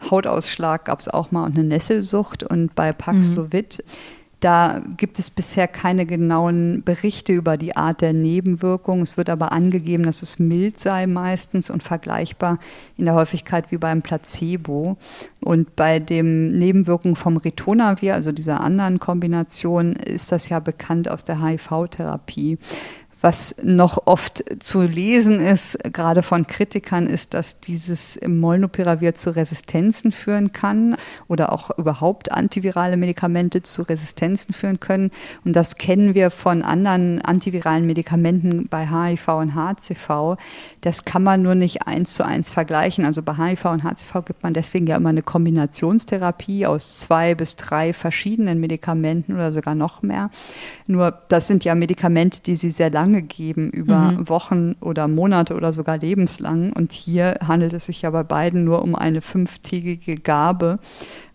Hautausschlag 0.09 0.85
gab 0.85 0.99
es 1.01 1.09
auch 1.09 1.31
mal 1.31 1.43
und 1.43 1.57
eine 1.57 1.67
Nesselsucht. 1.67 2.43
Und 2.43 2.73
bei 2.73 2.93
Paxlovid 2.93 3.83
mhm 3.85 4.18
Da 4.39 4.81
gibt 4.95 5.19
es 5.19 5.29
bisher 5.29 5.67
keine 5.67 6.05
genauen 6.05 6.81
Berichte 6.83 7.33
über 7.33 7.57
die 7.57 7.75
Art 7.75 7.99
der 7.99 8.13
Nebenwirkungen. 8.13 9.01
Es 9.01 9.17
wird 9.17 9.29
aber 9.29 9.51
angegeben, 9.51 10.03
dass 10.03 10.21
es 10.21 10.39
mild 10.39 10.79
sei 10.79 11.07
meistens 11.07 11.69
und 11.69 11.83
vergleichbar 11.83 12.57
in 12.95 13.03
der 13.03 13.15
Häufigkeit 13.15 13.69
wie 13.71 13.77
beim 13.77 14.01
Placebo. 14.01 14.95
Und 15.41 15.75
bei 15.75 15.99
dem 15.99 16.57
Nebenwirkungen 16.57 17.17
vom 17.17 17.35
Ritonavir, 17.35 18.13
also 18.13 18.31
dieser 18.31 18.61
anderen 18.61 18.99
Kombination, 18.99 19.93
ist 19.93 20.31
das 20.31 20.47
ja 20.47 20.59
bekannt 20.59 21.09
aus 21.09 21.25
der 21.25 21.43
HIV-Therapie. 21.43 22.57
Was 23.21 23.57
noch 23.61 24.07
oft 24.07 24.45
zu 24.59 24.81
lesen 24.81 25.41
ist, 25.41 25.77
gerade 25.91 26.21
von 26.21 26.47
Kritikern, 26.47 27.05
ist, 27.05 27.33
dass 27.33 27.59
dieses 27.59 28.17
Molnupiravir 28.25 29.13
zu 29.13 29.35
Resistenzen 29.35 30.13
führen 30.13 30.53
kann 30.53 30.95
oder 31.27 31.51
auch 31.51 31.77
überhaupt 31.77 32.31
antivirale 32.31 32.95
Medikamente 32.95 33.61
zu 33.61 33.81
Resistenzen 33.81 34.53
führen 34.53 34.79
können. 34.79 35.11
Und 35.43 35.53
das 35.57 35.75
kennen 35.75 36.15
wir 36.15 36.31
von 36.31 36.63
anderen 36.63 37.21
antiviralen 37.21 37.85
Medikamenten 37.85 38.69
bei 38.69 38.87
HIV 38.87 39.27
und 39.27 39.55
HCV. 39.55 40.37
Das 40.79 41.03
kann 41.03 41.23
man 41.23 41.41
nur 41.41 41.55
nicht 41.55 41.87
eins 41.87 42.13
zu 42.13 42.25
eins 42.25 42.53
vergleichen. 42.53 43.03
Also 43.03 43.21
bei 43.21 43.33
HIV 43.33 43.65
und 43.65 43.83
HCV 43.83 44.23
gibt 44.25 44.43
man 44.43 44.53
deswegen 44.53 44.87
ja 44.87 44.95
immer 44.95 45.09
eine 45.09 45.23
Kombinationstherapie 45.23 46.65
aus 46.65 46.99
zwei 46.99 47.35
bis 47.35 47.57
drei 47.57 47.91
verschiedenen 47.91 48.61
Medikamenten 48.61 49.33
oder 49.33 49.51
sogar 49.51 49.75
noch 49.75 50.03
mehr. 50.03 50.29
Nur 50.87 51.11
das 51.27 51.47
sind 51.47 51.65
ja 51.65 51.75
Medikamente, 51.75 52.41
die 52.41 52.55
sie 52.55 52.71
sehr 52.71 52.89
lange 52.89 53.08
lange 53.09 53.21
geben, 53.23 53.69
über 53.71 54.11
mhm. 54.11 54.29
Wochen 54.29 54.75
oder 54.81 55.07
Monate 55.07 55.55
oder 55.55 55.73
sogar 55.73 55.97
lebenslang. 55.97 56.71
Und 56.73 56.91
hier 56.91 57.35
handelt 57.45 57.73
es 57.73 57.87
sich 57.87 58.03
ja 58.03 58.09
bei 58.11 58.23
beiden 58.23 58.63
nur 58.63 58.81
um 58.81 58.95
eine 58.95 59.21
fünftägige 59.21 60.15
Gabe, 60.15 60.79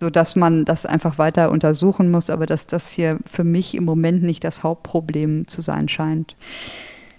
sodass 0.00 0.36
man 0.36 0.64
das 0.64 0.86
einfach 0.86 1.18
weiter 1.18 1.50
untersuchen 1.50 2.10
muss, 2.10 2.30
aber 2.30 2.46
dass 2.46 2.66
das 2.66 2.90
hier 2.90 3.18
für 3.26 3.44
mich 3.44 3.74
im 3.74 3.84
Moment 3.84 4.22
nicht 4.22 4.44
das 4.44 4.62
Hauptproblem 4.62 5.48
zu 5.48 5.62
sein 5.62 5.88
scheint. 5.88 6.36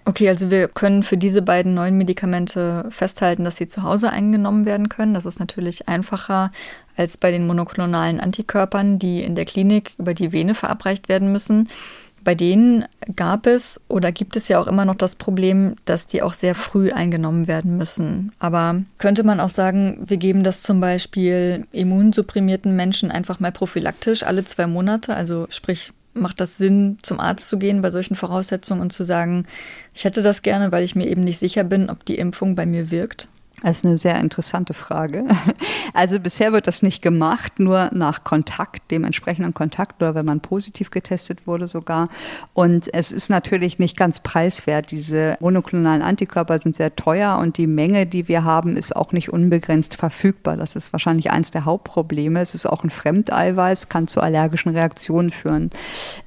Okay, 0.07 0.29
also 0.29 0.51
wir 0.51 0.67
können 0.67 1.01
für 1.01 1.17
diese 1.17 1.41
beiden 1.41 1.73
neuen 1.73 1.97
Medikamente 1.97 2.85
festhalten, 2.91 3.43
dass 3.43 3.57
sie 3.57 3.65
zu 3.65 3.81
Hause 3.81 4.11
eingenommen 4.11 4.65
werden 4.65 4.87
können. 4.87 5.15
Das 5.15 5.25
ist 5.25 5.39
natürlich 5.39 5.87
einfacher 5.87 6.51
als 6.95 7.17
bei 7.17 7.31
den 7.31 7.47
monoklonalen 7.47 8.19
Antikörpern, 8.19 8.99
die 8.99 9.23
in 9.23 9.33
der 9.33 9.45
Klinik 9.45 9.95
über 9.97 10.13
die 10.13 10.31
Vene 10.31 10.53
verabreicht 10.53 11.09
werden 11.09 11.31
müssen. 11.31 11.69
Bei 12.25 12.33
denen 12.33 12.85
gab 13.15 13.45
es 13.45 13.79
oder 13.87 14.11
gibt 14.11 14.35
es 14.35 14.47
ja 14.47 14.59
auch 14.59 14.65
immer 14.65 14.83
noch 14.83 14.95
das 14.95 15.15
Problem, 15.15 15.75
dass 15.85 16.07
die 16.07 16.23
auch 16.23 16.33
sehr 16.33 16.55
früh 16.55 16.91
eingenommen 16.91 17.47
werden 17.47 17.77
müssen. 17.77 18.31
Aber 18.39 18.81
könnte 18.97 19.23
man 19.23 19.39
auch 19.39 19.49
sagen, 19.49 20.03
wir 20.07 20.17
geben 20.17 20.41
das 20.41 20.63
zum 20.63 20.81
Beispiel 20.81 21.67
immunsupprimierten 21.71 22.75
Menschen 22.75 23.11
einfach 23.11 23.39
mal 23.39 23.51
prophylaktisch 23.51 24.23
alle 24.23 24.43
zwei 24.43 24.65
Monate, 24.65 25.15
also 25.15 25.45
sprich 25.49 25.93
macht 26.15 26.41
das 26.41 26.57
Sinn, 26.57 26.97
zum 27.03 27.19
Arzt 27.19 27.47
zu 27.47 27.59
gehen 27.59 27.83
bei 27.83 27.91
solchen 27.91 28.15
Voraussetzungen 28.15 28.81
und 28.81 28.91
zu 28.91 29.03
sagen, 29.03 29.45
ich 29.93 30.03
hätte 30.03 30.23
das 30.23 30.41
gerne, 30.41 30.71
weil 30.71 30.83
ich 30.83 30.95
mir 30.95 31.07
eben 31.07 31.23
nicht 31.23 31.39
sicher 31.39 31.63
bin, 31.63 31.91
ob 31.91 32.05
die 32.05 32.17
Impfung 32.17 32.55
bei 32.55 32.65
mir 32.65 32.89
wirkt? 32.89 33.27
Das 33.63 33.77
ist 33.77 33.85
eine 33.85 33.97
sehr 33.97 34.19
interessante 34.19 34.73
Frage. 34.73 35.25
Also 35.93 36.19
bisher 36.19 36.51
wird 36.51 36.67
das 36.67 36.83
nicht 36.83 37.01
gemacht, 37.01 37.57
nur 37.57 37.89
nach 37.93 38.25
Kontakt, 38.25 38.91
dem 38.91 39.05
entsprechenden 39.05 39.53
Kontakt 39.53 40.01
oder 40.01 40.13
wenn 40.13 40.25
man 40.25 40.41
positiv 40.41 40.91
getestet 40.91 41.47
wurde 41.47 41.67
sogar. 41.67 42.09
Und 42.53 42.93
es 42.93 43.13
ist 43.13 43.29
natürlich 43.29 43.79
nicht 43.79 43.95
ganz 43.95 44.19
preiswert. 44.19 44.91
Diese 44.91 45.37
monoklonalen 45.39 46.01
Antikörper 46.01 46.59
sind 46.59 46.75
sehr 46.75 46.97
teuer 46.97 47.37
und 47.37 47.57
die 47.57 47.67
Menge, 47.67 48.07
die 48.07 48.27
wir 48.27 48.43
haben, 48.43 48.75
ist 48.75 48.93
auch 48.93 49.13
nicht 49.13 49.31
unbegrenzt 49.31 49.95
verfügbar. 49.95 50.57
Das 50.57 50.75
ist 50.75 50.91
wahrscheinlich 50.91 51.31
eins 51.31 51.51
der 51.51 51.63
Hauptprobleme. 51.63 52.41
Es 52.41 52.55
ist 52.55 52.65
auch 52.65 52.83
ein 52.83 52.89
Fremdeiweiß, 52.89 53.87
kann 53.87 54.07
zu 54.07 54.19
allergischen 54.19 54.73
Reaktionen 54.73 55.29
führen. 55.31 55.69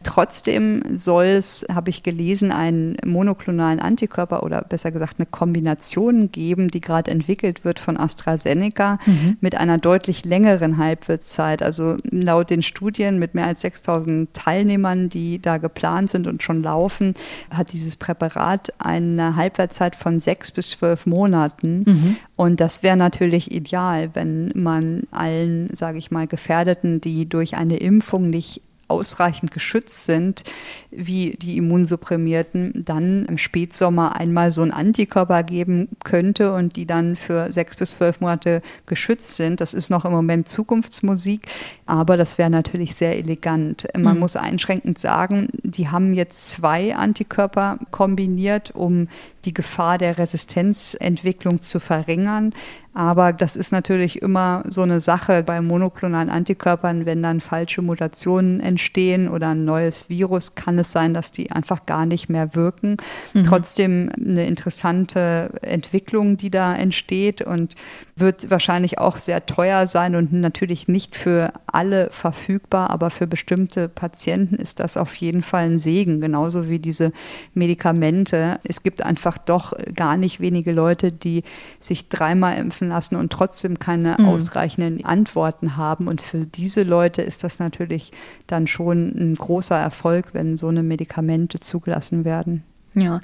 Trotzdem 0.03 0.83
soll 0.95 1.27
es, 1.27 1.67
habe 1.71 1.91
ich 1.91 2.03
gelesen, 2.03 2.53
einen 2.53 2.97
monoklonalen 3.05 3.81
Antikörper 3.81 4.45
oder 4.45 4.63
besser 4.63 4.93
gesagt 4.93 5.17
eine 5.19 5.27
Kombination 5.27 6.33
geben, 6.33 6.69
die 6.69 6.81
gerade 6.81 7.11
entwickelt 7.19 7.65
wird 7.65 7.81
von 7.81 7.97
AstraZeneca 7.97 8.99
mhm. 9.05 9.37
mit 9.41 9.57
einer 9.57 9.79
deutlich 9.79 10.25
längeren 10.25 10.79
Halbwertszeit. 10.79 11.63
Also 11.63 11.97
laut 12.11 12.51
den 12.51 12.63
Studien 12.63 13.19
mit 13.19 13.35
mehr 13.35 13.47
als 13.47 13.63
6000 13.63 14.33
Teilnehmern, 14.33 15.09
die 15.09 15.41
da 15.41 15.59
geplant 15.59 16.11
sind 16.11 16.27
und 16.27 16.43
schon 16.43 16.63
laufen, 16.63 17.15
hat 17.53 17.73
dieses 17.73 17.97
Präparat 17.97 18.73
eine 18.79 19.37
Halbwertszeit 19.37 19.97
von 19.97 20.21
sechs 20.21 20.53
bis 20.53 20.71
zwölf 20.71 21.07
Monaten. 21.07 21.85
Mhm. 21.87 22.17
Und 22.37 22.61
das 22.61 22.85
wäre 22.85 22.97
natürlich 22.97 23.51
ideal, 23.51 24.11
wenn 24.15 24.53
man 24.55 25.03
allen, 25.11 25.75
sage 25.75 25.99
ich 25.99 26.13
mal, 26.13 26.29
Gefährdeten, 26.29 27.01
die 27.01 27.29
durch 27.29 27.57
eine 27.57 27.79
Impfung 27.79 28.31
nicht 28.31 28.63
ausreichend 28.89 29.51
geschützt 29.51 30.05
sind, 30.05 30.43
wie 30.91 31.37
die 31.41 31.57
Immunsupprimierten, 31.57 32.85
dann 32.85 33.27
im 33.27 33.39
Spätsommer 33.39 34.17
einmal 34.17 34.51
so 34.51 34.63
einen 34.63 34.73
Antikörper 34.73 35.43
geben 35.43 35.89
könnte 36.05 36.53
und 36.53 36.77
die 36.77 36.87
dann 36.87 37.17
für 37.17 37.53
sechs 37.53 37.77
bis 37.77 37.93
zwölf 37.93 38.21
Monate 38.21 38.63
geschützt 38.87 39.37
sind. 39.37 39.61
Das 39.61 39.75
ist 39.75 39.91
noch 39.91 40.05
im 40.05 40.13
Moment 40.13 40.49
Zukunftsmusik, 40.49 41.47
aber 41.87 42.17
das 42.17 42.39
wäre 42.39 42.51
natürlich 42.51 42.95
sehr 42.95 43.17
elegant. 43.17 43.87
Man 43.97 44.15
mhm. 44.15 44.21
muss 44.21 44.37
einschränkend 44.37 44.99
sagen, 44.99 45.49
die 45.63 45.89
haben 45.89 46.15
jetzt 46.15 46.49
zwei 46.51 46.97
Antikörper 46.97 47.79
kombiniert, 47.91 48.73
um 48.75 49.09
die 49.49 49.55
Gefahr 49.55 49.97
der 49.97 50.19
Resistenzentwicklung 50.19 51.63
zu 51.63 51.81
verringern. 51.81 52.53
Aber 52.99 53.33
das 53.33 53.55
ist 53.55 53.71
natürlich 53.71 54.23
immer 54.23 54.65
so 54.67 54.83
eine 54.83 54.99
Sache 54.99 55.45
bei 55.45 55.61
monoklonalen 55.61 56.31
Antikörpern, 56.31 57.07
wenn 57.07 57.23
dann 57.23 57.39
falsche 57.39 57.81
Mutationen 57.81 58.59
entstehen 58.59 59.29
oder 59.29 59.51
ein 59.51 59.65
neues 59.65 60.09
Virus, 60.09 60.57
kann 60.57 60.77
es 60.81 60.91
sein, 60.91 61.15
dass 61.15 61.31
die 61.31 61.53
einfach 61.53 61.87
gar 61.87 62.07
nicht 62.07 62.29
mehr 62.29 62.57
wirken. 62.57 62.97
Mhm. 63.35 63.45
Trotzdem 63.45 64.11
eine 64.17 64.47
interessante 64.49 65.51
Entwicklung, 65.63 66.39
die 66.39 66.51
da 66.51 66.75
entsteht 66.75 67.41
und 67.41 67.77
wird 68.17 68.51
wahrscheinlich 68.51 68.99
auch 68.99 69.19
sehr 69.19 69.47
teuer 69.47 69.87
sein 69.87 70.17
und 70.17 70.33
natürlich 70.33 70.89
nicht 70.89 71.15
für 71.15 71.53
alle 71.69 72.09
verfügbar, 72.11 72.91
aber 72.91 73.11
für 73.11 73.29
bestimmte 73.29 73.89
Patienten 73.89 74.57
ist 74.57 74.81
das 74.81 74.97
auf 74.97 75.15
jeden 75.15 75.43
Fall 75.43 75.67
ein 75.67 75.79
Segen, 75.79 76.21
genauso 76.21 76.69
wie 76.69 76.81
diese 76.81 77.13
Medikamente. 77.55 78.59
Es 78.65 78.83
gibt 78.83 79.05
einfach 79.05 79.38
doch 79.45 79.73
gar 79.95 80.17
nicht 80.17 80.41
wenige 80.41 80.73
Leute, 80.73 81.13
die 81.13 81.43
sich 81.79 82.09
dreimal 82.09 82.57
impfen 82.59 82.89
lassen 82.89 83.17
und 83.17 83.33
trotzdem 83.33 83.79
keine 83.79 84.17
mhm. 84.19 84.27
ausreichenden 84.27 85.05
Antworten 85.05 85.77
haben. 85.77 86.09
Und 86.09 86.21
für 86.21 86.47
diese 86.47 86.83
Leute 86.83 87.23
ist 87.23 87.45
das 87.45 87.59
natürlich 87.59 88.13
dann 88.47 88.67
schon 88.67 89.15
ein 89.17 89.35
großer 89.35 89.79
Erfolg, 89.79 90.35
wenn 90.35 90.57
so 90.57 90.69
eine 90.69 90.83
Medikamente 90.83 91.61
zugelassen 91.61 92.25
werden. 92.25 92.63
Ja, 92.95 93.21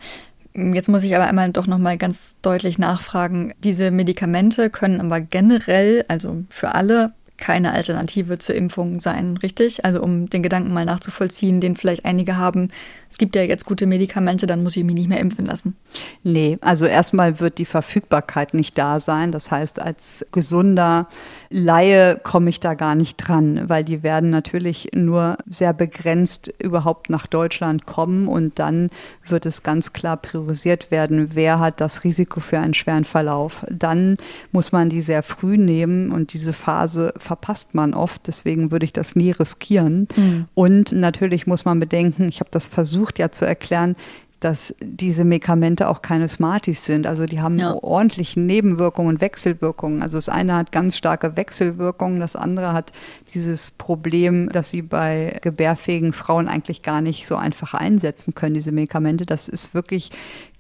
Jetzt 0.57 0.89
muss 0.89 1.03
ich 1.03 1.17
aber 1.17 1.27
einmal 1.27 1.51
doch 1.51 1.67
nochmal 1.67 1.99
ganz 1.99 2.37
deutlich 2.41 2.79
nachfragen. 2.79 3.55
Diese 3.65 3.91
Medikamente 3.91 4.71
können 4.71 5.01
aber 5.01 5.21
generell, 5.21 6.05
also 6.07 6.45
für 6.49 6.77
alle, 6.77 7.13
keine 7.45 7.73
Alternative 7.73 8.39
zur 8.39 8.55
Impfung 8.55 9.01
sein, 9.01 9.37
richtig? 9.37 9.85
Also 9.85 10.03
um 10.03 10.31
den 10.31 10.43
Gedanken 10.43 10.73
mal 10.73 10.87
nachzuvollziehen, 10.87 11.61
den 11.61 11.77
vielleicht 11.77 12.07
einige 12.07 12.39
haben, 12.39 12.71
es 13.15 13.19
gibt 13.19 13.37
ja 13.37 13.43
jetzt 13.43 13.65
gute 13.65 13.87
Medikamente, 13.87 14.49
dann 14.49 14.65
muss 14.65 14.77
ich 14.77 14.83
mich 14.83 14.97
nicht 14.97 15.09
mehr 15.09 15.21
impfen 15.21 15.47
lassen. 15.47 15.77
Nee, 16.25 16.59
also 16.63 16.85
erstmal 16.85 17.39
wird 17.39 17.59
die 17.59 17.65
Verfügbarkeit 17.65 18.55
nicht 18.55 18.77
da 18.77 18.99
sein. 18.99 19.31
Das 19.31 19.53
heißt, 19.53 19.81
als 19.81 20.27
gesunder 20.33 21.07
Laie 21.49 22.19
komme 22.21 22.51
ich 22.51 22.59
da 22.59 22.75
gar 22.75 22.97
nicht 22.97 23.19
dran, 23.19 23.69
weil 23.69 23.85
die 23.85 24.03
werden 24.03 24.31
natürlich 24.31 24.89
nur 24.95 25.37
sehr 25.49 25.73
begrenzt 25.73 26.53
überhaupt 26.59 27.09
nach 27.09 27.29
Deutschland 27.29 27.87
kommen 27.87 28.27
und 28.27 28.59
dann 28.59 28.91
wird 29.29 29.47
es 29.47 29.63
ganz 29.63 29.93
klar 29.93 30.17
priorisiert 30.17 30.91
werden, 30.91 31.37
wer 31.37 31.61
hat 31.61 31.81
das 31.81 32.03
Risiko 32.03 32.41
für 32.41 32.59
einen 32.59 32.75
schweren 32.75 33.05
Verlauf. 33.05 33.65
Dann 33.71 34.17
muss 34.51 34.73
man 34.73 34.89
die 34.89 35.03
sehr 35.03 35.23
früh 35.23 35.57
nehmen 35.57 36.11
und 36.11 36.33
diese 36.33 36.53
Phase 36.53 37.15
verpasst 37.35 37.75
man 37.75 37.95
oft. 37.95 38.29
Deswegen 38.29 38.71
würde 38.71 38.85
ich 38.85 38.93
das 38.93 39.17
nie 39.17 39.33
riskieren. 39.33 40.07
Mhm. 40.17 40.47
Und 40.55 40.93
natürlich 40.93 41.49
muss 41.49 41.65
man 41.65 41.81
bedenken, 41.81 42.29
ich 42.29 42.39
habe 42.39 42.51
das 42.53 42.69
versucht, 42.69 43.19
ja 43.19 43.33
zu 43.33 43.45
erklären, 43.45 43.97
dass 44.39 44.75
diese 44.81 45.25
Medikamente 45.25 45.89
auch 45.89 46.03
keine 46.03 46.29
Smarties 46.29 46.85
sind. 46.85 47.07
Also 47.07 47.25
die 47.25 47.41
haben 47.41 47.59
ja. 47.59 47.75
ordentliche 47.83 48.39
Nebenwirkungen 48.39 49.09
und 49.09 49.21
Wechselwirkungen. 49.21 50.03
Also 50.03 50.19
das 50.19 50.29
eine 50.29 50.55
hat 50.55 50.71
ganz 50.71 50.97
starke 50.97 51.37
Wechselwirkungen, 51.37 52.21
das 52.21 52.37
andere 52.37 52.73
hat 52.73 52.93
dieses 53.33 53.71
Problem, 53.71 54.51
dass 54.51 54.71
sie 54.71 54.83
bei 54.83 55.39
gebärfähigen 55.41 56.13
Frauen 56.13 56.47
eigentlich 56.47 56.83
gar 56.83 57.01
nicht 57.01 57.27
so 57.27 57.37
einfach 57.37 57.75
einsetzen 57.75 58.35
können, 58.35 58.55
diese 58.55 58.71
Medikamente. 58.71 59.25
Das 59.25 59.49
ist 59.49 59.75
wirklich 59.75 60.11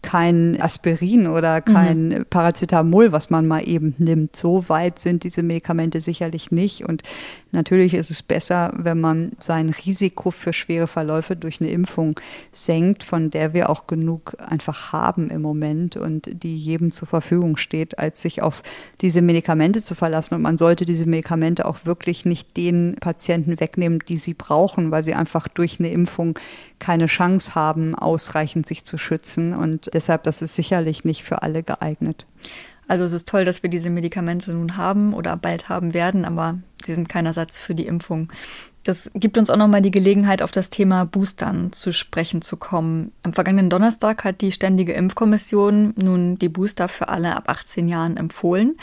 kein 0.04 0.60
Aspirin 0.60 1.26
oder 1.26 1.62
kein 1.62 2.08
mhm. 2.08 2.26
Paracetamol, 2.28 3.10
was 3.10 3.30
man 3.30 3.46
mal 3.46 3.66
eben 3.66 3.94
nimmt. 3.96 4.36
So 4.36 4.68
weit 4.68 4.98
sind 4.98 5.24
diese 5.24 5.42
Medikamente 5.42 6.02
sicherlich 6.02 6.50
nicht. 6.50 6.84
Und 6.84 7.02
natürlich 7.52 7.94
ist 7.94 8.10
es 8.10 8.22
besser, 8.22 8.74
wenn 8.76 9.00
man 9.00 9.32
sein 9.38 9.70
Risiko 9.70 10.30
für 10.30 10.52
schwere 10.52 10.88
Verläufe 10.88 11.36
durch 11.36 11.62
eine 11.62 11.70
Impfung 11.70 12.20
senkt, 12.52 13.02
von 13.02 13.30
der 13.30 13.54
wir 13.54 13.70
auch 13.70 13.86
genug 13.86 14.36
einfach 14.46 14.92
haben 14.92 15.30
im 15.30 15.40
Moment 15.40 15.96
und 15.96 16.28
die 16.30 16.58
jedem 16.58 16.90
zur 16.90 17.08
Verfügung 17.08 17.56
steht, 17.56 17.98
als 17.98 18.20
sich 18.20 18.42
auf 18.42 18.62
diese 19.00 19.22
Medikamente 19.22 19.82
zu 19.82 19.94
verlassen. 19.94 20.34
Und 20.34 20.42
man 20.42 20.58
sollte 20.58 20.84
diese 20.84 21.08
Medikamente 21.08 21.64
auch 21.64 21.78
wirklich 21.84 22.26
nicht 22.26 22.58
den 22.58 22.96
Patienten 23.00 23.58
wegnehmen, 23.58 24.00
die 24.06 24.18
sie 24.18 24.34
brauchen, 24.34 24.90
weil 24.90 25.02
sie 25.02 25.14
einfach 25.14 25.48
durch 25.48 25.80
eine 25.80 25.88
Impfung 25.88 26.38
keine 26.84 27.06
Chance 27.06 27.54
haben, 27.54 27.94
ausreichend 27.94 28.68
sich 28.68 28.84
zu 28.84 28.98
schützen. 28.98 29.54
Und 29.54 29.88
deshalb, 29.94 30.22
das 30.24 30.42
ist 30.42 30.54
sicherlich 30.54 31.02
nicht 31.02 31.24
für 31.24 31.40
alle 31.42 31.62
geeignet. 31.62 32.26
Also 32.88 33.04
es 33.04 33.12
ist 33.12 33.26
toll, 33.26 33.46
dass 33.46 33.62
wir 33.62 33.70
diese 33.70 33.88
Medikamente 33.88 34.52
nun 34.52 34.76
haben 34.76 35.14
oder 35.14 35.34
bald 35.38 35.70
haben 35.70 35.94
werden, 35.94 36.26
aber 36.26 36.58
sie 36.84 36.94
sind 36.94 37.08
kein 37.08 37.24
Ersatz 37.24 37.58
für 37.58 37.74
die 37.74 37.86
Impfung. 37.86 38.28
Das 38.82 39.10
gibt 39.14 39.38
uns 39.38 39.48
auch 39.48 39.56
nochmal 39.56 39.80
die 39.80 39.90
Gelegenheit, 39.90 40.42
auf 40.42 40.50
das 40.50 40.68
Thema 40.68 41.06
Boostern 41.06 41.72
zu 41.72 41.90
sprechen 41.90 42.42
zu 42.42 42.58
kommen. 42.58 43.12
Am 43.22 43.32
vergangenen 43.32 43.70
Donnerstag 43.70 44.24
hat 44.24 44.42
die 44.42 44.52
Ständige 44.52 44.92
Impfkommission 44.92 45.94
nun 45.96 46.38
die 46.38 46.50
Booster 46.50 46.88
für 46.88 47.08
alle 47.08 47.34
ab 47.34 47.48
18 47.48 47.88
Jahren 47.88 48.18
empfohlen. 48.18 48.76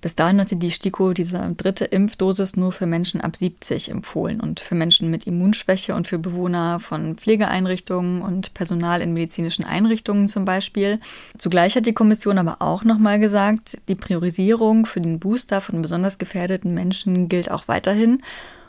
Bis 0.00 0.14
dahin 0.14 0.40
hatte 0.40 0.54
die 0.54 0.70
STIKO 0.70 1.12
diese 1.12 1.54
dritte 1.56 1.84
Impfdosis 1.84 2.56
nur 2.56 2.70
für 2.70 2.86
Menschen 2.86 3.20
ab 3.20 3.36
70 3.36 3.90
empfohlen 3.90 4.40
und 4.40 4.60
für 4.60 4.76
Menschen 4.76 5.10
mit 5.10 5.26
Immunschwäche 5.26 5.94
und 5.94 6.06
für 6.06 6.18
Bewohner 6.18 6.78
von 6.78 7.16
Pflegeeinrichtungen 7.16 8.22
und 8.22 8.54
Personal 8.54 9.00
in 9.00 9.12
medizinischen 9.12 9.64
Einrichtungen 9.64 10.28
zum 10.28 10.44
Beispiel. 10.44 11.00
Zugleich 11.36 11.74
hat 11.74 11.86
die 11.86 11.94
Kommission 11.94 12.38
aber 12.38 12.58
auch 12.60 12.84
nochmal 12.84 13.18
gesagt, 13.18 13.78
die 13.88 13.96
Priorisierung 13.96 14.86
für 14.86 15.00
den 15.00 15.18
Booster 15.18 15.60
von 15.60 15.82
besonders 15.82 16.18
gefährdeten 16.18 16.72
Menschen 16.74 17.28
gilt 17.28 17.50
auch 17.50 17.66
weiterhin. 17.66 18.22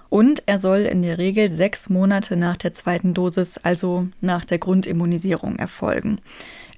Und 0.09 0.41
er 0.47 0.59
soll 0.59 0.79
in 0.79 1.03
der 1.03 1.19
Regel 1.19 1.51
sechs 1.51 1.87
Monate 1.89 2.35
nach 2.35 2.57
der 2.57 2.73
zweiten 2.73 3.13
Dosis, 3.13 3.59
also 3.59 4.07
nach 4.21 4.43
der 4.43 4.57
Grundimmunisierung, 4.57 5.57
erfolgen. 5.57 6.19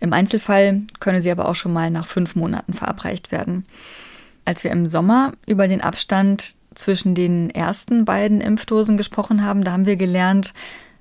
Im 0.02 0.12
Einzelfall 0.12 0.82
könne 0.99 1.22
sie 1.22 1.32
aber 1.32 1.47
auch 1.47 1.56
schon 1.56 1.72
mal 1.72 1.89
nach 1.89 2.06
fünf 2.06 2.36
Monaten 2.36 2.74
verabreicht 2.74 3.32
werden. 3.32 3.64
Als 4.46 4.64
wir 4.64 4.72
im 4.72 4.89
Sommer 4.89 5.34
über 5.46 5.68
den 5.68 5.82
Abstand 5.82 6.56
zwischen 6.74 7.16
den 7.16 7.50
ersten 7.50 8.06
beiden 8.06 8.42
Impfdosen 8.42 8.98
gesprochen 8.98 9.44
haben, 9.44 9.64
da 9.64 9.72
haben 9.72 9.86
wir 9.86 9.98
gelernt, 9.98 10.54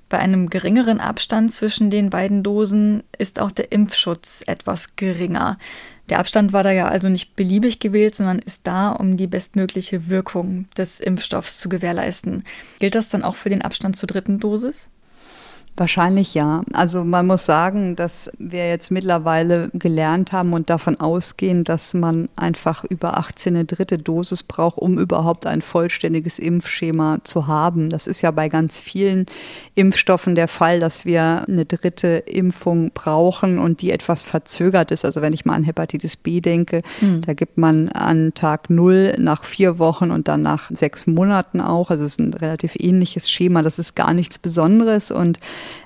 bei 0.09 0.19
einem 0.19 0.49
geringeren 0.49 0.99
Abstand 0.99 1.53
zwischen 1.53 1.89
den 1.89 2.09
beiden 2.09 2.43
Dosen 2.43 3.01
ist 3.17 3.39
auch 3.39 3.49
der 3.49 3.71
Impfschutz 3.71 4.43
etwas 4.45 4.97
geringer. 4.97 5.57
Der 6.09 6.19
Abstand 6.19 6.51
war 6.51 6.63
da 6.63 6.71
ja 6.71 6.89
also 6.89 7.07
nicht 7.07 7.37
beliebig 7.37 7.79
gewählt, 7.79 8.13
sondern 8.13 8.39
ist 8.39 8.67
da, 8.67 8.89
um 8.89 9.15
die 9.15 9.27
bestmögliche 9.27 10.09
Wirkung 10.09 10.65
des 10.77 10.99
Impfstoffs 10.99 11.59
zu 11.59 11.69
gewährleisten. 11.69 12.43
Gilt 12.79 12.95
das 12.95 13.07
dann 13.07 13.23
auch 13.23 13.35
für 13.35 13.47
den 13.47 13.61
Abstand 13.61 13.95
zur 13.95 14.07
dritten 14.07 14.37
Dosis? 14.37 14.89
Wahrscheinlich 15.77 16.33
ja. 16.33 16.63
Also 16.73 17.05
man 17.05 17.27
muss 17.27 17.45
sagen, 17.45 17.95
dass 17.95 18.29
wir 18.37 18.67
jetzt 18.67 18.91
mittlerweile 18.91 19.69
gelernt 19.73 20.33
haben 20.33 20.51
und 20.51 20.69
davon 20.69 20.99
ausgehen, 20.99 21.63
dass 21.63 21.93
man 21.93 22.27
einfach 22.35 22.83
über 22.83 23.17
18 23.17 23.55
eine 23.55 23.65
dritte 23.65 23.97
Dosis 23.97 24.43
braucht, 24.43 24.77
um 24.77 24.99
überhaupt 24.99 25.45
ein 25.47 25.61
vollständiges 25.61 26.39
Impfschema 26.39 27.19
zu 27.23 27.47
haben. 27.47 27.89
Das 27.89 28.07
ist 28.07 28.21
ja 28.21 28.31
bei 28.31 28.49
ganz 28.49 28.81
vielen 28.81 29.27
Impfstoffen 29.73 30.35
der 30.35 30.49
Fall, 30.49 30.81
dass 30.81 31.05
wir 31.05 31.45
eine 31.47 31.65
dritte 31.65 32.23
Impfung 32.27 32.91
brauchen 32.93 33.57
und 33.57 33.81
die 33.81 33.91
etwas 33.91 34.23
verzögert 34.23 34.91
ist. 34.91 35.05
Also 35.05 35.21
wenn 35.21 35.31
ich 35.31 35.45
mal 35.45 35.55
an 35.55 35.63
Hepatitis 35.63 36.17
B 36.17 36.41
denke, 36.41 36.81
mhm. 36.99 37.21
da 37.21 37.33
gibt 37.33 37.57
man 37.57 37.87
an 37.89 38.33
Tag 38.33 38.69
null 38.69 39.15
nach 39.17 39.45
vier 39.45 39.79
Wochen 39.79 40.11
und 40.11 40.27
dann 40.27 40.41
nach 40.41 40.69
sechs 40.69 41.07
Monaten 41.07 41.61
auch. 41.61 41.89
Also 41.89 42.03
es 42.03 42.11
ist 42.11 42.19
ein 42.19 42.33
relativ 42.33 42.75
ähnliches 42.77 43.31
Schema. 43.31 43.61
Das 43.61 43.79
ist 43.79 43.95
gar 43.95 44.13
nichts 44.13 44.37
Besonderes 44.37 45.11
und 45.11 45.39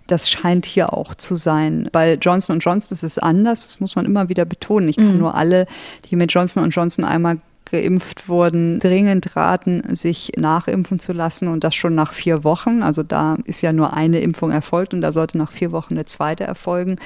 das 0.07 0.29
scheint 0.29 0.65
hier 0.65 0.93
auch 0.93 1.15
zu 1.15 1.35
sein. 1.35 1.89
Bei 1.91 2.13
Johnson 2.15 2.59
Johnson 2.59 2.95
ist 2.95 3.03
es 3.03 3.19
anders, 3.19 3.61
das 3.61 3.79
muss 3.79 3.95
man 3.95 4.05
immer 4.05 4.29
wieder 4.29 4.45
betonen. 4.45 4.89
Ich 4.89 4.97
kann 4.97 5.13
mhm. 5.13 5.19
nur 5.19 5.35
alle, 5.35 5.67
die 6.05 6.15
mit 6.15 6.31
Johnson 6.31 6.69
Johnson 6.69 7.05
einmal 7.05 7.39
geimpft 7.65 8.29
wurden, 8.29 8.79
dringend 8.79 9.35
raten, 9.35 9.83
sich 9.93 10.31
nachimpfen 10.37 10.99
zu 10.99 11.13
lassen 11.13 11.47
und 11.47 11.63
das 11.63 11.75
schon 11.75 11.95
nach 11.95 12.13
vier 12.13 12.43
Wochen. 12.43 12.83
Also 12.83 13.03
da 13.03 13.37
ist 13.45 13.61
ja 13.61 13.73
nur 13.73 13.93
eine 13.93 14.19
Impfung 14.19 14.51
erfolgt 14.51 14.93
und 14.93 15.01
da 15.01 15.11
sollte 15.11 15.37
nach 15.37 15.51
vier 15.51 15.71
Wochen 15.71 15.95
eine 15.95 16.05
zweite 16.05 16.43
erfolgen. 16.43 16.97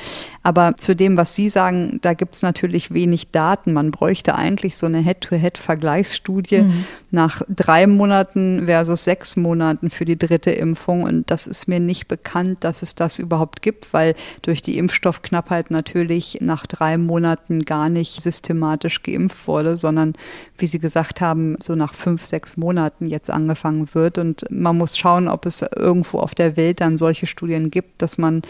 Aber 0.43 0.75
zu 0.77 0.95
dem, 0.95 1.17
was 1.17 1.35
Sie 1.35 1.49
sagen, 1.49 1.99
da 2.01 2.13
gibt 2.13 2.35
es 2.35 2.41
natürlich 2.41 2.93
wenig 2.93 3.31
Daten. 3.31 3.73
Man 3.73 3.91
bräuchte 3.91 4.35
eigentlich 4.35 4.77
so 4.77 4.85
eine 4.85 4.99
Head-to-Head-Vergleichsstudie 4.99 6.63
mhm. 6.63 6.85
nach 7.11 7.41
drei 7.47 7.87
Monaten 7.87 8.63
versus 8.65 9.03
sechs 9.03 9.35
Monaten 9.35 9.89
für 9.89 10.05
die 10.05 10.17
dritte 10.17 10.51
Impfung. 10.51 11.03
Und 11.03 11.31
das 11.31 11.47
ist 11.47 11.67
mir 11.67 11.79
nicht 11.79 12.07
bekannt, 12.07 12.63
dass 12.63 12.81
es 12.81 12.95
das 12.95 13.19
überhaupt 13.19 13.61
gibt, 13.61 13.93
weil 13.93 14.15
durch 14.41 14.61
die 14.61 14.77
Impfstoffknappheit 14.77 15.71
natürlich 15.71 16.39
nach 16.41 16.65
drei 16.65 16.97
Monaten 16.97 17.61
gar 17.61 17.89
nicht 17.89 18.21
systematisch 18.21 19.03
geimpft 19.03 19.47
wurde, 19.47 19.77
sondern 19.77 20.13
wie 20.61 20.67
Sie 20.67 20.79
gesagt 20.79 21.21
haben, 21.21 21.57
so 21.59 21.75
nach 21.75 21.93
fünf, 21.93 22.23
sechs 22.23 22.57
Monaten 22.57 23.07
jetzt 23.07 23.29
angefangen 23.29 23.89
wird. 23.93 24.17
Und 24.17 24.45
man 24.49 24.77
muss 24.77 24.97
schauen, 24.97 25.27
ob 25.27 25.45
es 25.45 25.63
irgendwo 25.75 26.19
auf 26.19 26.35
der 26.35 26.57
Welt 26.57 26.81
dann 26.81 26.97
solche 26.97 27.27
Studien 27.27 27.71
gibt, 27.71 28.01
dass 28.01 28.17
man 28.17 28.41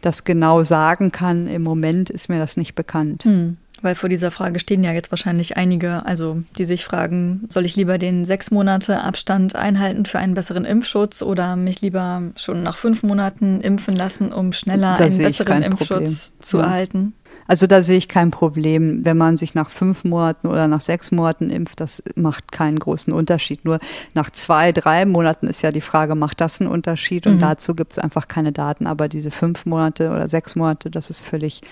das 0.00 0.24
genau 0.24 0.62
sagen 0.62 1.12
kann. 1.12 1.46
Im 1.46 1.62
Moment 1.62 2.10
ist 2.10 2.28
mir 2.28 2.38
das 2.38 2.56
nicht 2.56 2.74
bekannt. 2.74 3.24
Hm. 3.24 3.56
Weil 3.82 3.94
vor 3.94 4.08
dieser 4.08 4.30
Frage 4.30 4.58
stehen 4.58 4.82
ja 4.82 4.92
jetzt 4.92 5.12
wahrscheinlich 5.12 5.56
einige, 5.56 6.06
also 6.06 6.42
die 6.56 6.64
sich 6.64 6.84
fragen, 6.84 7.44
soll 7.50 7.66
ich 7.66 7.76
lieber 7.76 7.98
den 7.98 8.24
sechs 8.24 8.50
Monate 8.50 9.02
Abstand 9.02 9.54
einhalten 9.54 10.06
für 10.06 10.18
einen 10.18 10.34
besseren 10.34 10.64
Impfschutz 10.64 11.20
oder 11.20 11.56
mich 11.56 11.82
lieber 11.82 12.22
schon 12.36 12.62
nach 12.62 12.76
fünf 12.76 13.02
Monaten 13.02 13.60
impfen 13.60 13.94
lassen, 13.94 14.32
um 14.32 14.52
schneller 14.54 14.94
da 14.96 15.04
einen 15.04 15.18
besseren 15.18 15.62
Impfschutz 15.62 16.30
Problem. 16.30 16.42
zu 16.42 16.58
ja. 16.58 16.64
erhalten? 16.64 17.12
Also 17.46 17.66
da 17.66 17.82
sehe 17.82 17.96
ich 17.96 18.08
kein 18.08 18.30
Problem, 18.30 19.04
wenn 19.04 19.16
man 19.16 19.36
sich 19.36 19.54
nach 19.54 19.70
fünf 19.70 20.04
Monaten 20.04 20.48
oder 20.48 20.68
nach 20.68 20.80
sechs 20.80 21.12
Monaten 21.12 21.50
impft, 21.50 21.80
das 21.80 22.02
macht 22.14 22.52
keinen 22.52 22.78
großen 22.78 23.12
Unterschied. 23.12 23.64
Nur 23.64 23.78
nach 24.14 24.30
zwei, 24.30 24.72
drei 24.72 25.06
Monaten 25.06 25.46
ist 25.46 25.62
ja 25.62 25.70
die 25.70 25.80
Frage, 25.80 26.14
macht 26.14 26.40
das 26.40 26.60
einen 26.60 26.70
Unterschied? 26.70 27.26
Und 27.26 27.36
mhm. 27.36 27.40
dazu 27.40 27.74
gibt 27.74 27.92
es 27.92 27.98
einfach 27.98 28.28
keine 28.28 28.52
Daten. 28.52 28.86
Aber 28.86 29.08
diese 29.08 29.30
fünf 29.30 29.66
Monate 29.66 30.10
oder 30.10 30.28
sechs 30.28 30.56
Monate, 30.56 30.90
das 30.90 31.10
ist 31.10 31.20
völlig 31.20 31.62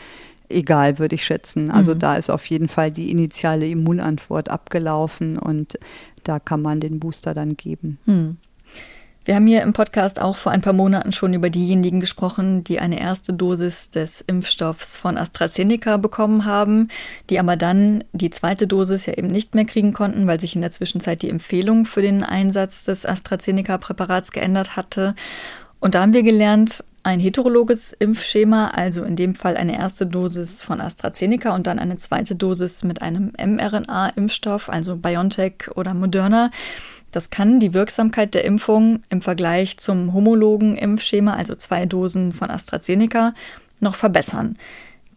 egal, 0.48 0.98
würde 0.98 1.14
ich 1.14 1.24
schätzen. 1.24 1.70
Also 1.70 1.94
mhm. 1.94 1.98
da 1.98 2.16
ist 2.16 2.30
auf 2.30 2.46
jeden 2.46 2.68
Fall 2.68 2.90
die 2.90 3.10
initiale 3.10 3.66
Immunantwort 3.66 4.48
abgelaufen 4.48 5.38
und 5.38 5.78
da 6.22 6.38
kann 6.38 6.62
man 6.62 6.80
den 6.80 7.00
Booster 7.00 7.34
dann 7.34 7.56
geben. 7.56 7.98
Mhm. 8.06 8.36
Wir 9.24 9.36
haben 9.36 9.46
hier 9.46 9.62
im 9.62 9.72
Podcast 9.72 10.20
auch 10.20 10.36
vor 10.36 10.52
ein 10.52 10.60
paar 10.60 10.74
Monaten 10.74 11.10
schon 11.10 11.32
über 11.32 11.48
diejenigen 11.48 11.98
gesprochen, 11.98 12.62
die 12.62 12.80
eine 12.80 13.00
erste 13.00 13.32
Dosis 13.32 13.88
des 13.88 14.20
Impfstoffs 14.20 14.98
von 14.98 15.16
AstraZeneca 15.16 15.96
bekommen 15.96 16.44
haben, 16.44 16.88
die 17.30 17.40
aber 17.40 17.56
dann 17.56 18.04
die 18.12 18.28
zweite 18.28 18.66
Dosis 18.66 19.06
ja 19.06 19.14
eben 19.14 19.28
nicht 19.28 19.54
mehr 19.54 19.64
kriegen 19.64 19.94
konnten, 19.94 20.26
weil 20.26 20.40
sich 20.40 20.54
in 20.54 20.60
der 20.60 20.72
Zwischenzeit 20.72 21.22
die 21.22 21.30
Empfehlung 21.30 21.86
für 21.86 22.02
den 22.02 22.22
Einsatz 22.22 22.84
des 22.84 23.06
AstraZeneca-Präparats 23.06 24.30
geändert 24.30 24.76
hatte. 24.76 25.14
Und 25.80 25.94
da 25.94 26.02
haben 26.02 26.12
wir 26.12 26.22
gelernt, 26.22 26.84
ein 27.02 27.20
heterologes 27.20 27.94
Impfschema, 27.98 28.68
also 28.68 29.04
in 29.04 29.16
dem 29.16 29.34
Fall 29.34 29.56
eine 29.56 29.76
erste 29.78 30.06
Dosis 30.06 30.62
von 30.62 30.82
AstraZeneca 30.82 31.54
und 31.54 31.66
dann 31.66 31.78
eine 31.78 31.96
zweite 31.96 32.34
Dosis 32.34 32.82
mit 32.82 33.00
einem 33.00 33.32
mRNA-Impfstoff, 33.38 34.68
also 34.68 34.96
BioNTech 34.96 35.70
oder 35.74 35.94
Moderna, 35.94 36.50
das 37.14 37.30
kann 37.30 37.60
die 37.60 37.74
Wirksamkeit 37.74 38.34
der 38.34 38.44
Impfung 38.44 39.02
im 39.08 39.22
Vergleich 39.22 39.78
zum 39.78 40.12
homologen 40.12 40.76
Impfschema, 40.76 41.34
also 41.34 41.54
zwei 41.54 41.86
Dosen 41.86 42.32
von 42.32 42.50
AstraZeneca, 42.50 43.34
noch 43.80 43.94
verbessern. 43.94 44.56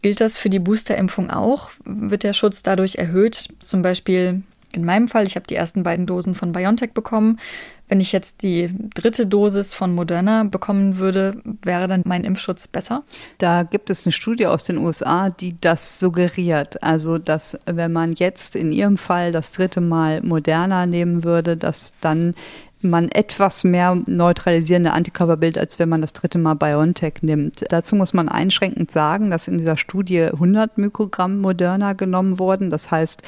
Gilt 0.01 0.21
das 0.21 0.37
für 0.37 0.49
die 0.49 0.59
Boosterimpfung 0.59 1.31
auch? 1.31 1.71
Wird 1.83 2.23
der 2.23 2.33
Schutz 2.33 2.61
dadurch 2.61 2.95
erhöht? 2.95 3.49
Zum 3.59 3.81
Beispiel 3.81 4.43
in 4.73 4.83
meinem 4.83 5.07
Fall, 5.07 5.25
ich 5.25 5.35
habe 5.35 5.47
die 5.47 5.55
ersten 5.55 5.83
beiden 5.83 6.05
Dosen 6.05 6.35
von 6.35 6.51
BioNTech 6.51 6.93
bekommen. 6.93 7.39
Wenn 7.87 8.01
ich 8.01 8.11
jetzt 8.11 8.41
die 8.41 8.69
dritte 8.93 9.25
Dosis 9.25 9.73
von 9.73 9.95
Moderna 9.95 10.43
bekommen 10.43 10.97
würde, 10.97 11.41
wäre 11.63 11.87
dann 11.87 12.03
mein 12.05 12.25
Impfschutz 12.25 12.67
besser? 12.67 13.03
Da 13.37 13.63
gibt 13.63 13.89
es 13.89 14.05
eine 14.05 14.11
Studie 14.11 14.45
aus 14.45 14.65
den 14.65 14.77
USA, 14.77 15.29
die 15.29 15.55
das 15.61 15.99
suggeriert. 15.99 16.83
Also, 16.83 17.17
dass 17.17 17.57
wenn 17.65 17.93
man 17.93 18.11
jetzt 18.13 18.57
in 18.57 18.73
Ihrem 18.73 18.97
Fall 18.97 19.31
das 19.31 19.51
dritte 19.51 19.79
Mal 19.79 20.21
Moderna 20.21 20.85
nehmen 20.85 21.23
würde, 21.23 21.55
dass 21.55 21.93
dann 22.01 22.35
man 22.81 23.09
etwas 23.09 23.63
mehr 23.63 23.97
neutralisierende 24.05 24.93
Antikörper 24.93 25.37
bildet, 25.37 25.61
als 25.61 25.79
wenn 25.79 25.89
man 25.89 26.01
das 26.01 26.13
dritte 26.13 26.37
Mal 26.37 26.53
BioNTech 26.55 27.15
nimmt. 27.21 27.65
Dazu 27.69 27.95
muss 27.95 28.13
man 28.13 28.29
einschränkend 28.29 28.91
sagen, 28.91 29.31
dass 29.31 29.47
in 29.47 29.57
dieser 29.57 29.77
Studie 29.77 30.23
100 30.23 30.77
Mikrogramm 30.77 31.41
Moderna 31.41 31.93
genommen 31.93 32.39
wurden. 32.39 32.69
Das 32.69 32.91
heißt, 32.91 33.21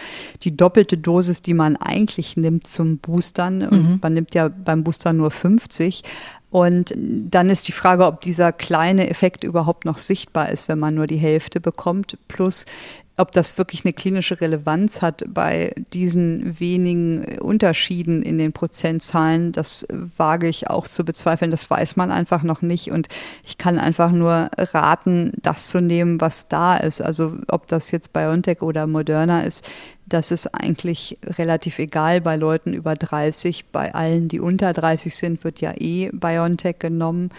die 0.43 0.55
doppelte 0.55 0.97
Dosis, 0.97 1.41
die 1.41 1.53
man 1.53 1.75
eigentlich 1.77 2.37
nimmt 2.37 2.67
zum 2.67 2.99
Boostern. 2.99 3.59
Mhm. 3.59 3.99
man 4.01 4.13
nimmt 4.13 4.35
ja 4.35 4.49
beim 4.49 4.83
Booster 4.83 5.13
nur 5.13 5.31
50. 5.31 6.03
Und 6.51 6.93
dann 6.97 7.49
ist 7.49 7.67
die 7.67 7.73
Frage, 7.73 8.05
ob 8.05 8.21
dieser 8.21 8.51
kleine 8.51 9.09
Effekt 9.09 9.43
überhaupt 9.43 9.85
noch 9.85 9.99
sichtbar 9.99 10.49
ist, 10.49 10.67
wenn 10.67 10.79
man 10.79 10.95
nur 10.95 11.05
die 11.05 11.17
Hälfte 11.17 11.59
bekommt. 11.59 12.17
Plus 12.27 12.65
ob 13.19 13.33
das 13.33 13.57
wirklich 13.57 13.83
eine 13.83 13.93
klinische 13.93 14.39
Relevanz 14.39 15.01
hat 15.01 15.25
bei 15.27 15.73
diesen 15.93 16.59
wenigen 16.59 17.39
Unterschieden 17.39 18.23
in 18.23 18.37
den 18.37 18.53
Prozentzahlen, 18.53 19.51
das 19.51 19.85
wage 20.15 20.47
ich 20.47 20.69
auch 20.69 20.87
zu 20.87 21.03
bezweifeln. 21.03 21.51
Das 21.51 21.69
weiß 21.69 21.97
man 21.97 22.11
einfach 22.11 22.43
noch 22.43 22.61
nicht. 22.61 22.91
Und 22.91 23.09
ich 23.43 23.57
kann 23.57 23.77
einfach 23.77 24.11
nur 24.11 24.49
raten, 24.57 25.33
das 25.41 25.67
zu 25.67 25.81
nehmen, 25.81 26.21
was 26.21 26.47
da 26.47 26.77
ist. 26.77 27.01
Also 27.01 27.33
ob 27.47 27.67
das 27.67 27.91
jetzt 27.91 28.13
BioNTech 28.13 28.61
oder 28.61 28.87
Moderna 28.87 29.41
ist, 29.41 29.69
das 30.05 30.31
ist 30.31 30.47
eigentlich 30.47 31.17
relativ 31.23 31.77
egal 31.77 32.21
bei 32.21 32.35
Leuten 32.35 32.73
über 32.73 32.95
30. 32.95 33.65
Bei 33.71 33.93
allen, 33.93 34.27
die 34.27 34.39
unter 34.39 34.73
30 34.73 35.15
sind, 35.15 35.43
wird 35.43 35.61
ja 35.61 35.73
eh 35.77 36.09
BioNTech 36.11 36.79
genommen. 36.79 37.31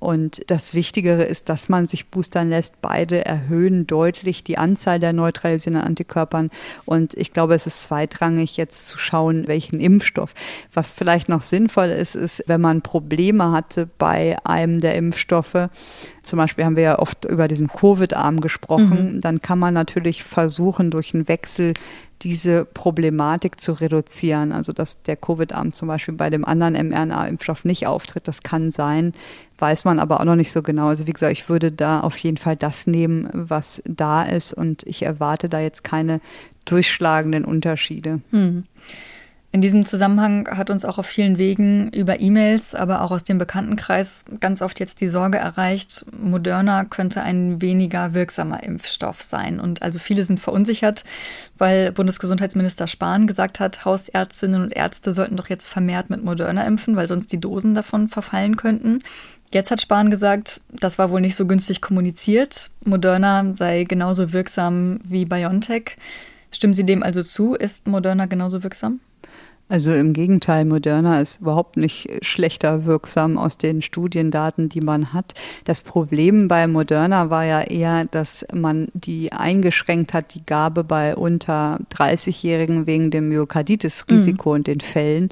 Und 0.00 0.42
das 0.46 0.74
Wichtigere 0.74 1.24
ist, 1.24 1.48
dass 1.48 1.68
man 1.68 1.88
sich 1.88 2.08
boostern 2.08 2.50
lässt. 2.50 2.80
Beide 2.80 3.24
erhöhen 3.24 3.86
deutlich 3.86 4.44
die 4.44 4.56
Anzahl 4.56 5.00
der 5.00 5.12
neutralisierenden 5.12 5.84
Antikörpern. 5.84 6.50
Und 6.84 7.14
ich 7.14 7.32
glaube, 7.32 7.54
es 7.54 7.66
ist 7.66 7.82
zweitrangig 7.82 8.56
jetzt 8.56 8.88
zu 8.88 8.98
schauen, 8.98 9.48
welchen 9.48 9.80
Impfstoff. 9.80 10.34
Was 10.72 10.92
vielleicht 10.92 11.28
noch 11.28 11.42
sinnvoll 11.42 11.88
ist, 11.88 12.14
ist, 12.14 12.44
wenn 12.46 12.60
man 12.60 12.82
Probleme 12.82 13.50
hatte 13.50 13.88
bei 13.98 14.36
einem 14.44 14.80
der 14.80 14.94
Impfstoffe, 14.94 15.68
zum 16.22 16.36
Beispiel 16.36 16.64
haben 16.64 16.76
wir 16.76 16.82
ja 16.82 16.98
oft 16.98 17.24
über 17.24 17.48
diesen 17.48 17.68
Covid-Arm 17.68 18.40
gesprochen, 18.40 19.16
mhm. 19.16 19.20
dann 19.20 19.42
kann 19.42 19.58
man 19.58 19.74
natürlich 19.74 20.22
versuchen, 20.22 20.90
durch 20.90 21.14
einen 21.14 21.26
Wechsel 21.26 21.74
diese 22.22 22.64
Problematik 22.64 23.60
zu 23.60 23.72
reduzieren. 23.72 24.52
Also 24.52 24.72
dass 24.72 25.02
der 25.02 25.16
Covid-Arm 25.16 25.72
zum 25.72 25.88
Beispiel 25.88 26.14
bei 26.14 26.30
dem 26.30 26.44
anderen 26.44 26.74
mRNA-Impfstoff 26.74 27.64
nicht 27.64 27.86
auftritt, 27.86 28.28
das 28.28 28.42
kann 28.42 28.70
sein, 28.70 29.12
weiß 29.58 29.84
man 29.84 29.98
aber 29.98 30.20
auch 30.20 30.24
noch 30.24 30.36
nicht 30.36 30.52
so 30.52 30.62
genau. 30.62 30.88
Also 30.88 31.06
wie 31.06 31.12
gesagt, 31.12 31.32
ich 31.32 31.48
würde 31.48 31.72
da 31.72 32.00
auf 32.00 32.16
jeden 32.18 32.36
Fall 32.36 32.56
das 32.56 32.86
nehmen, 32.86 33.28
was 33.32 33.82
da 33.86 34.22
ist 34.22 34.52
und 34.52 34.82
ich 34.84 35.02
erwarte 35.02 35.48
da 35.48 35.60
jetzt 35.60 35.84
keine 35.84 36.20
durchschlagenden 36.64 37.44
Unterschiede. 37.44 38.20
Hm. 38.30 38.64
In 39.50 39.62
diesem 39.62 39.86
Zusammenhang 39.86 40.46
hat 40.58 40.68
uns 40.68 40.84
auch 40.84 40.98
auf 40.98 41.06
vielen 41.06 41.38
Wegen 41.38 41.88
über 41.90 42.20
E-Mails, 42.20 42.74
aber 42.74 43.00
auch 43.00 43.10
aus 43.10 43.24
dem 43.24 43.38
Bekanntenkreis 43.38 44.26
ganz 44.40 44.60
oft 44.60 44.78
jetzt 44.78 45.00
die 45.00 45.08
Sorge 45.08 45.38
erreicht, 45.38 46.04
Moderna 46.12 46.84
könnte 46.84 47.22
ein 47.22 47.62
weniger 47.62 48.12
wirksamer 48.12 48.62
Impfstoff 48.62 49.22
sein. 49.22 49.58
Und 49.58 49.80
also 49.80 49.98
viele 49.98 50.22
sind 50.22 50.38
verunsichert, 50.38 51.02
weil 51.56 51.92
Bundesgesundheitsminister 51.92 52.86
Spahn 52.86 53.26
gesagt 53.26 53.58
hat, 53.58 53.86
Hausärztinnen 53.86 54.62
und 54.62 54.76
Ärzte 54.76 55.14
sollten 55.14 55.36
doch 55.36 55.48
jetzt 55.48 55.68
vermehrt 55.68 56.10
mit 56.10 56.22
Moderna 56.22 56.66
impfen, 56.66 56.94
weil 56.94 57.08
sonst 57.08 57.32
die 57.32 57.40
Dosen 57.40 57.74
davon 57.74 58.08
verfallen 58.08 58.56
könnten. 58.56 59.02
Jetzt 59.50 59.70
hat 59.70 59.80
Spahn 59.80 60.10
gesagt, 60.10 60.60
das 60.78 60.98
war 60.98 61.10
wohl 61.10 61.22
nicht 61.22 61.36
so 61.36 61.46
günstig 61.46 61.80
kommuniziert. 61.80 62.70
Moderna 62.84 63.54
sei 63.54 63.84
genauso 63.84 64.34
wirksam 64.34 65.00
wie 65.04 65.24
BioNTech. 65.24 65.96
Stimmen 66.50 66.74
Sie 66.74 66.84
dem 66.84 67.02
also 67.02 67.22
zu? 67.22 67.54
Ist 67.54 67.86
Moderna 67.86 68.26
genauso 68.26 68.62
wirksam? 68.62 69.00
Also 69.68 69.92
im 69.92 70.14
Gegenteil, 70.14 70.64
Moderna 70.64 71.20
ist 71.20 71.42
überhaupt 71.42 71.76
nicht 71.76 72.08
schlechter 72.22 72.86
wirksam 72.86 73.36
aus 73.36 73.58
den 73.58 73.82
Studiendaten, 73.82 74.70
die 74.70 74.80
man 74.80 75.12
hat. 75.12 75.34
Das 75.64 75.82
Problem 75.82 76.48
bei 76.48 76.66
Moderna 76.66 77.28
war 77.28 77.44
ja 77.44 77.60
eher, 77.60 78.06
dass 78.06 78.46
man 78.52 78.88
die 78.94 79.32
eingeschränkt 79.32 80.14
hat, 80.14 80.34
die 80.34 80.44
Gabe 80.46 80.84
bei 80.84 81.14
unter 81.14 81.80
30-Jährigen 81.94 82.86
wegen 82.86 83.10
dem 83.10 83.28
Myokarditis-Risiko 83.28 84.50
mhm. 84.50 84.54
und 84.54 84.66
den 84.68 84.80
Fällen. 84.80 85.28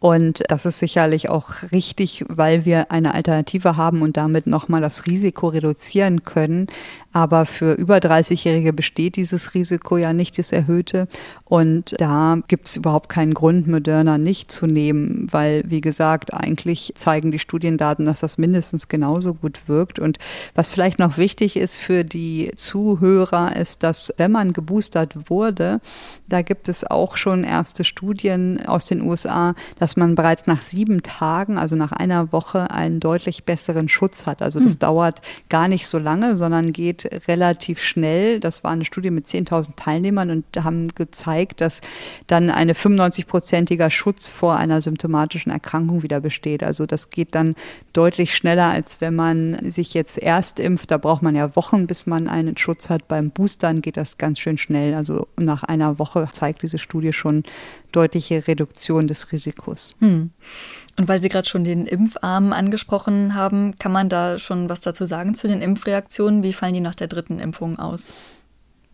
Und 0.00 0.44
das 0.48 0.66
ist 0.66 0.78
sicherlich 0.78 1.28
auch 1.28 1.50
richtig, 1.72 2.24
weil 2.28 2.64
wir 2.64 2.92
eine 2.92 3.14
Alternative 3.14 3.76
haben 3.76 4.02
und 4.02 4.16
damit 4.16 4.46
nochmal 4.46 4.80
das 4.80 5.06
Risiko 5.06 5.48
reduzieren 5.48 6.22
können. 6.22 6.66
Aber 7.12 7.46
für 7.46 7.72
über 7.72 7.96
30-Jährige 7.96 8.72
besteht 8.72 9.16
dieses 9.16 9.54
Risiko 9.54 9.96
ja 9.96 10.12
nicht, 10.12 10.38
das 10.38 10.52
erhöhte. 10.52 11.08
Und 11.44 11.94
da 11.98 12.38
gibt 12.46 12.68
es 12.68 12.76
überhaupt 12.76 13.08
keinen 13.08 13.34
Grund, 13.34 13.66
Moderna 13.78 14.18
nicht 14.18 14.50
zu 14.50 14.66
nehmen, 14.66 15.28
weil, 15.30 15.62
wie 15.66 15.80
gesagt, 15.80 16.34
eigentlich 16.34 16.92
zeigen 16.96 17.30
die 17.30 17.38
Studiendaten, 17.38 18.06
dass 18.06 18.20
das 18.20 18.36
mindestens 18.36 18.88
genauso 18.88 19.34
gut 19.34 19.68
wirkt. 19.68 20.00
Und 20.00 20.18
was 20.56 20.68
vielleicht 20.68 20.98
noch 20.98 21.16
wichtig 21.16 21.56
ist 21.56 21.78
für 21.78 22.04
die 22.04 22.50
Zuhörer, 22.56 23.54
ist, 23.54 23.84
dass 23.84 24.12
wenn 24.16 24.32
man 24.32 24.52
geboostert 24.52 25.30
wurde, 25.30 25.80
da 26.28 26.42
gibt 26.42 26.68
es 26.68 26.84
auch 26.90 27.16
schon 27.16 27.44
erste 27.44 27.84
Studien 27.84 28.66
aus 28.66 28.86
den 28.86 29.00
USA, 29.00 29.54
dass 29.78 29.96
man 29.96 30.16
bereits 30.16 30.48
nach 30.48 30.62
sieben 30.62 31.04
Tagen, 31.04 31.56
also 31.56 31.76
nach 31.76 31.92
einer 31.92 32.32
Woche, 32.32 32.72
einen 32.72 32.98
deutlich 32.98 33.44
besseren 33.44 33.88
Schutz 33.88 34.26
hat. 34.26 34.42
Also 34.42 34.58
das 34.58 34.72
hm. 34.72 34.80
dauert 34.80 35.22
gar 35.48 35.68
nicht 35.68 35.86
so 35.86 35.98
lange, 35.98 36.36
sondern 36.36 36.72
geht 36.72 37.28
relativ 37.28 37.80
schnell. 37.80 38.40
Das 38.40 38.64
war 38.64 38.72
eine 38.72 38.84
Studie 38.84 39.10
mit 39.10 39.26
10.000 39.26 39.76
Teilnehmern 39.76 40.30
und 40.30 40.64
haben 40.64 40.88
gezeigt, 40.88 41.60
dass 41.60 41.80
dann 42.26 42.50
eine 42.50 42.74
95-prozentiger 43.68 43.90
Schutz 43.90 44.30
vor 44.30 44.56
einer 44.56 44.80
symptomatischen 44.80 45.52
Erkrankung 45.52 46.02
wieder 46.02 46.20
besteht. 46.20 46.62
Also 46.62 46.86
das 46.86 47.10
geht 47.10 47.34
dann 47.34 47.54
deutlich 47.92 48.34
schneller, 48.34 48.70
als 48.70 49.00
wenn 49.00 49.14
man 49.14 49.58
sich 49.70 49.94
jetzt 49.94 50.18
erst 50.18 50.60
impft. 50.60 50.90
Da 50.90 50.98
braucht 50.98 51.22
man 51.22 51.34
ja 51.34 51.54
Wochen, 51.56 51.86
bis 51.86 52.06
man 52.06 52.28
einen 52.28 52.56
Schutz 52.56 52.90
hat. 52.90 53.08
Beim 53.08 53.30
Boostern 53.30 53.82
geht 53.82 53.96
das 53.96 54.18
ganz 54.18 54.38
schön 54.38 54.58
schnell. 54.58 54.94
Also 54.94 55.28
nach 55.36 55.62
einer 55.62 55.98
Woche 55.98 56.28
zeigt 56.32 56.62
diese 56.62 56.78
Studie 56.78 57.12
schon 57.12 57.44
deutliche 57.92 58.46
Reduktion 58.46 59.06
des 59.06 59.32
Risikos. 59.32 59.94
Hm. 60.00 60.30
Und 60.98 61.08
weil 61.08 61.22
Sie 61.22 61.28
gerade 61.28 61.48
schon 61.48 61.64
den 61.64 61.86
Impfarm 61.86 62.52
angesprochen 62.52 63.34
haben, 63.34 63.76
kann 63.76 63.92
man 63.92 64.08
da 64.08 64.38
schon 64.38 64.68
was 64.68 64.80
dazu 64.80 65.04
sagen 65.04 65.34
zu 65.34 65.48
den 65.48 65.62
Impfreaktionen? 65.62 66.42
Wie 66.42 66.52
fallen 66.52 66.74
die 66.74 66.80
nach 66.80 66.96
der 66.96 67.06
dritten 67.06 67.38
Impfung 67.38 67.78
aus? 67.78 68.12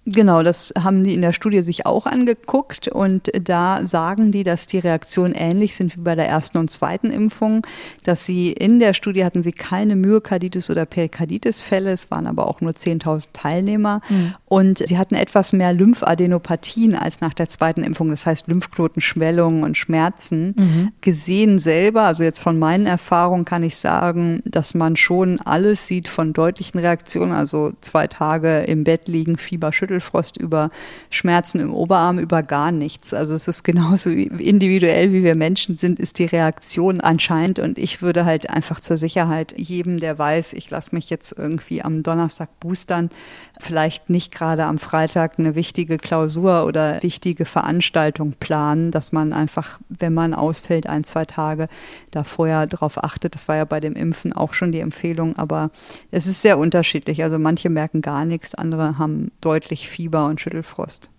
Genau, 0.06 0.42
das 0.42 0.72
haben 0.78 1.02
die 1.02 1.14
in 1.14 1.22
der 1.22 1.32
Studie 1.32 1.62
sich 1.62 1.86
auch 1.86 2.04
angeguckt 2.04 2.88
und 2.88 3.30
da 3.40 3.86
sagen 3.86 4.32
die, 4.32 4.42
dass 4.42 4.66
die 4.66 4.78
Reaktionen 4.78 5.34
ähnlich 5.34 5.76
sind 5.76 5.96
wie 5.96 6.00
bei 6.00 6.14
der 6.14 6.28
ersten 6.28 6.58
und 6.58 6.70
zweiten 6.70 7.10
Impfung, 7.10 7.66
dass 8.02 8.26
sie 8.26 8.52
in 8.52 8.80
der 8.80 8.92
Studie 8.92 9.24
hatten 9.24 9.42
sie 9.42 9.52
keine 9.52 9.96
Myokarditis 9.96 10.68
oder 10.68 10.84
Perikarditis-Fälle, 10.84 11.90
es 11.92 12.10
waren 12.10 12.26
aber 12.26 12.48
auch 12.48 12.60
nur 12.60 12.72
10.000 12.72 13.28
Teilnehmer 13.32 14.02
mhm. 14.10 14.34
und 14.44 14.86
sie 14.86 14.98
hatten 14.98 15.14
etwas 15.14 15.54
mehr 15.54 15.72
Lymphadenopathien 15.72 16.94
als 16.94 17.22
nach 17.22 17.32
der 17.32 17.48
zweiten 17.48 17.82
Impfung, 17.82 18.10
das 18.10 18.26
heißt 18.26 18.46
Lymphknotenschwellungen 18.46 19.64
und 19.64 19.78
Schmerzen. 19.78 20.54
Mhm. 20.58 20.92
Gesehen 21.00 21.58
selber, 21.58 22.02
also 22.02 22.24
jetzt 22.24 22.40
von 22.40 22.58
meinen 22.58 22.86
Erfahrungen 22.86 23.46
kann 23.46 23.62
ich 23.62 23.78
sagen, 23.78 24.42
dass 24.44 24.74
man 24.74 24.96
schon 24.96 25.40
alles 25.40 25.86
sieht 25.86 26.08
von 26.08 26.34
deutlichen 26.34 26.78
Reaktionen, 26.78 27.32
also 27.32 27.72
zwei 27.80 28.06
Tage 28.06 28.60
im 28.64 28.84
Bett 28.84 29.08
liegen, 29.08 29.38
Fieber, 29.38 29.72
Schütteln, 29.72 29.93
Schüttelfrost, 29.94 30.36
über 30.36 30.70
Schmerzen 31.10 31.60
im 31.60 31.72
Oberarm, 31.72 32.18
über 32.18 32.42
gar 32.42 32.72
nichts. 32.72 33.14
Also 33.14 33.34
es 33.34 33.48
ist 33.48 33.62
genauso 33.62 34.10
individuell, 34.10 35.12
wie 35.12 35.22
wir 35.22 35.34
Menschen 35.34 35.76
sind, 35.76 35.98
ist 35.98 36.18
die 36.18 36.26
Reaktion 36.26 37.00
anscheinend. 37.00 37.58
Und 37.58 37.78
ich 37.78 38.02
würde 38.02 38.24
halt 38.24 38.50
einfach 38.50 38.80
zur 38.80 38.96
Sicherheit 38.96 39.54
jedem, 39.56 40.00
der 40.00 40.18
weiß, 40.18 40.52
ich 40.54 40.70
lasse 40.70 40.94
mich 40.94 41.10
jetzt 41.10 41.34
irgendwie 41.36 41.82
am 41.82 42.02
Donnerstag 42.02 42.48
boostern, 42.60 43.10
vielleicht 43.58 44.10
nicht 44.10 44.34
gerade 44.34 44.64
am 44.64 44.78
Freitag 44.78 45.38
eine 45.38 45.54
wichtige 45.54 45.96
Klausur 45.96 46.64
oder 46.66 47.02
wichtige 47.02 47.44
Veranstaltung 47.44 48.34
planen, 48.38 48.90
dass 48.90 49.12
man 49.12 49.32
einfach, 49.32 49.78
wenn 49.88 50.14
man 50.14 50.34
ausfällt, 50.34 50.86
ein, 50.86 51.04
zwei 51.04 51.24
Tage 51.24 51.68
da 52.10 52.24
vorher 52.24 52.66
drauf 52.66 53.02
achtet. 53.02 53.34
Das 53.34 53.48
war 53.48 53.56
ja 53.56 53.64
bei 53.64 53.80
dem 53.80 53.94
Impfen 53.94 54.32
auch 54.32 54.54
schon 54.54 54.72
die 54.72 54.80
Empfehlung, 54.80 55.36
aber 55.36 55.70
es 56.10 56.26
ist 56.26 56.42
sehr 56.42 56.58
unterschiedlich. 56.58 57.22
Also 57.22 57.38
manche 57.38 57.70
merken 57.70 58.00
gar 58.00 58.24
nichts, 58.24 58.54
andere 58.54 58.98
haben 58.98 59.30
deutlich 59.40 59.83
Fieber 59.88 60.26
und 60.26 60.40
Schüttelfrost. 60.40 61.10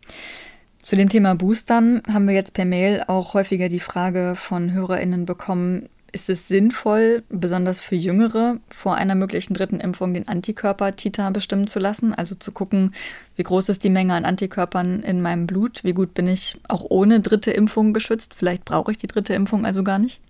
Zu 0.82 0.96
dem 0.96 1.10
Thema 1.10 1.34
Boostern 1.34 2.04
haben 2.08 2.28
wir 2.28 2.36
jetzt 2.36 2.54
per 2.54 2.66
Mail 2.66 3.04
auch 3.08 3.34
häufiger 3.34 3.70
die 3.70 3.80
Frage 3.80 4.36
von 4.36 4.72
HörerInnen 4.72 5.26
bekommen, 5.26 5.90
ist 6.16 6.30
es 6.30 6.48
sinnvoll, 6.48 7.24
besonders 7.28 7.82
für 7.82 7.96
Jüngere, 7.96 8.60
vor 8.70 8.96
einer 8.96 9.16
möglichen 9.16 9.54
dritten 9.54 9.82
Impfung 9.82 10.14
den 10.14 10.30
Antikörper-Titer 10.30 11.30
bestimmen 11.32 11.68
zu 11.68 11.78
lassen? 11.78 12.14
Also 12.14 12.36
zu 12.36 12.54
gucken, 12.54 12.94
wie 13.36 13.44
groß 13.44 13.68
ist 13.68 13.84
die 13.84 13.90
Menge 13.90 14.14
an 14.14 14.24
Antikörpern 14.24 15.04
in 15.04 15.22
meinem 15.22 15.46
Blut? 15.46 15.84
Wie 15.84 15.92
gut 15.92 16.14
bin 16.14 16.30
ich 16.30 16.56
auch 16.70 16.86
ohne 16.88 17.20
dritte 17.20 17.52
Impfung 17.52 17.92
geschützt? 17.92 18.34
Vielleicht 18.34 18.64
brauche 18.64 18.92
ich 18.92 18.98
die 18.98 19.08
dritte 19.08 19.34
Impfung 19.34 19.66
also 19.66 19.84
gar 19.84 20.00
nicht? 20.00 20.22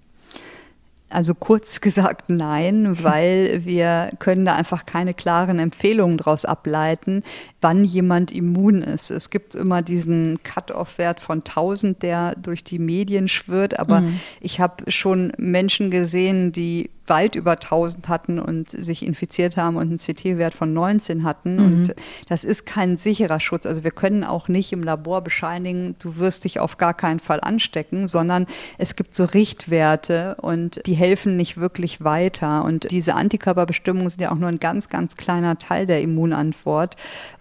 Also 1.10 1.34
kurz 1.36 1.82
gesagt 1.82 2.30
nein, 2.30 3.04
weil 3.04 3.66
wir 3.66 4.10
können 4.20 4.46
da 4.46 4.56
einfach 4.56 4.86
keine 4.86 5.14
klaren 5.14 5.60
Empfehlungen 5.60 6.18
daraus 6.18 6.46
ableiten, 6.46 7.24
wann 7.62 7.84
jemand 7.84 8.32
immun 8.32 8.82
ist. 8.82 9.12
Es 9.12 9.30
gibt 9.30 9.56
immer 9.56 9.82
diesen 9.82 10.40
Cut-off-Wert 10.44 11.20
von 11.20 11.40
1000, 11.40 12.02
der 12.02 12.36
durch 12.36 12.64
die 12.64 12.80
Medien 12.80 13.28
schwirrt, 13.28 13.80
aber 13.80 14.02
mhm. 14.02 14.20
ich 14.42 14.60
habe 14.60 14.90
schon 14.92 15.32
Menschen 15.38 15.92
gesehen, 15.92 16.52
die 16.52 16.90
weit 17.08 17.36
über 17.36 17.52
1000 17.52 18.08
hatten 18.08 18.40
und 18.40 18.70
sich 18.70 19.06
infiziert 19.06 19.58
haben 19.58 19.76
und 19.76 19.84
einen 19.84 19.98
CT-Wert 19.98 20.54
von 20.54 20.74
19 20.74 21.24
hatten. 21.24 21.56
Mhm. 21.56 21.66
Und 21.66 21.96
das 22.28 22.44
ist 22.44 22.66
kein 22.66 22.98
sicherer 22.98 23.40
Schutz. 23.40 23.66
Also 23.66 23.84
wir 23.84 23.92
können 23.92 24.24
auch 24.24 24.48
nicht 24.48 24.74
im 24.74 24.84
Labor 24.84 25.22
bescheinigen, 25.22 25.96
du 26.00 26.18
wirst 26.18 26.44
dich 26.44 26.60
auf 26.60 26.78
gar 26.78 26.94
keinen 26.94 27.20
Fall 27.20 27.40
anstecken, 27.42 28.08
sondern 28.08 28.48
es 28.78 28.96
gibt 28.96 29.16
so 29.16 29.26
Richtwerte 29.26 30.36
und 30.42 30.82
die 30.86 30.94
helfen 30.94 31.36
nicht 31.36 31.58
wirklich 31.58 32.04
weiter. 32.04 32.64
Und 32.64 32.92
diese 32.92 33.16
Antikörperbestimmungen 33.16 34.10
sind 34.10 34.22
ja 34.22 34.32
auch 34.32 34.38
nur 34.38 34.50
ein 34.50 34.60
ganz, 34.60 34.90
ganz 34.90 35.16
kleiner 35.16 35.58
Teil 35.58 35.86
der 35.86 36.02
Immunantwort. 36.02 36.96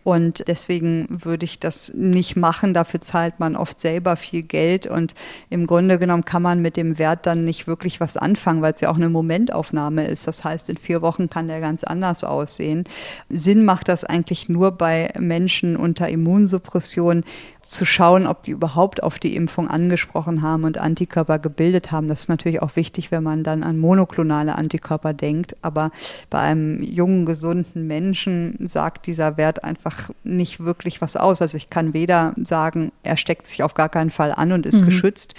Und 0.04 0.44
deswegen 0.48 1.08
würde 1.08 1.44
ich 1.44 1.60
das 1.60 1.92
nicht 1.94 2.36
machen. 2.36 2.74
Dafür 2.74 3.00
zahlt 3.00 3.40
man 3.40 3.56
oft 3.56 3.80
selber 3.80 4.16
viel 4.16 4.42
Geld. 4.42 4.86
Und 4.86 5.14
im 5.48 5.66
Grunde 5.66 5.98
genommen 5.98 6.26
kann 6.26 6.42
man 6.42 6.60
mit 6.60 6.76
dem 6.76 6.98
Wert 6.98 7.26
dann 7.26 7.42
nicht 7.42 7.66
wirklich 7.66 8.00
was 8.00 8.16
anfangen, 8.16 8.60
weil 8.60 8.74
es 8.74 8.82
ja 8.82 8.90
auch 8.90 8.96
eine 8.96 9.08
Momentaufnahme 9.54 10.06
ist. 10.06 10.26
Das 10.26 10.44
heißt, 10.44 10.68
in 10.68 10.76
vier 10.76 11.00
Wochen 11.02 11.30
kann 11.30 11.48
der 11.48 11.60
ganz 11.60 11.84
anders 11.84 12.24
aussehen. 12.24 12.84
Sinn 13.28 13.64
macht 13.64 13.88
das 13.88 14.04
eigentlich 14.04 14.48
nur 14.48 14.72
bei 14.72 15.12
Menschen 15.18 15.76
unter 15.76 16.08
Immunsuppression, 16.08 17.24
zu 17.64 17.86
schauen, 17.86 18.26
ob 18.26 18.42
die 18.42 18.50
überhaupt 18.50 19.02
auf 19.02 19.18
die 19.18 19.34
Impfung 19.34 19.68
angesprochen 19.68 20.42
haben 20.42 20.64
und 20.64 20.78
Antikörper 20.78 21.38
gebildet 21.38 21.92
haben. 21.92 22.08
Das 22.08 22.20
ist 22.20 22.28
natürlich 22.28 22.60
auch 22.62 22.76
wichtig, 22.76 23.10
wenn 23.10 23.22
man 23.22 23.42
dann 23.42 23.62
an 23.62 23.78
monoklonale 23.78 24.54
Antikörper 24.54 25.14
denkt. 25.14 25.56
Aber 25.62 25.90
bei 26.30 26.40
einem 26.40 26.82
jungen, 26.82 27.24
gesunden 27.24 27.86
Menschen 27.86 28.58
sagt 28.60 29.06
dieser 29.06 29.36
Wert 29.36 29.64
einfach 29.64 30.10
nicht 30.24 30.60
wirklich 30.60 31.00
was 31.00 31.16
aus. 31.16 31.40
Also 31.40 31.56
ich 31.56 31.70
kann 31.70 31.94
weder 31.94 32.34
sagen, 32.42 32.92
er 33.02 33.16
steckt 33.16 33.46
sich 33.46 33.62
auf 33.62 33.74
gar 33.74 33.88
keinen 33.88 34.10
Fall 34.10 34.32
an 34.32 34.52
und 34.52 34.66
ist 34.66 34.82
mhm. 34.82 34.86
geschützt, 34.86 35.34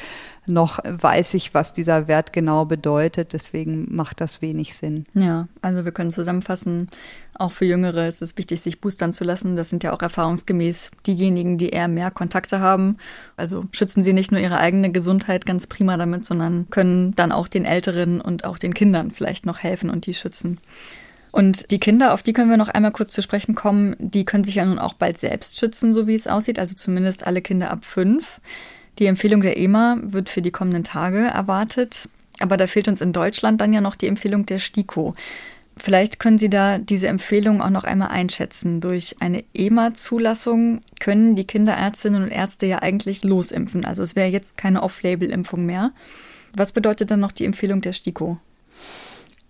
noch 0.47 0.79
weiß 0.83 1.33
ich, 1.33 1.53
was 1.53 1.73
dieser 1.73 2.07
Wert 2.07 2.33
genau 2.33 2.65
bedeutet. 2.65 3.33
Deswegen 3.33 3.93
macht 3.95 4.21
das 4.21 4.41
wenig 4.41 4.75
Sinn. 4.75 5.05
Ja, 5.13 5.47
also 5.61 5.85
wir 5.85 5.91
können 5.91 6.11
zusammenfassen, 6.11 6.89
auch 7.37 7.51
für 7.51 7.65
Jüngere 7.65 8.07
ist 8.07 8.21
es 8.21 8.37
wichtig, 8.37 8.61
sich 8.61 8.79
boostern 8.79 9.11
zu 9.11 9.23
lassen. 9.23 9.55
Das 9.55 9.69
sind 9.69 9.83
ja 9.83 9.91
auch 9.93 10.01
erfahrungsgemäß 10.01 10.91
diejenigen, 11.05 11.57
die 11.57 11.69
eher 11.69 11.87
mehr 11.87 12.11
Kontakte 12.11 12.59
haben. 12.59 12.97
Also 13.35 13.65
schützen 13.71 14.03
sie 14.03 14.13
nicht 14.13 14.31
nur 14.31 14.39
ihre 14.39 14.57
eigene 14.57 14.91
Gesundheit 14.91 15.45
ganz 15.45 15.67
prima 15.67 15.97
damit, 15.97 16.25
sondern 16.25 16.69
können 16.69 17.13
dann 17.15 17.31
auch 17.31 17.47
den 17.47 17.65
Älteren 17.65 18.21
und 18.21 18.45
auch 18.45 18.57
den 18.57 18.73
Kindern 18.73 19.11
vielleicht 19.11 19.45
noch 19.45 19.59
helfen 19.59 19.89
und 19.89 20.05
die 20.05 20.13
schützen. 20.13 20.59
Und 21.35 21.71
die 21.71 21.79
Kinder, 21.79 22.13
auf 22.13 22.23
die 22.23 22.31
können 22.31 22.49
wir 22.49 22.55
noch 22.55 22.69
einmal 22.69 22.93
kurz 22.93 23.11
zu 23.11 23.21
sprechen 23.21 23.55
kommen, 23.55 23.97
die 23.99 24.23
können 24.23 24.45
sich 24.45 24.55
ja 24.55 24.65
nun 24.65 24.79
auch 24.79 24.93
bald 24.93 25.17
selbst 25.17 25.59
schützen, 25.59 25.93
so 25.93 26.07
wie 26.07 26.15
es 26.15 26.27
aussieht, 26.27 26.59
also 26.59 26.75
zumindest 26.75 27.27
alle 27.27 27.41
Kinder 27.41 27.71
ab 27.71 27.83
fünf. 27.83 28.39
Die 28.99 29.07
Empfehlung 29.07 29.41
der 29.41 29.57
EMA 29.57 29.97
wird 30.01 30.29
für 30.29 30.41
die 30.41 30.51
kommenden 30.51 30.83
Tage 30.83 31.19
erwartet. 31.19 32.09
Aber 32.39 32.57
da 32.57 32.67
fehlt 32.67 32.87
uns 32.87 33.01
in 33.01 33.13
Deutschland 33.13 33.61
dann 33.61 33.73
ja 33.73 33.81
noch 33.81 33.95
die 33.95 34.07
Empfehlung 34.07 34.45
der 34.45 34.59
STIKO. 34.59 35.13
Vielleicht 35.77 36.19
können 36.19 36.37
Sie 36.37 36.49
da 36.49 36.77
diese 36.77 37.09
Empfehlung 37.09 37.61
auch 37.61 37.69
noch 37.69 37.83
einmal 37.83 38.09
einschätzen. 38.09 38.79
Durch 38.79 39.17
eine 39.19 39.43
EMA-Zulassung 39.53 40.81
können 40.99 41.35
die 41.35 41.45
Kinderärztinnen 41.45 42.23
und 42.23 42.31
Ärzte 42.31 42.65
ja 42.65 42.81
eigentlich 42.81 43.23
losimpfen. 43.23 43.83
Also 43.83 44.01
es 44.01 44.15
wäre 44.15 44.29
jetzt 44.29 44.57
keine 44.57 44.83
Off-Label-Impfung 44.83 45.65
mehr. 45.65 45.91
Was 46.53 46.71
bedeutet 46.71 47.11
dann 47.11 47.19
noch 47.19 47.33
die 47.33 47.45
Empfehlung 47.45 47.81
der 47.81 47.91
STIKO? 47.91 48.37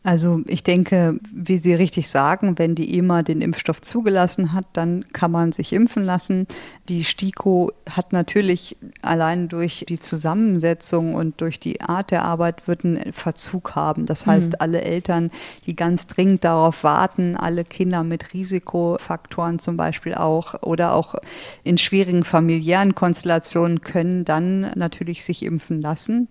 Also 0.05 0.43
ich 0.45 0.61
denke, 0.61 1.19
wie 1.33 1.57
Sie 1.57 1.73
richtig 1.73 2.09
sagen, 2.09 2.59
wenn 2.59 2.75
die 2.75 2.95
EMA 2.95 3.23
den 3.23 3.41
Impfstoff 3.41 3.81
zugelassen 3.81 4.53
hat, 4.53 4.67
dann 4.73 5.03
kann 5.13 5.31
man 5.31 5.51
sich 5.51 5.73
impfen 5.73 6.05
lassen. 6.05 6.45
Die 6.89 7.03
STIKO 7.03 7.71
hat 7.89 8.13
natürlich 8.13 8.77
allein 9.01 9.47
durch 9.47 9.83
die 9.89 9.99
Zusammensetzung 9.99 11.15
und 11.15 11.41
durch 11.41 11.59
die 11.59 11.81
Art 11.81 12.11
der 12.11 12.23
Arbeit 12.23 12.67
wird 12.67 12.85
einen 12.85 13.13
Verzug 13.13 13.73
haben. 13.73 14.05
Das 14.05 14.27
heißt, 14.27 14.51
mhm. 14.51 14.57
alle 14.59 14.81
Eltern, 14.83 15.31
die 15.65 15.75
ganz 15.75 16.05
dringend 16.05 16.43
darauf 16.43 16.83
warten, 16.83 17.35
alle 17.35 17.63
Kinder 17.63 18.03
mit 18.03 18.31
Risikofaktoren 18.35 19.57
zum 19.57 19.75
Beispiel 19.75 20.13
auch 20.13 20.61
oder 20.61 20.93
auch 20.93 21.15
in 21.63 21.79
schwierigen 21.79 22.23
familiären 22.23 22.93
Konstellationen 22.93 23.81
können 23.81 24.23
dann 24.23 24.71
natürlich 24.75 25.25
sich 25.25 25.41
impfen 25.41 25.81
lassen. 25.81 26.27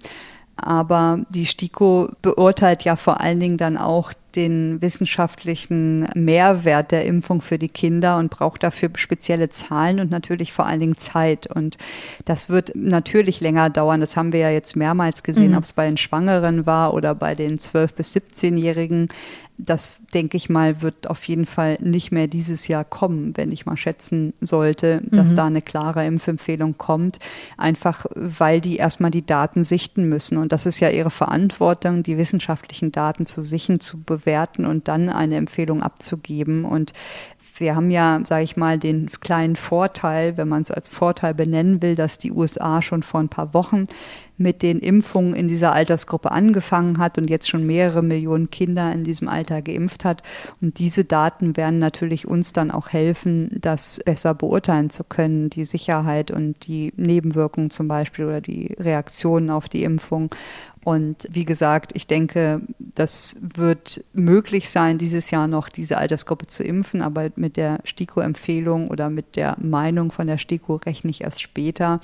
Aber 0.57 1.21
die 1.31 1.47
STIKO 1.47 2.11
beurteilt 2.23 2.85
ja 2.85 2.97
vor 2.97 3.21
allen 3.21 3.41
Dingen 3.41 3.57
dann 3.57 3.77
auch 3.77 4.13
den 4.37 4.83
wissenschaftlichen 4.83 6.09
Mehrwert 6.15 6.91
der 6.91 7.05
Impfung 7.05 7.41
für 7.41 7.59
die 7.59 7.69
Kinder 7.69 8.19
und 8.19 8.31
braucht 8.31 8.63
dafür 8.63 8.91
spezielle 8.95 9.49
Zahlen 9.49 10.01
und 10.01 10.11
natürlich 10.11 10.53
vor 10.53 10.67
allen 10.67 10.81
Dingen 10.81 10.97
Zeit. 10.97 11.47
Und 11.47 11.77
das 12.25 12.49
wird 12.49 12.73
natürlich 12.75 13.41
länger 13.41 13.71
dauern. 13.71 14.01
Das 14.01 14.17
haben 14.17 14.33
wir 14.33 14.41
ja 14.41 14.51
jetzt 14.51 14.77
mehrmals 14.77 15.23
gesehen, 15.23 15.53
mhm. 15.53 15.59
ob 15.59 15.65
es 15.65 15.73
bei 15.73 15.87
den 15.87 15.97
Schwangeren 15.97 16.67
war 16.67 16.95
oder 16.95 17.15
bei 17.15 17.35
den 17.35 17.59
12- 17.59 17.95
bis 17.95 18.17
17-Jährigen. 18.17 19.09
Das, 19.57 19.99
denke 20.13 20.37
ich 20.37 20.49
mal, 20.49 20.83
wird 20.83 21.09
auf 21.09 21.25
jeden 21.25 21.47
Fall 21.47 21.79
nicht 21.81 22.11
mehr 22.11 22.27
dieses 22.27 22.67
Jahr 22.67 22.85
kommen, 22.85 23.37
wenn 23.37 23.53
ich 23.53 23.67
mal 23.67 23.77
schätzen 23.77 24.35
sollte, 24.41 25.01
dass 25.05 25.31
mhm. 25.31 25.37
da 25.37 25.47
eine 25.47 25.63
klare 25.63 26.05
Impfempfehlung 26.07 26.77
kommt. 26.77 27.21
Einfach, 27.57 28.07
weil 28.15 28.61
die 28.61 28.77
erstmal 28.77 29.13
die 29.13 29.25
Daten 29.25 29.63
sichten 29.63 30.09
müssen. 30.09 30.39
Und 30.39 30.53
das 30.53 30.67
ist 30.67 30.81
ja 30.81 30.91
ihre 30.91 31.11
Verantwortung, 31.11 32.03
die 32.03 32.19
wissenschaftlichen 32.19 32.91
Daten 32.91 33.27
zu 33.27 33.43
sichern, 33.43 33.79
zu 33.79 34.03
bewerten 34.03 34.67
und 34.67 34.89
dann 34.89 35.09
eine 35.09 35.37
Empfehlung 35.37 35.83
abzugeben. 35.83 36.65
Und 36.65 36.93
wir 37.57 37.77
haben 37.77 37.91
ja, 37.91 38.21
sage 38.25 38.45
ich 38.45 38.57
mal, 38.57 38.79
den 38.79 39.09
kleinen 39.21 39.57
Vorteil, 39.57 40.37
wenn 40.37 40.49
man 40.49 40.63
es 40.63 40.71
als 40.71 40.89
Vorteil 40.89 41.35
benennen 41.35 41.83
will, 41.83 41.95
dass 41.95 42.19
die 42.19 42.33
USA 42.33 42.83
schon 42.83 43.03
vor 43.03 43.21
ein 43.21 43.29
paar 43.29 43.55
Wochen 43.55 43.87
mit 44.37 44.63
den 44.63 44.81
Impfungen 44.81 45.35
in 45.35 45.47
dieser 45.47 45.73
Altersgruppe 45.73 46.33
angefangen 46.33 46.99
hat 46.99 47.19
und 47.19 47.31
jetzt 47.31 47.49
schon 47.49 47.67
mehrere 47.67 48.03
Millionen 48.03 48.51
Kinder 48.51 48.93
in 48.93 49.05
diesem 49.05 49.29
Alter 49.29 49.63
geimpft 49.63 50.05
hat. 50.05 50.23
Und 50.61 50.79
diese 50.81 51.05
Daten 51.05 51.57
werden 51.57 51.79
natürlich 51.79 52.27
uns 52.27 52.53
dann 52.53 52.71
auch 52.71 52.89
helfen, 52.89 53.51
das 53.61 54.01
besser 54.05 54.35
beurteilen 54.35 54.91
zu 54.91 55.05
können, 55.05 55.51
die 55.51 55.65
Sicherheit 55.65 56.31
und 56.33 56.67
die 56.67 56.93
Nebenwirkungen 56.97 57.71
zum 57.71 57.87
Beispiel 57.87 58.25
oder 58.25 58.41
die 58.41 58.75
Reaktionen 58.79 59.51
auf 59.51 59.69
die 59.69 59.85
Impfung. 59.85 60.31
Und 60.85 61.27
wie 61.31 61.47
gesagt, 61.47 61.93
ich 61.95 62.07
denke, 62.07 62.61
das 62.79 63.37
wird 63.41 64.05
möglich 64.13 64.69
sein, 64.69 64.99
dieses 64.99 65.31
Jahr 65.31 65.49
noch 65.49 65.71
diese 65.71 65.97
Altersgruppe 65.97 66.47
zu 66.47 66.63
impfen, 66.63 67.01
aber 67.01 67.31
mit 67.37 67.57
der 67.57 67.81
STIKO-Empfehlung 67.85 68.89
oder 68.89 69.09
mit 69.09 69.37
der 69.37 69.57
Meinung 69.59 70.13
von 70.13 70.27
der 70.27 70.37
STIKO 70.37 70.77
rechne 70.77 71.11
ich 71.11 71.23
erst 71.23 71.41
später. 71.41 72.01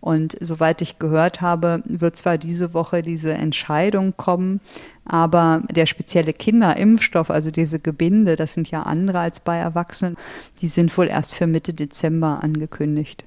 Und 0.00 0.36
soweit 0.40 0.82
ich 0.82 0.98
gehört 0.98 1.40
habe, 1.40 1.82
wird 1.84 2.16
zwar 2.16 2.36
diese 2.36 2.74
Woche 2.74 3.02
diese 3.02 3.32
Entscheidung 3.32 4.16
kommen, 4.16 4.60
aber 5.04 5.62
der 5.70 5.86
spezielle 5.86 6.32
Kinderimpfstoff, 6.32 7.30
also 7.30 7.52
diese 7.52 7.78
Gebinde, 7.78 8.34
das 8.34 8.54
sind 8.54 8.68
ja 8.72 8.82
andere 8.82 9.20
als 9.20 9.38
bei 9.38 9.56
Erwachsenen, 9.56 10.16
die 10.60 10.68
sind 10.68 10.96
wohl 10.98 11.06
erst 11.06 11.32
für 11.32 11.46
Mitte 11.46 11.72
Dezember 11.74 12.42
angekündigt. 12.42 13.24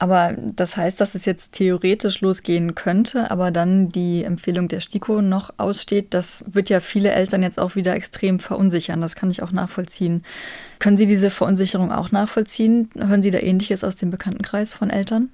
Aber 0.00 0.34
das 0.56 0.78
heißt, 0.78 0.98
dass 0.98 1.14
es 1.14 1.26
jetzt 1.26 1.52
theoretisch 1.52 2.22
losgehen 2.22 2.74
könnte, 2.74 3.30
aber 3.30 3.50
dann 3.50 3.90
die 3.90 4.24
Empfehlung 4.24 4.66
der 4.66 4.80
STIKO 4.80 5.20
noch 5.20 5.52
aussteht. 5.58 6.14
Das 6.14 6.42
wird 6.48 6.70
ja 6.70 6.80
viele 6.80 7.10
Eltern 7.12 7.42
jetzt 7.42 7.60
auch 7.60 7.76
wieder 7.76 7.94
extrem 7.94 8.38
verunsichern. 8.38 9.02
Das 9.02 9.14
kann 9.14 9.30
ich 9.30 9.42
auch 9.42 9.52
nachvollziehen. 9.52 10.22
Können 10.78 10.96
Sie 10.96 11.04
diese 11.04 11.28
Verunsicherung 11.28 11.92
auch 11.92 12.12
nachvollziehen? 12.12 12.88
Hören 12.96 13.20
Sie 13.20 13.30
da 13.30 13.40
Ähnliches 13.40 13.84
aus 13.84 13.94
dem 13.96 14.10
Bekanntenkreis 14.10 14.72
von 14.72 14.88
Eltern? 14.88 15.28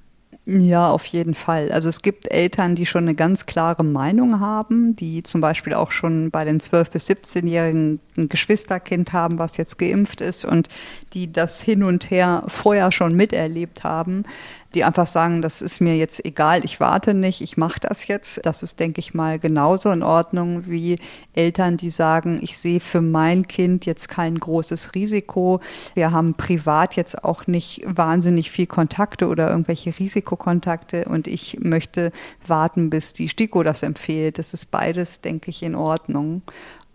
Ja, 0.49 0.90
auf 0.92 1.05
jeden 1.07 1.34
Fall. 1.34 1.72
Also 1.72 1.88
es 1.88 2.03
gibt 2.03 2.30
Eltern, 2.30 2.76
die 2.76 2.86
schon 2.86 3.03
eine 3.03 3.16
ganz 3.16 3.47
klare 3.47 3.82
Meinung 3.82 4.38
haben, 4.38 4.94
die 4.94 5.24
zum 5.24 5.40
Beispiel 5.40 5.74
auch 5.74 5.90
schon 5.90 6.30
bei 6.30 6.44
den 6.44 6.61
12- 6.61 6.92
bis 6.92 7.11
17-Jährigen 7.11 7.99
ein 8.16 8.28
Geschwisterkind 8.28 9.12
haben, 9.12 9.40
was 9.40 9.57
jetzt 9.57 9.76
geimpft 9.76 10.20
ist 10.20 10.44
und 10.44 10.68
die 11.14 11.32
das 11.32 11.61
hin 11.61 11.82
und 11.82 12.12
her 12.12 12.44
vorher 12.47 12.92
schon 12.92 13.16
miterlebt 13.16 13.82
haben 13.82 14.22
die 14.77 14.85
einfach 14.85 15.07
sagen, 15.07 15.41
das 15.41 15.62
ist 15.62 15.81
mir 15.81 15.97
jetzt 15.97 16.24
egal, 16.24 16.64
ich 16.64 16.81
warte 16.81 17.14
nicht, 17.14 17.41
ich 17.41 17.57
mache 17.57 17.81
das 17.81 18.07
jetzt. 18.07 18.45
Das 18.45 18.62
ist, 18.62 18.79
denke 18.79 19.01
ich 19.01 19.14
mal, 19.14 19.39
genauso 19.39 19.91
in 19.91 20.03
Ordnung 20.03 20.66
wie 20.66 20.99
Eltern, 21.35 21.79
die 21.79 21.89
sagen, 21.89 22.39
ich 22.43 22.59
sehe 22.59 22.79
für 22.79 23.01
mein 23.01 23.49
Kind 23.49 23.87
jetzt 23.87 24.09
kein 24.09 24.39
großes 24.39 24.95
Risiko. 24.95 25.61
Wir 25.95 26.12
haben 26.12 26.35
privat 26.35 26.95
jetzt 26.95 27.24
auch 27.24 27.47
nicht 27.47 27.83
wahnsinnig 27.87 28.51
viel 28.51 28.66
Kontakte 28.66 29.29
oder 29.29 29.49
irgendwelche 29.49 29.99
Risikokontakte 29.99 31.07
und 31.07 31.27
ich 31.27 31.59
möchte 31.61 32.12
warten, 32.47 32.91
bis 32.91 33.14
die 33.14 33.31
STIKO 33.31 33.62
das 33.62 33.83
empfiehlt. 33.83 34.39
Das 34.39 34.53
ist 34.53 34.70
beides, 34.70 35.22
denke 35.22 35.51
ich, 35.51 35.62
in 35.62 35.74
Ordnung. 35.74 36.43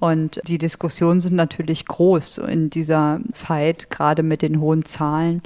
Und 0.01 0.41
die 0.47 0.57
Diskussionen 0.57 1.19
sind 1.19 1.36
natürlich 1.36 1.86
groß 1.86 2.39
in 2.39 2.71
dieser 2.71 3.19
Zeit, 3.32 3.91
gerade 3.91 4.23
mit 4.23 4.41
den 4.41 4.59
hohen 4.59 4.84
Zahlen. 4.84 5.43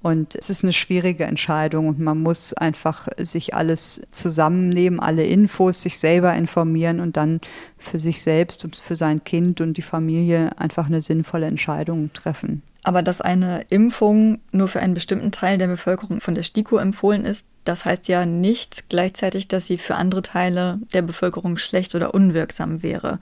Und 0.00 0.36
es 0.36 0.48
ist 0.48 0.62
eine 0.62 0.72
schwierige 0.72 1.24
Entscheidung 1.24 1.88
und 1.88 1.98
man 1.98 2.22
muss 2.22 2.54
einfach 2.54 3.08
sich 3.18 3.54
alles 3.54 4.00
zusammennehmen, 4.10 5.00
alle 5.00 5.24
Infos, 5.24 5.82
sich 5.82 5.98
selber 5.98 6.34
informieren 6.34 7.00
und 7.00 7.16
dann 7.16 7.40
für 7.78 7.98
sich 7.98 8.22
selbst 8.22 8.64
und 8.64 8.76
für 8.76 8.94
sein 8.94 9.24
Kind 9.24 9.60
und 9.60 9.76
die 9.76 9.82
Familie 9.82 10.52
einfach 10.58 10.86
eine 10.86 11.00
sinnvolle 11.00 11.46
Entscheidung 11.46 12.12
treffen. 12.12 12.62
Aber 12.84 13.02
dass 13.02 13.20
eine 13.20 13.66
Impfung 13.70 14.38
nur 14.52 14.68
für 14.68 14.80
einen 14.80 14.94
bestimmten 14.94 15.32
Teil 15.32 15.58
der 15.58 15.66
Bevölkerung 15.66 16.20
von 16.20 16.34
der 16.34 16.44
STIKO 16.44 16.78
empfohlen 16.78 17.24
ist, 17.24 17.46
das 17.64 17.84
heißt 17.84 18.08
ja 18.08 18.24
nicht 18.24 18.88
gleichzeitig, 18.88 19.48
dass 19.48 19.66
sie 19.66 19.78
für 19.78 19.96
andere 19.96 20.22
Teile 20.22 20.78
der 20.94 21.02
Bevölkerung 21.02 21.58
schlecht 21.58 21.94
oder 21.94 22.14
unwirksam 22.14 22.82
wäre. 22.82 23.18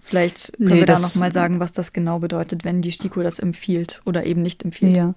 Vielleicht 0.00 0.56
können 0.58 0.70
nee, 0.70 0.80
wir 0.80 0.86
da 0.86 0.98
noch 0.98 1.14
mal 1.14 1.32
sagen, 1.32 1.60
was 1.60 1.72
das 1.72 1.92
genau 1.92 2.18
bedeutet, 2.18 2.64
wenn 2.64 2.82
die 2.82 2.92
STIKO 2.92 3.22
das 3.22 3.38
empfiehlt 3.38 4.00
oder 4.04 4.26
eben 4.26 4.42
nicht 4.42 4.64
empfiehlt. 4.64 4.96
Ja. 4.96 5.14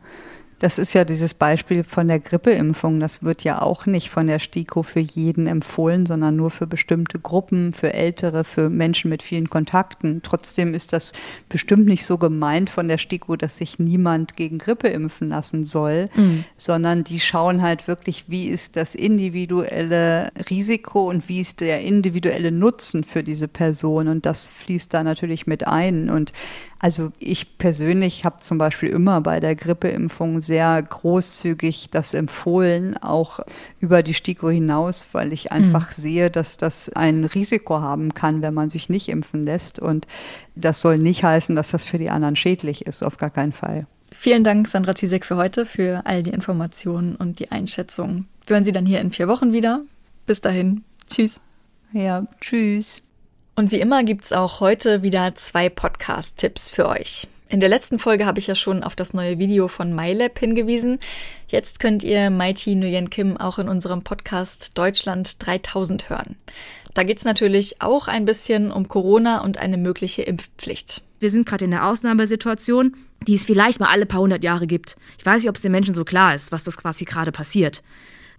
Das 0.60 0.80
ist 0.80 0.94
ja 0.94 1.06
dieses 1.06 1.34
Beispiel 1.36 1.84
von 1.84 2.08
der 2.08 2.20
Grippeimpfung. 2.20 3.00
Das 3.00 3.22
wird 3.22 3.44
ja 3.44 3.62
auch 3.62 3.86
nicht 3.86 4.10
von 4.10 4.28
der 4.28 4.40
STIKO 4.40 4.82
für 4.82 5.00
jeden 5.00 5.46
empfohlen, 5.46 6.06
sondern 6.06 6.36
nur 6.36 6.50
für 6.50 6.66
bestimmte 6.66 7.20
Gruppen, 7.20 7.74
für 7.74 7.94
Ältere, 7.94 8.44
für 8.44 8.70
Menschen 8.70 9.10
mit 9.10 9.22
vielen 9.22 9.50
Kontakten. 9.50 10.22
Trotzdem 10.24 10.74
ist 10.74 10.94
das 10.94 11.14
bestimmt 11.48 11.86
nicht 11.86 12.06
so 12.06 12.18
gemeint 12.18 12.70
von 12.70 12.88
der 12.88 12.98
STIKO, 12.98 13.36
dass 13.36 13.58
sich 13.58 13.78
niemand 13.78 14.36
gegen 14.36 14.58
Grippe 14.58 14.88
impfen 14.88 15.30
lassen 15.30 15.64
soll, 15.64 16.10
mhm. 16.16 16.44
sondern 16.56 17.04
die 17.04 17.20
schauen 17.20 17.62
halt 17.62 17.88
wirklich, 17.88 18.26
wie 18.28 18.48
ist 18.48 18.76
das 18.78 18.96
individuelle 18.96 20.32
Risiko 20.50 21.08
und 21.10 21.30
wie 21.30 21.42
ist 21.42 21.62
der 21.62 21.82
individuelle 21.82 22.52
Nutzen 22.52 23.04
für 23.04 23.24
diese 23.24 23.48
Person. 23.48 24.08
Und 24.08 24.26
das 24.26 24.50
fließt 24.50 24.92
da 24.94 25.04
natürlich 25.04 25.46
mit 25.46 25.68
ein. 25.68 26.10
Und 26.10 26.34
also 26.80 27.12
ich 27.18 27.58
persönlich 27.58 28.24
habe 28.24 28.38
zum 28.38 28.58
Beispiel 28.58 28.90
immer 28.90 29.22
bei 29.22 29.40
der 29.40 29.56
Grippeimpfung 29.56 30.42
sehr 30.42 30.82
großzügig 30.82 31.90
das 31.90 32.14
empfohlen, 32.14 32.98
auch 32.98 33.40
über 33.80 34.04
die 34.04 34.14
STIKO 34.14 34.50
hinaus, 34.50 35.08
weil 35.12 35.34
ich 35.34 35.52
einfach 35.52 35.90
mhm. 35.90 36.02
sehe, 36.02 36.30
dass 36.30 36.58
das 36.58 36.90
ein 36.90 37.26
Risiko 37.26 37.80
haben 37.80 38.14
kann, 38.14 38.42
wenn 38.44 38.54
man 38.54 38.70
sich 38.70 38.90
nicht 38.90 39.10
impfen 39.10 39.44
lässt. 39.44 39.80
Und 39.80 40.06
das 40.56 40.82
soll 40.82 41.00
nicht 41.00 41.24
heißen, 41.24 41.56
dass 41.56 41.72
das 41.72 41.84
für 41.84 41.98
die 41.98 42.12
anderen 42.12 42.36
schädlich 42.36 42.86
ist, 42.86 43.04
auf 43.04 43.18
gar 43.18 43.32
keinen 43.32 43.54
Fall. 43.54 43.88
Vielen 44.12 44.44
Dank, 44.44 44.68
Sandra 44.68 44.96
Ziesek, 44.96 45.26
für 45.26 45.36
heute, 45.36 45.66
für 45.66 46.06
all 46.06 46.24
die 46.24 46.32
Informationen 46.32 47.16
und 47.16 47.40
die 47.40 47.52
Einschätzung. 47.52 48.26
Wir 48.46 48.56
hören 48.56 48.64
Sie 48.64 48.72
dann 48.72 48.86
hier 48.86 49.02
in 49.02 49.12
vier 49.12 49.28
Wochen 49.28 49.52
wieder. 49.52 49.82
Bis 50.26 50.42
dahin. 50.42 50.84
Tschüss. 51.10 51.42
Ja, 51.92 52.26
tschüss. 52.40 53.02
Und 53.58 53.72
wie 53.72 53.80
immer 53.80 54.04
gibt's 54.04 54.34
auch 54.34 54.60
heute 54.60 55.02
wieder 55.02 55.34
zwei 55.34 55.68
Podcast-Tipps 55.68 56.70
für 56.70 56.88
euch. 56.88 57.28
In 57.50 57.60
der 57.60 57.70
letzten 57.70 57.98
Folge 57.98 58.28
habe 58.28 58.38
ich 58.38 58.46
ja 58.46 58.54
schon 58.54 58.84
auf 58.84 58.96
das 58.96 59.16
neue 59.16 59.40
Video 59.40 59.68
von 59.68 59.96
MyLab 59.96 60.38
hingewiesen. 60.38 61.00
Jetzt 61.48 61.80
könnt 61.80 62.04
ihr 62.04 62.30
Mighty 62.30 62.76
Nguyen 62.76 63.10
Kim 63.10 63.36
auch 63.36 63.58
in 63.58 63.68
unserem 63.68 64.04
Podcast 64.04 64.78
Deutschland 64.78 65.44
3000 65.44 66.08
hören. 66.08 66.36
Da 66.94 67.02
geht's 67.02 67.26
natürlich 67.26 67.82
auch 67.82 68.08
ein 68.08 68.26
bisschen 68.26 68.72
um 68.72 68.88
Corona 68.88 69.42
und 69.42 69.58
eine 69.58 69.78
mögliche 69.78 70.22
Impfpflicht. 70.22 71.02
Wir 71.20 71.32
sind 71.32 71.48
gerade 71.48 71.66
in 71.66 71.74
einer 71.74 71.88
Ausnahmesituation, 71.88 72.96
die 73.28 73.34
es 73.34 73.46
vielleicht 73.46 73.80
mal 73.80 73.90
alle 73.90 74.06
paar 74.06 74.22
hundert 74.22 74.44
Jahre 74.44 74.68
gibt. 74.68 74.98
Ich 75.18 75.26
weiß 75.26 75.42
nicht, 75.42 75.50
ob 75.50 75.56
es 75.56 75.64
den 75.64 75.72
Menschen 75.72 75.96
so 75.96 76.06
klar 76.06 76.36
ist, 76.36 76.52
was 76.52 76.64
das 76.64 76.78
quasi 76.78 77.06
gerade 77.06 77.32
passiert. 77.32 77.82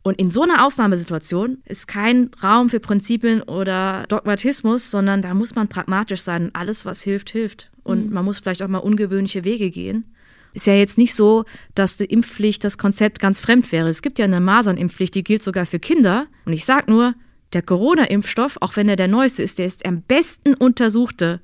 Und 0.09 0.18
in 0.18 0.30
so 0.30 0.40
einer 0.40 0.64
Ausnahmesituation 0.64 1.59
ist 1.66 1.86
kein 1.86 2.30
Raum 2.42 2.70
für 2.70 2.80
Prinzipien 2.80 3.42
oder 3.42 4.06
Dogmatismus, 4.09 4.90
sondern 4.90 5.20
da 5.20 5.34
muss 5.34 5.54
man 5.54 5.68
pragmatisch 5.68 6.22
sein. 6.22 6.48
Alles, 6.54 6.86
was 6.86 7.02
hilft, 7.02 7.28
hilft. 7.28 7.70
Und 7.82 8.06
mhm. 8.06 8.14
man 8.14 8.24
muss 8.24 8.38
vielleicht 8.38 8.62
auch 8.62 8.68
mal 8.68 8.78
ungewöhnliche 8.78 9.44
Wege 9.44 9.70
gehen. 9.70 10.06
Ist 10.54 10.66
ja 10.66 10.72
jetzt 10.72 10.96
nicht 10.96 11.14
so, 11.14 11.44
dass 11.74 11.98
die 11.98 12.06
Impfpflicht 12.06 12.64
das 12.64 12.78
Konzept 12.78 13.20
ganz 13.20 13.42
fremd 13.42 13.70
wäre. 13.70 13.90
Es 13.90 14.00
gibt 14.00 14.18
ja 14.18 14.24
eine 14.24 14.40
Masernimpfpflicht, 14.40 15.14
die 15.14 15.24
gilt 15.24 15.42
sogar 15.42 15.66
für 15.66 15.78
Kinder. 15.78 16.26
Und 16.46 16.54
ich 16.54 16.64
sage 16.64 16.90
nur, 16.90 17.14
der 17.52 17.61
Corona-Impfstoff, 17.61 18.56
auch 18.62 18.76
wenn 18.76 18.88
er 18.88 18.96
der 18.96 19.09
neueste 19.09 19.42
ist, 19.42 19.59
der 19.59 19.66
ist 19.66 19.84
am 19.84 20.00
besten 20.00 20.54
untersuchte 20.54 21.42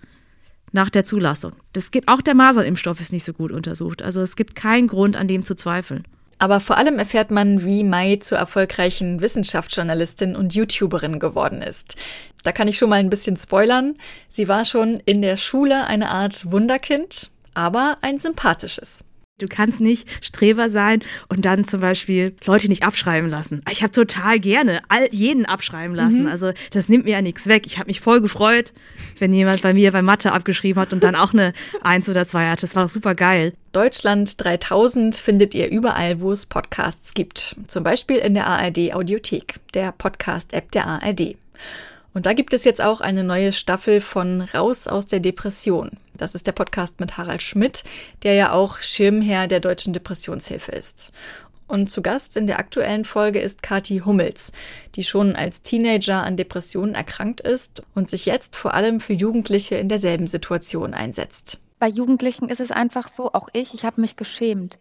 nach 0.73 0.89
der 0.89 1.05
Zulassung. 1.05 1.53
Das 1.75 1.91
gibt, 1.91 2.09
auch 2.09 2.23
der 2.23 2.35
Masernimpfstoff 2.35 2.99
ist 2.99 3.13
nicht 3.13 3.25
so 3.25 3.35
gut 3.35 3.53
untersucht. 3.53 4.01
Also 4.01 4.23
es 4.23 4.37
gibt 4.37 4.55
keinen 4.55 4.87
Grund, 4.87 5.17
an 5.17 5.29
dem 5.29 5.45
zu 5.45 5.55
zweifeln. 5.55 6.05
Aber 6.39 6.61
vor 6.61 6.77
allem 6.79 6.99
erfährt 6.99 7.31
man, 7.31 7.65
wie 7.65 7.85
Mai 7.85 8.17
zur 8.17 8.39
erfolgreichen 8.39 9.23
Wissenschaftsjournalistin 9.23 10.37
und 10.37 10.55
YouTuberin 10.55 11.19
geworden 11.19 11.63
ist. 11.63 11.97
Da 12.43 12.53
kann 12.53 12.69
ich 12.69 12.77
schon 12.77 12.91
mal 12.91 12.99
ein 13.01 13.11
bisschen 13.11 13.37
spoilern. 13.37 13.97
Sie 14.29 14.49
war 14.49 14.65
schon 14.65 15.01
in 15.05 15.23
der 15.23 15.37
Schule 15.37 15.87
eine 15.87 16.11
Art 16.11 16.51
Wunderkind, 16.51 17.31
aber 17.55 17.99
ein 18.03 18.19
sympathisches. 18.19 19.05
Du 19.41 19.47
kannst 19.49 19.81
nicht 19.81 20.09
Streber 20.25 20.71
sein 20.71 21.01
und 21.29 21.45
dann 21.45 21.65
zum 21.65 21.81
Beispiel 21.81 22.37
Leute 22.45 22.69
nicht 22.69 22.85
abschreiben 22.85 23.29
lassen. 23.29 23.63
Ich 23.69 23.83
habe 23.83 23.91
total 23.91 24.39
gerne 24.39 24.81
all, 24.89 25.09
jeden 25.13 25.45
abschreiben 25.45 25.97
lassen. 25.97 26.23
Mhm. 26.23 26.29
Also 26.29 26.53
das 26.71 26.89
nimmt 26.89 27.05
mir 27.05 27.13
ja 27.13 27.23
nichts 27.23 27.49
weg. 27.49 27.65
Ich 27.67 27.79
habe 27.79 27.89
mich 27.89 28.01
voll 28.01 28.21
gefreut, 28.21 28.73
wenn 29.19 29.33
jemand 29.33 29.63
bei 29.63 29.75
mir 29.75 29.91
bei 29.91 30.03
Mathe 30.03 30.31
abgeschrieben 30.31 30.81
hat 30.81 30.93
und 30.93 31.03
dann 31.03 31.17
auch 31.17 31.33
eine 31.33 31.53
Eins 31.83 32.09
oder 32.09 32.29
zwei 32.29 32.49
hatte. 32.49 32.61
Das 32.61 32.77
war 32.77 32.89
super 32.89 33.17
geil. 33.17 33.55
Deutschland 33.73 34.33
3000 34.43 35.17
findet 35.17 35.53
ihr 35.53 35.69
überall, 35.69 36.21
wo 36.21 36.31
es 36.31 36.47
Podcasts 36.47 37.13
gibt. 37.13 37.57
Zum 37.67 37.83
Beispiel 37.83 38.19
in 38.19 38.35
der 38.35 38.47
ARD 38.47 38.95
Audiothek, 38.95 39.57
der 39.75 39.91
Podcast-App 39.91 40.71
der 40.71 40.87
ARD. 40.87 41.37
Und 42.15 42.27
da 42.27 42.33
gibt 42.33 42.55
es 42.55 42.63
jetzt 42.63 42.81
auch 42.81 43.01
eine 43.01 43.25
neue 43.25 43.51
Staffel 43.53 44.01
von 44.01 44.41
Raus 44.41 44.87
aus 44.87 45.07
der 45.07 45.19
Depression. 45.19 45.91
Das 46.17 46.37
ist 46.37 46.47
der 46.47 46.53
Podcast 46.53 47.01
mit 47.01 47.19
Harald 47.19 47.43
Schmidt, 47.43 47.83
der 48.23 48.35
ja 48.35 48.53
auch 48.53 48.79
Schirmherr 48.79 49.49
der 49.49 49.59
Deutschen 49.59 49.93
Depressionshilfe 49.93 50.71
ist. 50.71 51.11
Und 51.67 51.91
zu 51.91 52.03
Gast 52.03 52.37
in 52.37 52.47
der 52.47 52.61
aktuellen 52.61 53.05
Folge 53.05 53.41
ist 53.41 53.65
Kati 53.65 54.03
Hummels, 54.05 54.53
die 54.95 55.03
schon 55.03 55.35
als 55.35 55.63
Teenager 55.63 56.23
an 56.23 56.37
Depressionen 56.37 56.95
erkrankt 56.95 57.41
ist 57.41 57.83
und 57.97 58.09
sich 58.09 58.27
jetzt 58.27 58.55
vor 58.55 58.75
allem 58.75 59.01
für 59.01 59.15
Jugendliche 59.15 59.75
in 59.75 59.89
derselben 59.89 60.29
Situation 60.29 60.95
einsetzt. 60.95 61.59
Bei 61.81 61.89
Jugendlichen 61.89 62.49
ist 62.49 62.61
es 62.61 62.71
einfach 62.71 63.09
so, 63.09 63.33
auch 63.33 63.49
ich, 63.53 63.75
ich 63.75 63.85
habe 63.85 64.01
mich 64.01 64.15
geschämt, 64.15 64.79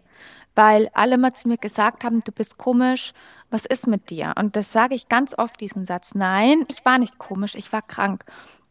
weil 0.54 0.90
alle 0.94 1.18
mal 1.18 1.34
zu 1.34 1.48
mir 1.48 1.58
gesagt 1.58 2.04
haben, 2.04 2.22
du 2.24 2.32
bist 2.32 2.58
komisch, 2.60 3.14
was 3.54 3.66
ist 3.66 3.88
mit 3.88 4.10
dir? 4.10 4.34
Und 4.38 4.56
das 4.56 4.72
sage 4.72 4.96
ich 4.96 5.08
ganz 5.08 5.38
oft, 5.38 5.60
diesen 5.62 5.86
Satz. 5.86 6.16
Nein, 6.16 6.66
ich 6.68 6.84
war 6.84 6.98
nicht 6.98 7.18
komisch, 7.20 7.56
ich 7.56 7.72
war 7.72 7.82
krank. 7.82 8.26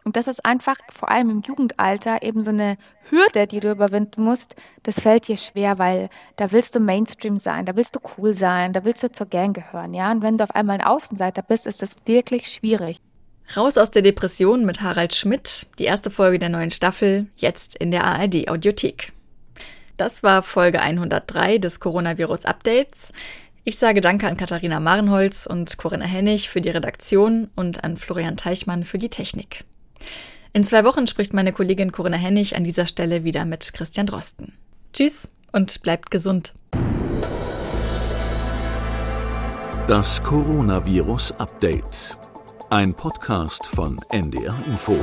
Und 0.05 0.17
das 0.17 0.27
ist 0.27 0.45
einfach 0.45 0.77
vor 0.93 1.11
allem 1.11 1.31
im 1.31 1.43
Jugendalter 1.43 2.23
eben 2.23 2.43
so 2.43 2.51
eine 2.51 2.77
Hürde, 3.09 3.47
die 3.47 3.61
du 3.61 3.71
überwinden 3.71 4.25
musst. 4.25 4.57
Das 4.83 4.99
fällt 4.99 5.29
dir 5.29 5.37
schwer, 5.37 5.79
weil 5.79 6.11
da 6.37 6.51
willst 6.51 6.75
du 6.75 6.81
Mainstream 6.81 7.39
sein, 7.39 7.67
da 7.67 7.77
willst 7.77 7.95
du 7.95 8.01
cool 8.19 8.35
sein, 8.35 8.73
da 8.73 8.85
willst 8.85 9.03
du 9.05 9.13
zur 9.13 9.27
Gang 9.27 9.55
gehören, 9.55 9.95
ja. 9.95 10.11
Und 10.11 10.23
wenn 10.23 10.39
du 10.39 10.45
auf 10.45 10.55
einmal 10.55 10.79
ein 10.79 10.85
Außenseiter 10.85 11.43
bist, 11.43 11.67
ist 11.67 11.83
das 11.83 11.95
wirklich 12.05 12.49
schwierig. 12.49 13.01
Raus 13.57 13.79
aus 13.79 13.91
der 13.91 14.03
Depression 14.03 14.65
mit 14.65 14.81
Harald 14.81 15.15
Schmidt, 15.15 15.67
die 15.79 15.85
erste 15.85 16.11
Folge 16.11 16.39
der 16.39 16.49
neuen 16.49 16.71
Staffel, 16.71 17.27
jetzt 17.37 17.77
in 17.77 17.91
der 17.91 18.05
ARD 18.05 18.49
Audiothek. 18.49 19.13
Das 19.97 20.23
war 20.23 20.43
Folge 20.43 20.81
103 20.81 21.59
des 21.59 21.79
Coronavirus 21.79 22.45
Updates. 22.45 23.13
Ich 23.65 23.79
sage 23.79 24.01
Danke 24.01 24.27
an 24.27 24.37
Katharina 24.37 24.81
Marenholz 24.81 25.47
und 25.47 25.79
Corinna 25.79 26.05
Hennig 26.05 26.51
für 26.51 26.61
die 26.61 26.71
Redaktion 26.71 27.49
und 27.55 27.85
an 27.85 27.97
Florian 27.97 28.37
Teichmann 28.37 28.83
für 28.83 28.99
die 28.99 29.09
Technik. 29.09 29.65
In 30.53 30.65
zwei 30.65 30.83
Wochen 30.83 31.07
spricht 31.07 31.33
meine 31.33 31.53
Kollegin 31.53 31.93
Corinna 31.93 32.17
Hennig 32.17 32.57
an 32.57 32.65
dieser 32.65 32.87
Stelle 32.87 33.23
wieder 33.23 33.45
mit 33.45 33.73
Christian 33.73 34.07
Drosten. 34.07 34.55
Tschüss 34.93 35.31
und 35.53 35.81
bleibt 35.83 36.11
gesund. 36.11 36.55
Das 39.87 40.21
Coronavirus 40.25 41.31
Update. 41.39 42.19
Ein 42.69 42.95
Podcast 42.95 43.67
von 43.67 43.97
NDR 44.11 44.57
Info. 44.67 44.99